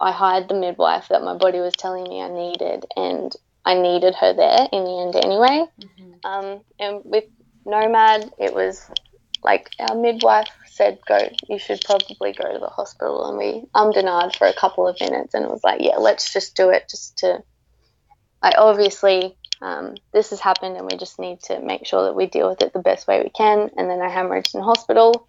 I 0.00 0.12
hired 0.12 0.48
the 0.48 0.54
midwife 0.54 1.08
that 1.08 1.22
my 1.22 1.38
body 1.38 1.60
was 1.60 1.72
telling 1.78 2.04
me 2.04 2.20
I 2.20 2.28
needed, 2.28 2.84
and 2.94 3.34
I 3.64 3.72
needed 3.72 4.14
her 4.16 4.34
there 4.34 4.68
in 4.70 4.84
the 4.84 5.00
end 5.00 5.16
anyway. 5.16 5.64
Mhm. 5.80 6.24
Um, 6.24 6.60
and 6.78 7.00
with 7.06 7.24
Nomad, 7.64 8.32
it 8.38 8.54
was 8.54 8.90
like 9.42 9.70
our 9.78 9.96
midwife 9.96 10.48
said, 10.66 10.98
"Go, 11.06 11.18
you 11.48 11.58
should 11.58 11.80
probably 11.84 12.32
go 12.32 12.52
to 12.52 12.58
the 12.58 12.68
hospital." 12.68 13.26
And 13.26 13.38
we 13.38 13.68
and 13.74 13.94
ahed 13.94 14.36
for 14.36 14.46
a 14.46 14.54
couple 14.54 14.86
of 14.86 15.00
minutes, 15.00 15.34
and 15.34 15.44
it 15.44 15.50
was 15.50 15.64
like, 15.64 15.80
"Yeah, 15.80 15.96
let's 15.96 16.32
just 16.32 16.56
do 16.56 16.70
it, 16.70 16.88
just 16.88 17.18
to." 17.18 17.42
I 18.42 18.52
obviously, 18.56 19.36
um, 19.60 19.94
this 20.12 20.30
has 20.30 20.40
happened, 20.40 20.76
and 20.76 20.88
we 20.90 20.96
just 20.96 21.18
need 21.18 21.40
to 21.44 21.60
make 21.60 21.86
sure 21.86 22.04
that 22.04 22.16
we 22.16 22.26
deal 22.26 22.48
with 22.48 22.62
it 22.62 22.72
the 22.72 22.80
best 22.80 23.06
way 23.06 23.22
we 23.22 23.30
can. 23.30 23.70
And 23.76 23.88
then 23.88 24.00
I 24.00 24.08
hemorrhaged 24.08 24.54
in 24.54 24.62
hospital. 24.62 25.28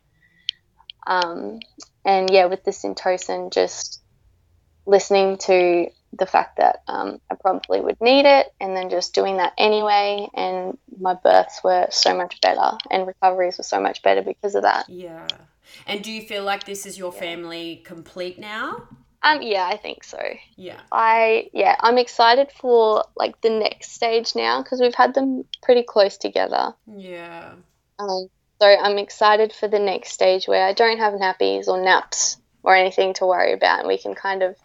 Um, 1.06 1.60
and 2.06 2.30
yeah, 2.32 2.46
with 2.46 2.64
the 2.64 2.72
syntocin, 2.72 3.52
just 3.52 4.02
listening 4.86 5.38
to 5.38 5.88
the 6.18 6.26
fact 6.26 6.58
that 6.58 6.84
um, 6.88 7.20
I 7.30 7.36
probably 7.36 7.82
would 7.82 8.00
need 8.02 8.26
it, 8.26 8.54
and 8.60 8.76
then 8.76 8.90
just 8.90 9.14
doing 9.14 9.38
that 9.38 9.54
anyway. 9.58 10.28
And 10.34 10.78
my 11.00 11.16
births 11.16 11.64
were 11.64 11.88
so 11.90 12.16
much 12.16 12.40
better, 12.42 12.78
and 12.92 13.08
recoveries 13.08 13.58
were 13.58 13.64
so 13.64 13.80
much 13.80 14.02
better 14.02 14.22
because 14.22 14.56
of 14.56 14.64
that. 14.64 14.90
Yeah. 14.90 15.28
And 15.88 16.04
do 16.04 16.12
you 16.12 16.22
feel 16.22 16.44
like 16.44 16.66
this 16.66 16.86
is 16.86 16.98
your 16.98 17.12
family 17.12 17.82
complete 17.86 18.38
now? 18.38 18.88
Um, 19.24 19.42
yeah, 19.42 19.66
I 19.66 19.78
think 19.78 20.04
so. 20.04 20.20
Yeah. 20.58 20.80
I 20.92 21.50
yeah, 21.54 21.76
I'm 21.80 21.98
excited 21.98 22.52
for 22.52 23.06
like 23.16 23.40
the 23.42 23.50
next 23.50 23.94
stage 23.94 24.36
now 24.36 24.62
because 24.62 24.82
we've 24.82 24.94
had 24.94 25.14
them 25.14 25.46
pretty 25.62 25.84
close 25.84 26.18
together. 26.18 26.74
Yeah. 26.88 27.54
Um, 28.00 28.28
so 28.62 28.68
I'm 28.68 28.98
excited 28.98 29.54
for 29.54 29.70
the 29.70 29.80
next 29.80 30.12
stage 30.12 30.48
where 30.48 30.68
I 30.68 30.74
don't 30.74 31.00
have 31.00 31.14
nappies 31.14 31.68
or 31.68 31.82
naps 31.82 32.38
or 32.64 32.76
anything 32.76 33.14
to 33.16 33.26
worry 33.26 33.54
about, 33.54 33.80
and 33.80 33.88
we 33.88 33.98
can 33.98 34.14
kind 34.14 34.44
of 34.44 34.58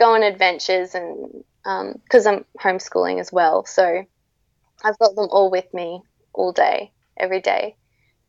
go 0.00 0.14
on 0.14 0.22
adventures 0.24 0.94
and 0.96 1.44
because 2.02 2.26
I'm 2.26 2.44
homeschooling 2.58 3.20
as 3.20 3.30
well, 3.30 3.66
so 3.66 4.04
I've 4.82 4.98
got 4.98 5.14
them 5.14 5.28
all 5.30 5.50
with 5.50 5.72
me 5.74 6.02
all 6.32 6.52
day, 6.52 6.90
every 7.16 7.40
day, 7.40 7.76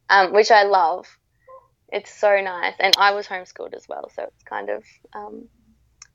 um, 0.09 0.34
which 0.34 0.51
I 0.51 0.63
love. 0.63 1.07
It's 1.89 2.13
so 2.13 2.39
nice, 2.41 2.76
and 2.80 2.93
I 2.97 3.11
was 3.11 3.28
homeschooled 3.28 3.74
as 3.74 3.88
well, 3.88 4.09
so 4.13 4.24
it's 4.24 4.43
kind 4.43 4.69
of 4.69 4.84
um, 5.13 5.47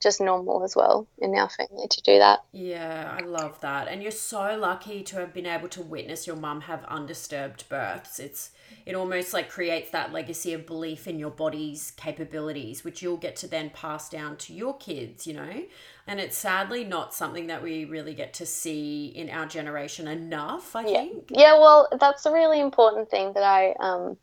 just 0.02 0.20
normal 0.20 0.62
as 0.62 0.76
well 0.76 1.06
in 1.18 1.34
our 1.34 1.48
family 1.48 1.88
to 1.88 2.02
do 2.02 2.18
that. 2.18 2.40
Yeah, 2.52 3.14
I 3.18 3.24
love 3.24 3.60
that. 3.60 3.88
And 3.88 4.02
you're 4.02 4.12
so 4.12 4.56
lucky 4.58 5.02
to 5.04 5.16
have 5.16 5.34
been 5.34 5.46
able 5.46 5.68
to 5.68 5.82
witness 5.82 6.26
your 6.26 6.36
mum 6.36 6.62
have 6.62 6.84
undisturbed 6.84 7.68
births. 7.68 8.18
It's 8.18 8.52
it 8.86 8.94
almost 8.94 9.34
like 9.34 9.50
creates 9.50 9.90
that 9.90 10.12
legacy 10.12 10.52
of 10.52 10.64
belief 10.64 11.08
in 11.08 11.18
your 11.18 11.30
body's 11.30 11.90
capabilities, 11.96 12.84
which 12.84 13.02
you'll 13.02 13.16
get 13.16 13.34
to 13.36 13.48
then 13.48 13.68
pass 13.68 14.08
down 14.08 14.36
to 14.36 14.54
your 14.54 14.76
kids, 14.76 15.26
you 15.26 15.34
know? 15.34 15.64
And 16.06 16.20
it's 16.20 16.36
sadly 16.38 16.84
not 16.84 17.12
something 17.12 17.48
that 17.48 17.64
we 17.64 17.84
really 17.84 18.14
get 18.14 18.32
to 18.34 18.46
see 18.46 19.06
in 19.06 19.28
our 19.28 19.44
generation 19.44 20.06
enough, 20.06 20.76
I 20.76 20.86
Yeah. 20.86 21.00
think. 21.00 21.30
Yeah, 21.30 21.54
well, 21.58 21.88
that's 22.00 22.26
a 22.26 22.32
really 22.32 22.60
important 22.60 23.10
thing 23.10 23.32
that 23.32 23.42
I. 23.42 23.74
Um, 23.80 24.16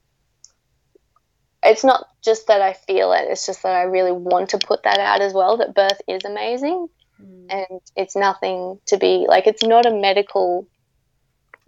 it's 1.62 1.84
not 1.84 2.08
just 2.24 2.48
that 2.48 2.62
I 2.62 2.72
feel 2.74 3.12
it; 3.12 3.28
it's 3.30 3.46
just 3.46 3.64
that 3.64 3.76
I 3.76 3.84
really 3.84 4.12
want 4.14 4.52
to 4.52 4.58
put 4.60 4.84
that 4.84 5.00
out 5.00 5.22
as 5.22 5.34
well. 5.34 5.58
That 5.58 5.76
birth 5.76 6.02
is 6.08 6.24
amazing, 6.26 6.88
Mm. 7.22 7.46
and 7.50 7.82
it's 7.98 8.16
nothing 8.16 8.80
to 8.88 8.98
be 8.98 9.26
like. 9.28 9.46
It's 9.48 9.64
not 9.64 9.86
a 9.86 9.92
medical 9.92 10.68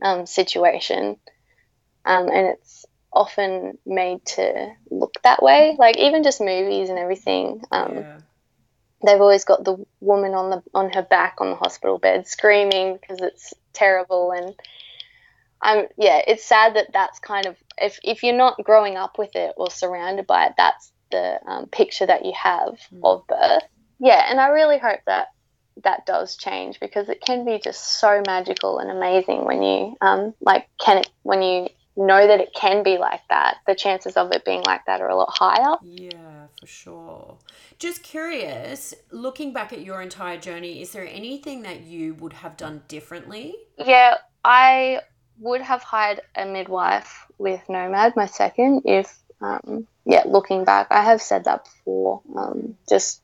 um, 0.01 0.25
situation, 0.25 1.17
um, 2.06 2.28
and 2.30 2.47
it's 2.47 2.86
often 3.12 3.78
made 3.86 4.24
to 4.26 4.72
look 4.91 5.14
that 5.24 5.41
way. 5.41 5.76
Like 5.78 5.97
even 5.97 6.24
just 6.24 6.41
movies 6.41 6.89
and 6.89 6.99
everything. 6.99 7.62
Um, 7.72 7.95
yeah. 7.95 8.18
they've 9.06 9.22
always 9.22 9.45
got 9.45 9.64
the 9.64 9.78
woman 10.01 10.34
on 10.34 10.49
the 10.49 10.64
on 10.74 10.91
her 10.93 11.01
back 11.01 11.36
on 11.39 11.49
the 11.49 11.56
hospital 11.56 11.97
bed 11.97 12.28
screaming 12.28 12.97
because 12.99 13.20
it's 13.22 13.53
terrible 13.74 14.32
and 14.32 14.53
I'm 15.62 15.88
yeah 15.97 16.22
it's 16.28 16.45
sad 16.45 16.76
that 16.76 16.88
that's 16.93 17.20
kind 17.20 17.45
of 17.45 17.56
if 17.78 17.99
if 18.03 18.24
you're 18.24 18.36
not 18.38 18.64
growing 18.64 18.97
up 18.97 19.18
with 19.18 19.36
it 19.36 19.53
or 19.58 19.70
surrounded 19.72 20.28
by 20.28 20.47
it 20.47 20.53
that's 20.58 20.91
the 21.12 21.39
um, 21.47 21.68
picture 21.68 22.06
that 22.06 22.26
you 22.26 22.34
have 22.41 22.78
Mm. 22.93 22.99
of 23.03 23.28
birth 23.28 23.64
yeah 23.99 24.26
and 24.30 24.39
I 24.39 24.47
really 24.49 24.78
hope 24.80 24.99
that 25.08 25.28
that 25.84 26.06
does 26.06 26.38
change 26.38 26.80
because 26.80 27.10
it 27.10 27.22
can 27.22 27.45
be 27.45 27.60
just 27.60 27.99
so 27.99 28.22
magical 28.26 28.80
and 28.80 28.89
amazing 28.89 29.45
when 29.45 29.62
you 29.62 29.95
um 30.01 30.34
like 30.41 30.68
can 30.80 30.99
it 30.99 31.10
when 31.24 31.41
you 31.41 31.68
know 31.97 32.27
that 32.27 32.39
it 32.39 32.49
can 32.53 32.83
be 32.83 32.97
like 32.97 33.21
that 33.29 33.57
the 33.67 33.75
chances 33.75 34.17
of 34.17 34.31
it 34.31 34.43
being 34.43 34.63
like 34.63 34.81
that 34.85 35.01
are 35.01 35.09
a 35.09 35.15
lot 35.15 35.29
higher 35.31 35.75
Yeah, 35.81 36.47
for 36.59 36.67
sure. 36.67 37.37
Just 37.79 38.03
curious, 38.03 38.93
looking 39.11 39.53
back 39.53 39.73
at 39.73 39.81
your 39.81 40.01
entire 40.01 40.37
journey, 40.37 40.81
is 40.81 40.91
there 40.91 41.07
anything 41.07 41.61
that 41.63 41.81
you 41.81 42.13
would 42.15 42.33
have 42.33 42.57
done 42.57 42.83
differently? 42.87 43.55
Yeah, 43.77 44.15
I 44.43 45.01
would 45.39 45.61
have 45.61 45.83
hired 45.83 46.21
a 46.35 46.45
midwife 46.45 47.25
with 47.37 47.61
Nomad, 47.69 48.15
my 48.15 48.25
second, 48.25 48.83
if, 48.85 49.13
um, 49.41 49.87
yeah, 50.05 50.23
looking 50.25 50.63
back, 50.63 50.87
I 50.91 51.03
have 51.03 51.21
said 51.21 51.45
that 51.45 51.65
before. 51.65 52.21
Um, 52.35 52.77
just, 52.87 53.21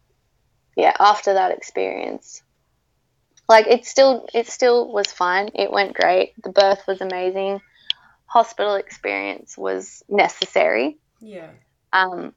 yeah, 0.76 0.94
after 1.00 1.34
that 1.34 1.52
experience. 1.52 2.42
Like 3.48 3.68
it 3.68 3.86
still, 3.86 4.28
it 4.34 4.48
still 4.48 4.92
was 4.92 5.08
fine. 5.08 5.50
It 5.56 5.72
went 5.72 5.94
great. 5.94 6.34
The 6.42 6.52
birth 6.52 6.84
was 6.88 7.02
amazing. 7.02 7.60
Hospital 8.32 8.76
experience 8.76 9.58
was 9.58 10.04
necessary. 10.08 10.98
Yeah. 11.20 11.50
Um, 11.92 12.34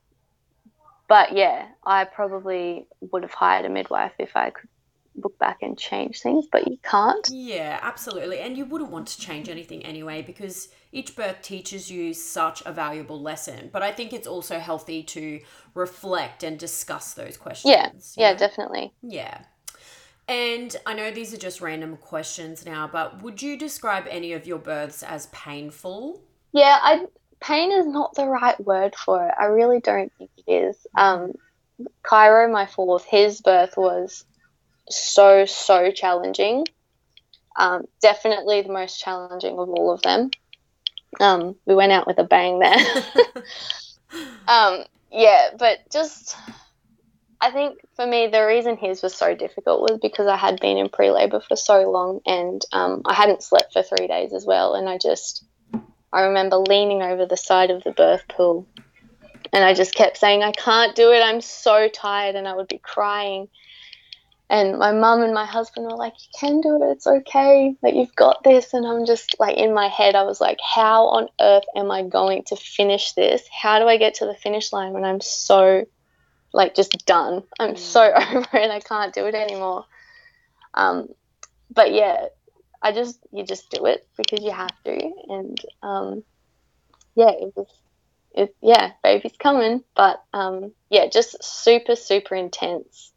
but 1.08 1.36
yeah, 1.36 1.68
I 1.86 2.04
probably 2.04 2.88
would 3.12 3.22
have 3.22 3.32
hired 3.32 3.64
a 3.64 3.68
midwife 3.68 4.14
if 4.18 4.34
I 4.34 4.50
could 4.50 4.68
look 5.14 5.38
back 5.38 5.58
and 5.62 5.78
change 5.78 6.20
things, 6.20 6.46
but 6.50 6.66
you 6.66 6.78
can't. 6.82 7.28
Yeah, 7.30 7.78
absolutely. 7.80 8.40
And 8.40 8.56
you 8.56 8.64
wouldn't 8.64 8.90
want 8.90 9.06
to 9.06 9.20
change 9.20 9.48
anything 9.48 9.86
anyway 9.86 10.22
because 10.22 10.68
each 10.90 11.14
birth 11.14 11.42
teaches 11.42 11.92
you 11.92 12.12
such 12.12 12.60
a 12.66 12.72
valuable 12.72 13.20
lesson. 13.22 13.70
But 13.72 13.84
I 13.84 13.92
think 13.92 14.12
it's 14.12 14.26
also 14.26 14.58
healthy 14.58 15.04
to 15.04 15.38
reflect 15.74 16.42
and 16.42 16.58
discuss 16.58 17.14
those 17.14 17.36
questions. 17.36 18.14
Yeah, 18.16 18.26
yeah, 18.26 18.32
know? 18.32 18.38
definitely. 18.38 18.94
Yeah. 19.00 19.42
And 20.26 20.74
I 20.86 20.94
know 20.94 21.10
these 21.10 21.34
are 21.34 21.38
just 21.38 21.60
random 21.60 21.96
questions 21.96 22.64
now, 22.64 22.88
but 22.90 23.22
would 23.22 23.42
you 23.42 23.58
describe 23.58 24.06
any 24.08 24.32
of 24.32 24.46
your 24.46 24.58
births 24.58 25.02
as 25.02 25.26
painful? 25.26 26.22
Yeah, 26.52 26.78
I 26.82 27.06
pain 27.40 27.72
is 27.72 27.86
not 27.86 28.14
the 28.14 28.26
right 28.26 28.58
word 28.64 28.94
for 28.96 29.26
it. 29.26 29.34
I 29.38 29.46
really 29.46 29.80
don't 29.80 30.10
think 30.16 30.30
it 30.46 30.50
is. 30.50 30.86
Um, 30.96 31.32
Cairo, 32.02 32.50
my 32.50 32.66
fourth, 32.66 33.04
his 33.04 33.42
birth 33.42 33.76
was 33.76 34.24
so 34.88 35.44
so 35.44 35.90
challenging. 35.90 36.64
Um, 37.56 37.84
definitely 38.00 38.62
the 38.62 38.72
most 38.72 39.00
challenging 39.00 39.58
of 39.58 39.68
all 39.68 39.92
of 39.92 40.02
them. 40.02 40.30
Um, 41.20 41.54
we 41.66 41.74
went 41.74 41.92
out 41.92 42.06
with 42.06 42.18
a 42.18 42.24
bang 42.24 42.58
there. 42.58 42.76
um, 44.48 44.84
yeah, 45.12 45.50
but 45.58 45.78
just 45.92 46.36
I 47.44 47.50
think 47.50 47.78
for 47.94 48.06
me 48.06 48.28
the 48.28 48.46
reason 48.46 48.76
his 48.76 49.02
was 49.02 49.14
so 49.14 49.34
difficult 49.34 49.82
was 49.82 49.98
because 50.00 50.26
I 50.26 50.36
had 50.36 50.60
been 50.60 50.76
in 50.76 50.88
pre 50.88 51.10
labor 51.10 51.40
for 51.40 51.56
so 51.56 51.90
long 51.90 52.20
and 52.26 52.62
um, 52.72 53.02
I 53.04 53.14
hadn't 53.14 53.42
slept 53.42 53.72
for 53.72 53.82
three 53.82 54.06
days 54.06 54.32
as 54.32 54.46
well, 54.46 54.74
and 54.74 54.88
I 54.88 54.98
just 54.98 55.44
I 56.12 56.22
remember 56.22 56.56
leaning 56.56 57.02
over 57.02 57.26
the 57.26 57.36
side 57.36 57.70
of 57.70 57.82
the 57.84 57.92
birth 57.92 58.26
pool 58.28 58.66
and 59.54 59.64
I 59.64 59.72
just 59.72 59.94
kept 59.94 60.16
saying, 60.16 60.42
I 60.42 60.50
can't 60.50 60.96
do 60.96 61.12
it. 61.12 61.20
I'm 61.20 61.40
so 61.40 61.88
tired. 61.88 62.34
And 62.34 62.48
I 62.48 62.54
would 62.54 62.66
be 62.66 62.78
crying. 62.78 63.48
And 64.50 64.78
my 64.78 64.92
mum 64.92 65.22
and 65.22 65.32
my 65.32 65.46
husband 65.46 65.86
were 65.86 65.96
like, 65.96 66.12
You 66.18 66.38
can 66.38 66.60
do 66.60 66.82
it, 66.82 66.92
it's 66.92 67.06
okay, 67.06 67.74
like 67.82 67.94
you've 67.94 68.14
got 68.14 68.42
this. 68.44 68.74
And 68.74 68.86
I'm 68.86 69.06
just 69.06 69.36
like, 69.38 69.56
in 69.56 69.72
my 69.72 69.88
head, 69.88 70.14
I 70.14 70.24
was 70.24 70.40
like, 70.40 70.58
How 70.60 71.06
on 71.06 71.28
earth 71.40 71.64
am 71.74 71.90
I 71.90 72.02
going 72.02 72.42
to 72.48 72.56
finish 72.56 73.12
this? 73.12 73.42
How 73.50 73.78
do 73.78 73.86
I 73.86 73.96
get 73.96 74.14
to 74.16 74.26
the 74.26 74.34
finish 74.34 74.72
line 74.72 74.92
when 74.92 75.04
I'm 75.04 75.20
so, 75.20 75.86
like, 76.54 76.74
just 76.74 77.04
done? 77.06 77.42
I'm 77.58 77.76
so 77.76 78.02
over 78.14 78.48
it, 78.54 78.70
I 78.70 78.80
can't 78.80 79.12
do 79.12 79.26
it 79.26 79.34
anymore. 79.34 79.84
Um, 80.72 81.08
but 81.70 81.92
yeah, 81.92 82.26
I 82.82 82.92
just, 82.92 83.18
you 83.32 83.44
just 83.44 83.70
do 83.70 83.86
it 83.86 84.06
because 84.16 84.42
you 84.42 84.52
have 84.52 84.74
to. 84.84 85.12
And 85.28 85.58
um, 85.82 86.24
yeah, 87.14 87.30
it 87.30 87.52
was, 87.54 87.68
it, 88.34 88.56
yeah, 88.62 88.92
baby's 89.02 89.36
coming. 89.38 89.84
But 89.94 90.22
um, 90.32 90.72
yeah, 90.90 91.08
just 91.08 91.42
super, 91.44 91.96
super 91.96 92.34
intense 92.34 93.12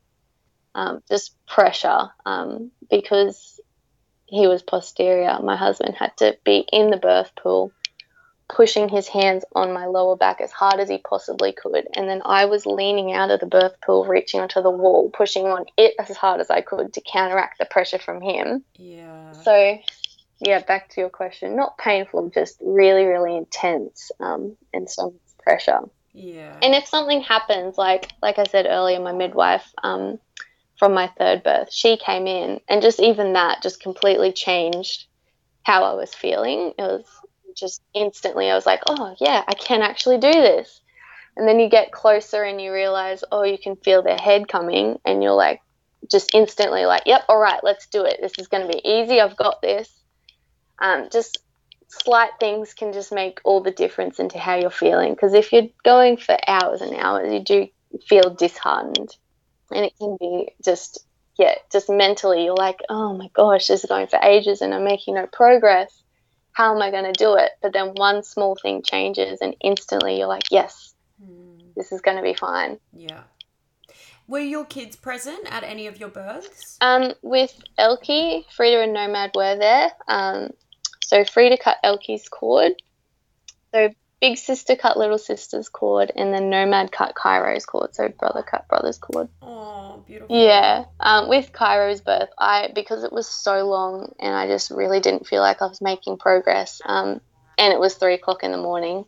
um, 0.78 1.02
just 1.10 1.36
pressure 1.48 2.10
um, 2.26 2.72
because 2.90 3.60
he 4.28 4.48
was 4.48 4.62
posterior. 4.62 5.40
My 5.42 5.56
husband 5.58 5.96
had 5.96 6.16
to 6.18 6.38
be 6.46 6.66
in 6.72 6.92
the 6.92 6.98
birth 6.98 7.32
pool, 7.36 7.72
pushing 8.50 8.88
his 8.88 9.08
hands 9.08 9.44
on 9.56 9.74
my 9.74 9.86
lower 9.86 10.16
back 10.16 10.40
as 10.42 10.52
hard 10.52 10.80
as 10.80 10.90
he 10.90 10.98
possibly 10.98 11.52
could. 11.52 11.88
And 11.96 12.08
then 12.08 12.22
I 12.24 12.46
was 12.46 12.66
leaning 12.66 13.12
out 13.12 13.32
of 13.32 13.40
the 13.40 13.46
birth 13.46 13.76
pool, 13.86 14.06
reaching 14.06 14.40
onto 14.40 14.62
the 14.62 14.72
wall, 14.72 15.10
pushing 15.10 15.46
on 15.46 15.66
it 15.78 15.96
as 16.00 16.16
hard 16.16 16.40
as 16.40 16.50
I 16.50 16.62
could 16.62 16.94
to 16.94 17.02
counteract 17.02 17.60
the 17.60 17.66
pressure 17.66 18.00
from 18.00 18.22
him. 18.22 18.64
Yeah. 18.76 19.34
So, 19.34 19.78
yeah, 20.40 20.60
back 20.64 20.90
to 20.92 21.02
your 21.02 21.10
question. 21.10 21.56
Not 21.56 21.78
painful, 21.78 22.30
just 22.30 22.58
really, 22.62 23.04
really 23.04 23.36
intense 23.36 24.12
um, 24.20 24.56
and 24.74 24.90
some 24.90 25.16
pressure. 25.44 25.82
Yeah. 26.14 26.58
And 26.62 26.74
if 26.74 26.88
something 26.88 27.22
happens, 27.22 27.78
like 27.78 28.12
like 28.22 28.40
I 28.40 28.46
said 28.46 28.66
earlier, 28.68 29.00
my 29.00 29.12
midwife, 29.12 29.72
um, 29.84 30.20
from 30.78 30.94
my 30.94 31.08
third 31.18 31.44
birth. 31.44 31.72
She 31.72 31.98
came 31.98 32.28
in, 32.28 32.62
and 32.70 32.82
just 32.82 33.00
even 33.00 33.34
that 33.34 33.62
just 33.62 33.82
completely 33.82 34.32
changed 34.32 35.06
how 35.64 35.84
I 35.84 35.94
was 35.94 36.14
feeling. 36.14 36.74
It 36.78 36.82
was 36.82 37.06
just 37.58 37.82
instantly, 37.94 38.50
I 38.50 38.56
was 38.56 38.66
like, 38.66 38.82
oh, 38.88 39.16
yeah, 39.20 39.44
I 39.48 39.54
can 39.54 39.82
actually 39.82 40.18
do 40.18 40.32
this. 40.32 40.82
And 41.36 41.48
then 41.48 41.60
you 41.60 41.70
get 41.70 41.92
closer 41.92 42.44
and 42.44 42.62
you 42.62 42.74
realize, 42.74 43.24
oh, 43.32 43.44
you 43.44 43.58
can 43.58 43.76
feel 43.76 44.02
their 44.02 44.18
head 44.18 44.48
coming, 44.48 45.00
and 45.06 45.22
you're 45.22 45.34
like, 45.34 45.62
just 46.10 46.34
instantly 46.34 46.86
like, 46.86 47.04
yep, 47.06 47.24
all 47.28 47.40
right, 47.40 47.60
let's 47.64 47.88
do 47.88 48.06
it. 48.06 48.20
This 48.22 48.34
is 48.40 48.48
going 48.48 48.66
to 48.66 48.74
be 48.74 48.88
easy. 48.88 49.20
I've 49.20 49.38
got 49.38 49.62
this. 49.62 49.90
Um, 50.80 51.10
just 51.12 51.40
slight 51.90 52.32
things 52.40 52.74
can 52.74 52.94
just 52.94 53.12
make 53.12 53.40
all 53.44 53.62
the 53.62 53.72
difference 53.72 54.20
into 54.20 54.38
how 54.38 54.56
you're 54.56 54.70
feeling. 54.70 55.14
Because 55.14 55.34
if 55.34 55.52
you're 55.52 55.70
going 55.84 56.18
for 56.18 56.38
hours 56.48 56.82
and 56.82 56.96
hours, 56.96 57.34
you 57.34 57.40
do 57.44 57.68
feel 58.08 58.34
disheartened 58.34 59.10
and 59.72 59.86
it 59.86 59.94
can 60.00 60.18
be 60.20 60.50
just 60.64 61.06
yeah 61.38 61.56
just 61.72 61.90
mentally 61.90 62.46
you're 62.46 62.56
like 62.56 62.80
oh 62.90 63.16
my 63.16 63.30
gosh 63.34 63.68
this 63.68 63.84
is 63.84 63.90
going 63.90 64.08
for 64.08 64.20
ages 64.24 64.62
and 64.62 64.74
i'm 64.74 64.84
making 64.84 65.16
no 65.16 65.28
progress 65.28 66.04
how 66.58 66.76
am 66.76 66.82
i 66.82 66.90
going 66.90 67.14
to 67.14 67.14
do 67.14 67.36
it? 67.36 67.52
But 67.62 67.72
then 67.72 67.94
one 67.96 68.24
small 68.24 68.56
thing 68.60 68.82
changes 68.82 69.42
and 69.42 69.56
instantly 69.62 70.18
you're 70.18 70.28
like 70.28 70.50
yes 70.50 70.96
mm. 71.24 71.60
this 71.76 71.92
is 71.92 72.02
going 72.02 72.18
to 72.18 72.24
be 72.24 72.34
fine. 72.34 72.80
Yeah. 72.92 73.22
Were 74.28 74.40
your 74.40 74.66
kids 74.66 74.96
present 74.96 75.52
at 75.52 75.64
any 75.64 75.86
of 75.86 76.00
your 76.00 76.10
births? 76.10 76.78
Um 76.82 77.14
with 77.22 77.54
elkie 77.78 78.46
frida 78.52 78.82
and 78.82 78.94
nomad 78.94 79.32
were 79.36 79.56
there. 79.56 79.92
Um 80.08 80.50
so 81.04 81.24
frida 81.24 81.58
cut 81.58 81.78
elkie's 81.84 82.28
cord. 82.28 82.74
So 83.72 83.94
big 84.20 84.38
sister 84.38 84.76
cut 84.76 84.98
little 84.98 85.18
sister's 85.18 85.70
cord, 85.70 86.12
and 86.16 86.34
then 86.34 86.50
Nomad 86.50 86.92
cut 86.92 87.16
Cairo's 87.16 87.66
cord. 87.66 87.94
So 87.94 88.10
brother 88.10 88.44
cut 88.44 88.68
brother's 88.68 88.98
cord. 88.98 89.30
Oh, 89.42 89.87
beautiful. 90.08 90.36
Yeah. 90.36 90.86
Um, 91.00 91.30
with 91.30 91.52
Cairo's 91.54 92.02
birth, 92.02 92.30
I 92.38 92.70
because 92.74 93.04
it 93.04 93.12
was 93.12 93.28
so 93.28 93.68
long, 93.68 94.14
and 94.20 94.34
I 94.34 94.48
just 94.48 94.72
really 94.72 95.00
didn't 95.00 95.28
feel 95.28 95.42
like 95.42 95.62
I 95.62 95.68
was 95.68 95.82
making 95.82 96.18
progress. 96.18 96.82
Um, 96.86 97.22
and 97.58 97.74
it 97.74 97.80
was 97.80 97.96
three 97.96 98.14
o'clock 98.14 98.44
in 98.44 98.52
the 98.52 98.58
morning. 98.58 99.06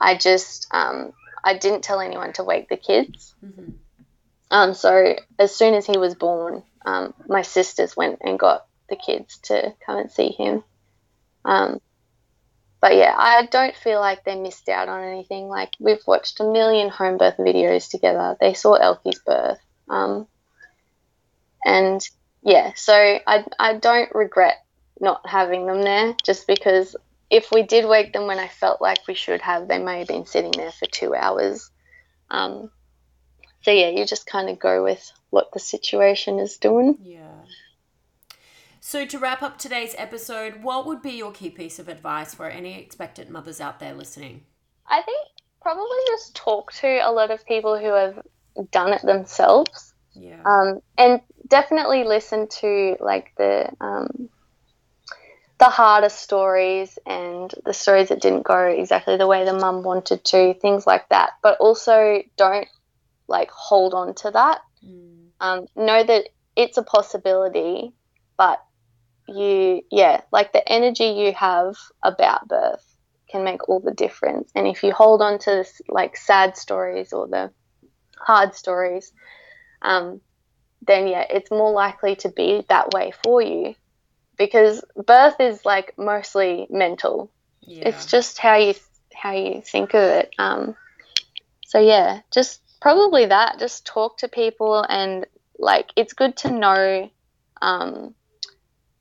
I 0.00 0.16
just 0.16 0.66
um, 0.72 1.12
I 1.42 1.56
didn't 1.56 1.82
tell 1.82 2.00
anyone 2.00 2.32
to 2.34 2.44
wake 2.44 2.68
the 2.68 2.76
kids. 2.76 3.34
Mm-hmm. 3.44 3.72
Um, 4.50 4.74
so 4.74 5.16
as 5.38 5.54
soon 5.54 5.74
as 5.74 5.86
he 5.86 5.98
was 5.98 6.14
born, 6.14 6.62
um, 6.84 7.14
my 7.28 7.42
sisters 7.42 7.96
went 7.96 8.20
and 8.22 8.38
got 8.38 8.66
the 8.88 8.96
kids 8.96 9.38
to 9.44 9.74
come 9.84 9.98
and 9.98 10.10
see 10.10 10.28
him. 10.28 10.62
Um, 11.44 11.80
but 12.80 12.96
yeah, 12.96 13.14
I 13.16 13.46
don't 13.46 13.74
feel 13.74 13.98
like 13.98 14.24
they 14.24 14.38
missed 14.38 14.68
out 14.68 14.88
on 14.88 15.02
anything. 15.02 15.48
Like 15.48 15.70
we've 15.80 16.06
watched 16.06 16.40
a 16.40 16.44
million 16.44 16.90
home 16.90 17.16
birth 17.16 17.38
videos 17.38 17.90
together. 17.90 18.36
They 18.38 18.52
saw 18.52 18.76
Elkie's 18.76 19.20
birth, 19.20 19.58
um, 19.88 20.26
and 21.64 22.06
yeah, 22.42 22.72
so 22.74 22.94
I 22.94 23.44
I 23.58 23.74
don't 23.74 24.14
regret 24.14 24.56
not 25.00 25.26
having 25.26 25.66
them 25.66 25.82
there, 25.82 26.14
just 26.24 26.46
because 26.46 26.96
if 27.30 27.50
we 27.50 27.62
did 27.62 27.86
wake 27.86 28.12
them 28.12 28.26
when 28.26 28.38
I 28.38 28.48
felt 28.48 28.80
like 28.80 29.06
we 29.08 29.14
should 29.14 29.40
have, 29.40 29.66
they 29.66 29.78
may 29.78 30.00
have 30.00 30.08
been 30.08 30.26
sitting 30.26 30.52
there 30.52 30.72
for 30.72 30.86
two 30.86 31.14
hours. 31.14 31.70
Um, 32.30 32.70
so 33.62 33.70
yeah, 33.70 33.88
you 33.88 34.04
just 34.04 34.26
kind 34.26 34.48
of 34.50 34.58
go 34.58 34.84
with 34.84 35.10
what 35.30 35.52
the 35.52 35.58
situation 35.58 36.38
is 36.38 36.58
doing. 36.58 36.98
Yeah. 37.02 37.24
So, 38.80 39.06
to 39.06 39.18
wrap 39.18 39.42
up 39.42 39.56
today's 39.56 39.94
episode, 39.96 40.62
what 40.62 40.84
would 40.84 41.00
be 41.00 41.12
your 41.12 41.32
key 41.32 41.48
piece 41.48 41.78
of 41.78 41.88
advice 41.88 42.34
for 42.34 42.46
any 42.46 42.78
expectant 42.78 43.30
mothers 43.30 43.58
out 43.58 43.80
there 43.80 43.94
listening? 43.94 44.42
I 44.86 45.00
think 45.00 45.26
probably 45.62 45.98
just 46.08 46.36
talk 46.36 46.70
to 46.74 46.98
a 46.98 47.10
lot 47.10 47.30
of 47.30 47.46
people 47.46 47.78
who 47.78 47.94
have 47.94 48.22
done 48.70 48.92
it 48.92 49.02
themselves. 49.02 49.94
Yeah. 50.14 50.42
Um, 50.44 50.80
and 50.96 51.20
definitely 51.46 52.04
listen 52.04 52.48
to 52.60 52.96
like 53.00 53.32
the 53.36 53.70
um, 53.80 54.28
the 55.58 55.66
harder 55.66 56.08
stories 56.08 56.98
and 57.06 57.52
the 57.64 57.72
stories 57.72 58.08
that 58.08 58.20
didn't 58.20 58.42
go 58.42 58.66
exactly 58.66 59.16
the 59.16 59.26
way 59.26 59.44
the 59.44 59.52
mum 59.52 59.82
wanted 59.82 60.24
to, 60.24 60.54
things 60.54 60.86
like 60.86 61.08
that. 61.08 61.30
But 61.42 61.58
also 61.58 62.22
don't 62.36 62.68
like 63.28 63.50
hold 63.50 63.94
on 63.94 64.14
to 64.16 64.30
that. 64.30 64.60
Mm. 64.84 65.28
Um, 65.40 65.66
know 65.76 66.02
that 66.02 66.28
it's 66.56 66.76
a 66.76 66.82
possibility, 66.82 67.92
but 68.36 68.62
you, 69.28 69.82
yeah, 69.90 70.22
like 70.32 70.52
the 70.52 70.66
energy 70.70 71.06
you 71.06 71.32
have 71.32 71.76
about 72.02 72.48
birth 72.48 72.84
can 73.30 73.44
make 73.44 73.68
all 73.68 73.80
the 73.80 73.94
difference. 73.94 74.50
And 74.54 74.66
if 74.66 74.82
you 74.82 74.92
hold 74.92 75.22
on 75.22 75.38
to 75.40 75.50
this, 75.50 75.80
like 75.88 76.16
sad 76.16 76.56
stories 76.56 77.12
or 77.12 77.26
the 77.26 77.50
hard 78.24 78.54
stories, 78.54 79.12
um, 79.82 80.20
then 80.86 81.06
yeah, 81.06 81.24
it's 81.28 81.50
more 81.50 81.72
likely 81.72 82.16
to 82.16 82.28
be 82.28 82.64
that 82.68 82.92
way 82.92 83.12
for 83.22 83.40
you 83.42 83.74
because 84.36 84.84
birth 85.06 85.36
is 85.40 85.64
like 85.64 85.96
mostly 85.96 86.66
mental. 86.70 87.30
Yeah. 87.60 87.88
It's 87.88 88.06
just 88.06 88.38
how 88.38 88.56
you 88.56 88.74
how 89.14 89.32
you 89.32 89.62
think 89.62 89.94
of 89.94 90.02
it. 90.02 90.34
Um, 90.38 90.76
so 91.66 91.78
yeah, 91.78 92.20
just 92.30 92.60
probably 92.80 93.26
that. 93.26 93.58
Just 93.58 93.86
talk 93.86 94.18
to 94.18 94.28
people 94.28 94.84
and 94.88 95.26
like 95.58 95.90
it's 95.96 96.12
good 96.12 96.36
to 96.38 96.50
know 96.50 97.10
um, 97.62 98.14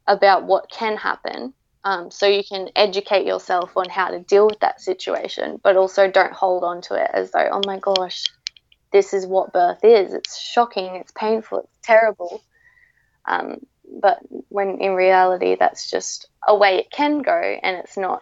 about 0.08 0.44
what 0.44 0.70
can 0.70 0.98
happen 0.98 1.54
um, 1.86 2.12
so 2.12 2.26
you 2.28 2.44
can 2.44 2.70
educate 2.76 3.26
yourself 3.26 3.76
on 3.76 3.90
how 3.90 4.10
to 4.10 4.20
deal 4.20 4.48
with 4.48 4.60
that 4.60 4.80
situation, 4.80 5.60
but 5.62 5.76
also 5.76 6.10
don't 6.10 6.32
hold 6.32 6.64
on 6.64 6.82
to 6.84 6.96
it 6.96 7.10
as 7.14 7.32
though, 7.32 7.50
oh 7.52 7.62
my 7.66 7.78
gosh, 7.80 8.24
this 8.94 9.14
is 9.14 9.26
what 9.26 9.52
birth 9.52 9.84
is. 9.84 10.14
It's 10.14 10.40
shocking, 10.40 10.96
it's 10.96 11.12
painful, 11.12 11.60
it's 11.60 11.78
terrible. 11.84 12.42
Um, 13.26 13.58
but 14.02 14.20
when 14.50 14.78
in 14.80 14.94
reality, 14.94 15.58
that's 15.60 15.90
just 15.90 16.28
a 16.48 16.56
way 16.56 16.78
it 16.78 16.92
can 16.92 17.22
go, 17.22 17.58
and 17.62 17.78
it's 17.78 17.98
not 17.98 18.22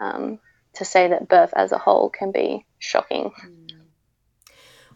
um, 0.00 0.40
to 0.74 0.84
say 0.84 1.08
that 1.08 1.28
birth 1.28 1.52
as 1.54 1.70
a 1.70 1.78
whole 1.78 2.10
can 2.10 2.32
be 2.32 2.66
shocking. 2.78 3.30
Mm. 3.46 3.66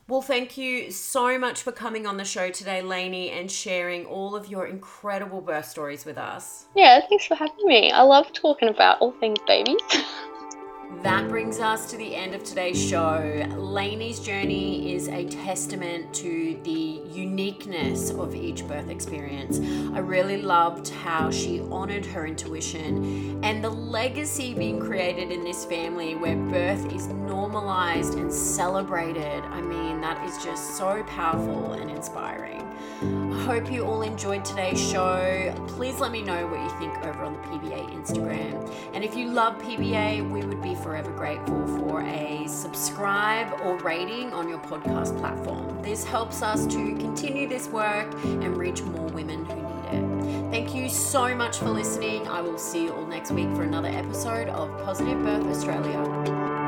Well, 0.08 0.22
thank 0.22 0.56
you 0.56 0.90
so 0.90 1.38
much 1.38 1.62
for 1.62 1.70
coming 1.70 2.04
on 2.04 2.16
the 2.16 2.24
show 2.24 2.50
today, 2.50 2.82
Lainie, 2.82 3.30
and 3.30 3.48
sharing 3.48 4.06
all 4.06 4.34
of 4.34 4.48
your 4.48 4.66
incredible 4.66 5.40
birth 5.40 5.66
stories 5.66 6.04
with 6.04 6.18
us. 6.18 6.64
Yeah, 6.74 7.00
thanks 7.08 7.26
for 7.26 7.36
having 7.36 7.64
me. 7.64 7.92
I 7.92 8.02
love 8.02 8.32
talking 8.32 8.68
about 8.68 9.00
all 9.00 9.12
things 9.12 9.38
babies. 9.46 9.76
That 10.98 11.28
brings 11.30 11.60
us 11.60 11.90
to 11.92 11.96
the 11.96 12.14
end 12.14 12.34
of 12.34 12.44
today's 12.44 12.78
show. 12.78 13.46
Lainie's 13.56 14.20
journey 14.20 14.92
is 14.92 15.08
a 15.08 15.24
testament 15.24 16.12
to 16.16 16.60
the 16.62 17.00
uniqueness 17.10 18.10
of 18.10 18.34
each 18.34 18.68
birth 18.68 18.90
experience. 18.90 19.60
I 19.94 20.00
really 20.00 20.42
loved 20.42 20.88
how 20.90 21.30
she 21.30 21.60
honored 21.70 22.04
her 22.04 22.26
intuition 22.26 23.42
and 23.42 23.64
the 23.64 23.70
legacy 23.70 24.52
being 24.52 24.78
created 24.78 25.32
in 25.32 25.42
this 25.42 25.64
family 25.64 26.16
where 26.16 26.36
birth 26.36 26.92
is 26.92 27.06
normalized 27.06 28.18
and 28.18 28.30
celebrated. 28.30 29.42
I 29.44 29.62
mean, 29.62 30.02
that 30.02 30.22
is 30.28 30.44
just 30.44 30.76
so 30.76 31.02
powerful 31.04 31.72
and 31.72 31.90
inspiring. 31.90 32.60
I 33.02 33.42
hope 33.44 33.72
you 33.72 33.84
all 33.86 34.02
enjoyed 34.02 34.44
today's 34.44 34.78
show. 34.78 35.54
Please 35.68 35.98
let 36.00 36.12
me 36.12 36.20
know 36.20 36.46
what 36.46 36.60
you 36.60 36.78
think 36.78 36.94
over 37.06 37.24
on 37.24 37.32
the 37.32 37.38
PBA 37.38 37.90
Instagram. 37.94 38.70
And 38.92 39.02
if 39.02 39.16
you 39.16 39.30
love 39.30 39.56
PBA, 39.62 40.30
we 40.30 40.44
would 40.44 40.60
be 40.60 40.74
forever 40.82 41.10
grateful 41.10 41.66
for 41.78 42.02
a 42.02 42.46
subscribe 42.46 43.60
or 43.62 43.76
rating 43.78 44.32
on 44.32 44.48
your 44.48 44.58
podcast 44.58 45.18
platform. 45.18 45.82
This 45.82 46.04
helps 46.04 46.42
us 46.42 46.66
to 46.66 46.96
continue 46.96 47.48
this 47.48 47.68
work 47.68 48.12
and 48.24 48.56
reach 48.56 48.82
more 48.82 49.08
women 49.08 49.44
who 49.44 49.54
need 49.54 49.98
it. 49.98 50.50
Thank 50.50 50.74
you 50.74 50.88
so 50.88 51.34
much 51.34 51.58
for 51.58 51.70
listening. 51.70 52.26
I 52.28 52.40
will 52.40 52.58
see 52.58 52.84
you 52.84 52.92
all 52.92 53.06
next 53.06 53.30
week 53.30 53.48
for 53.54 53.62
another 53.62 53.88
episode 53.88 54.48
of 54.48 54.68
Positive 54.84 55.22
Birth 55.22 55.46
Australia. 55.46 56.59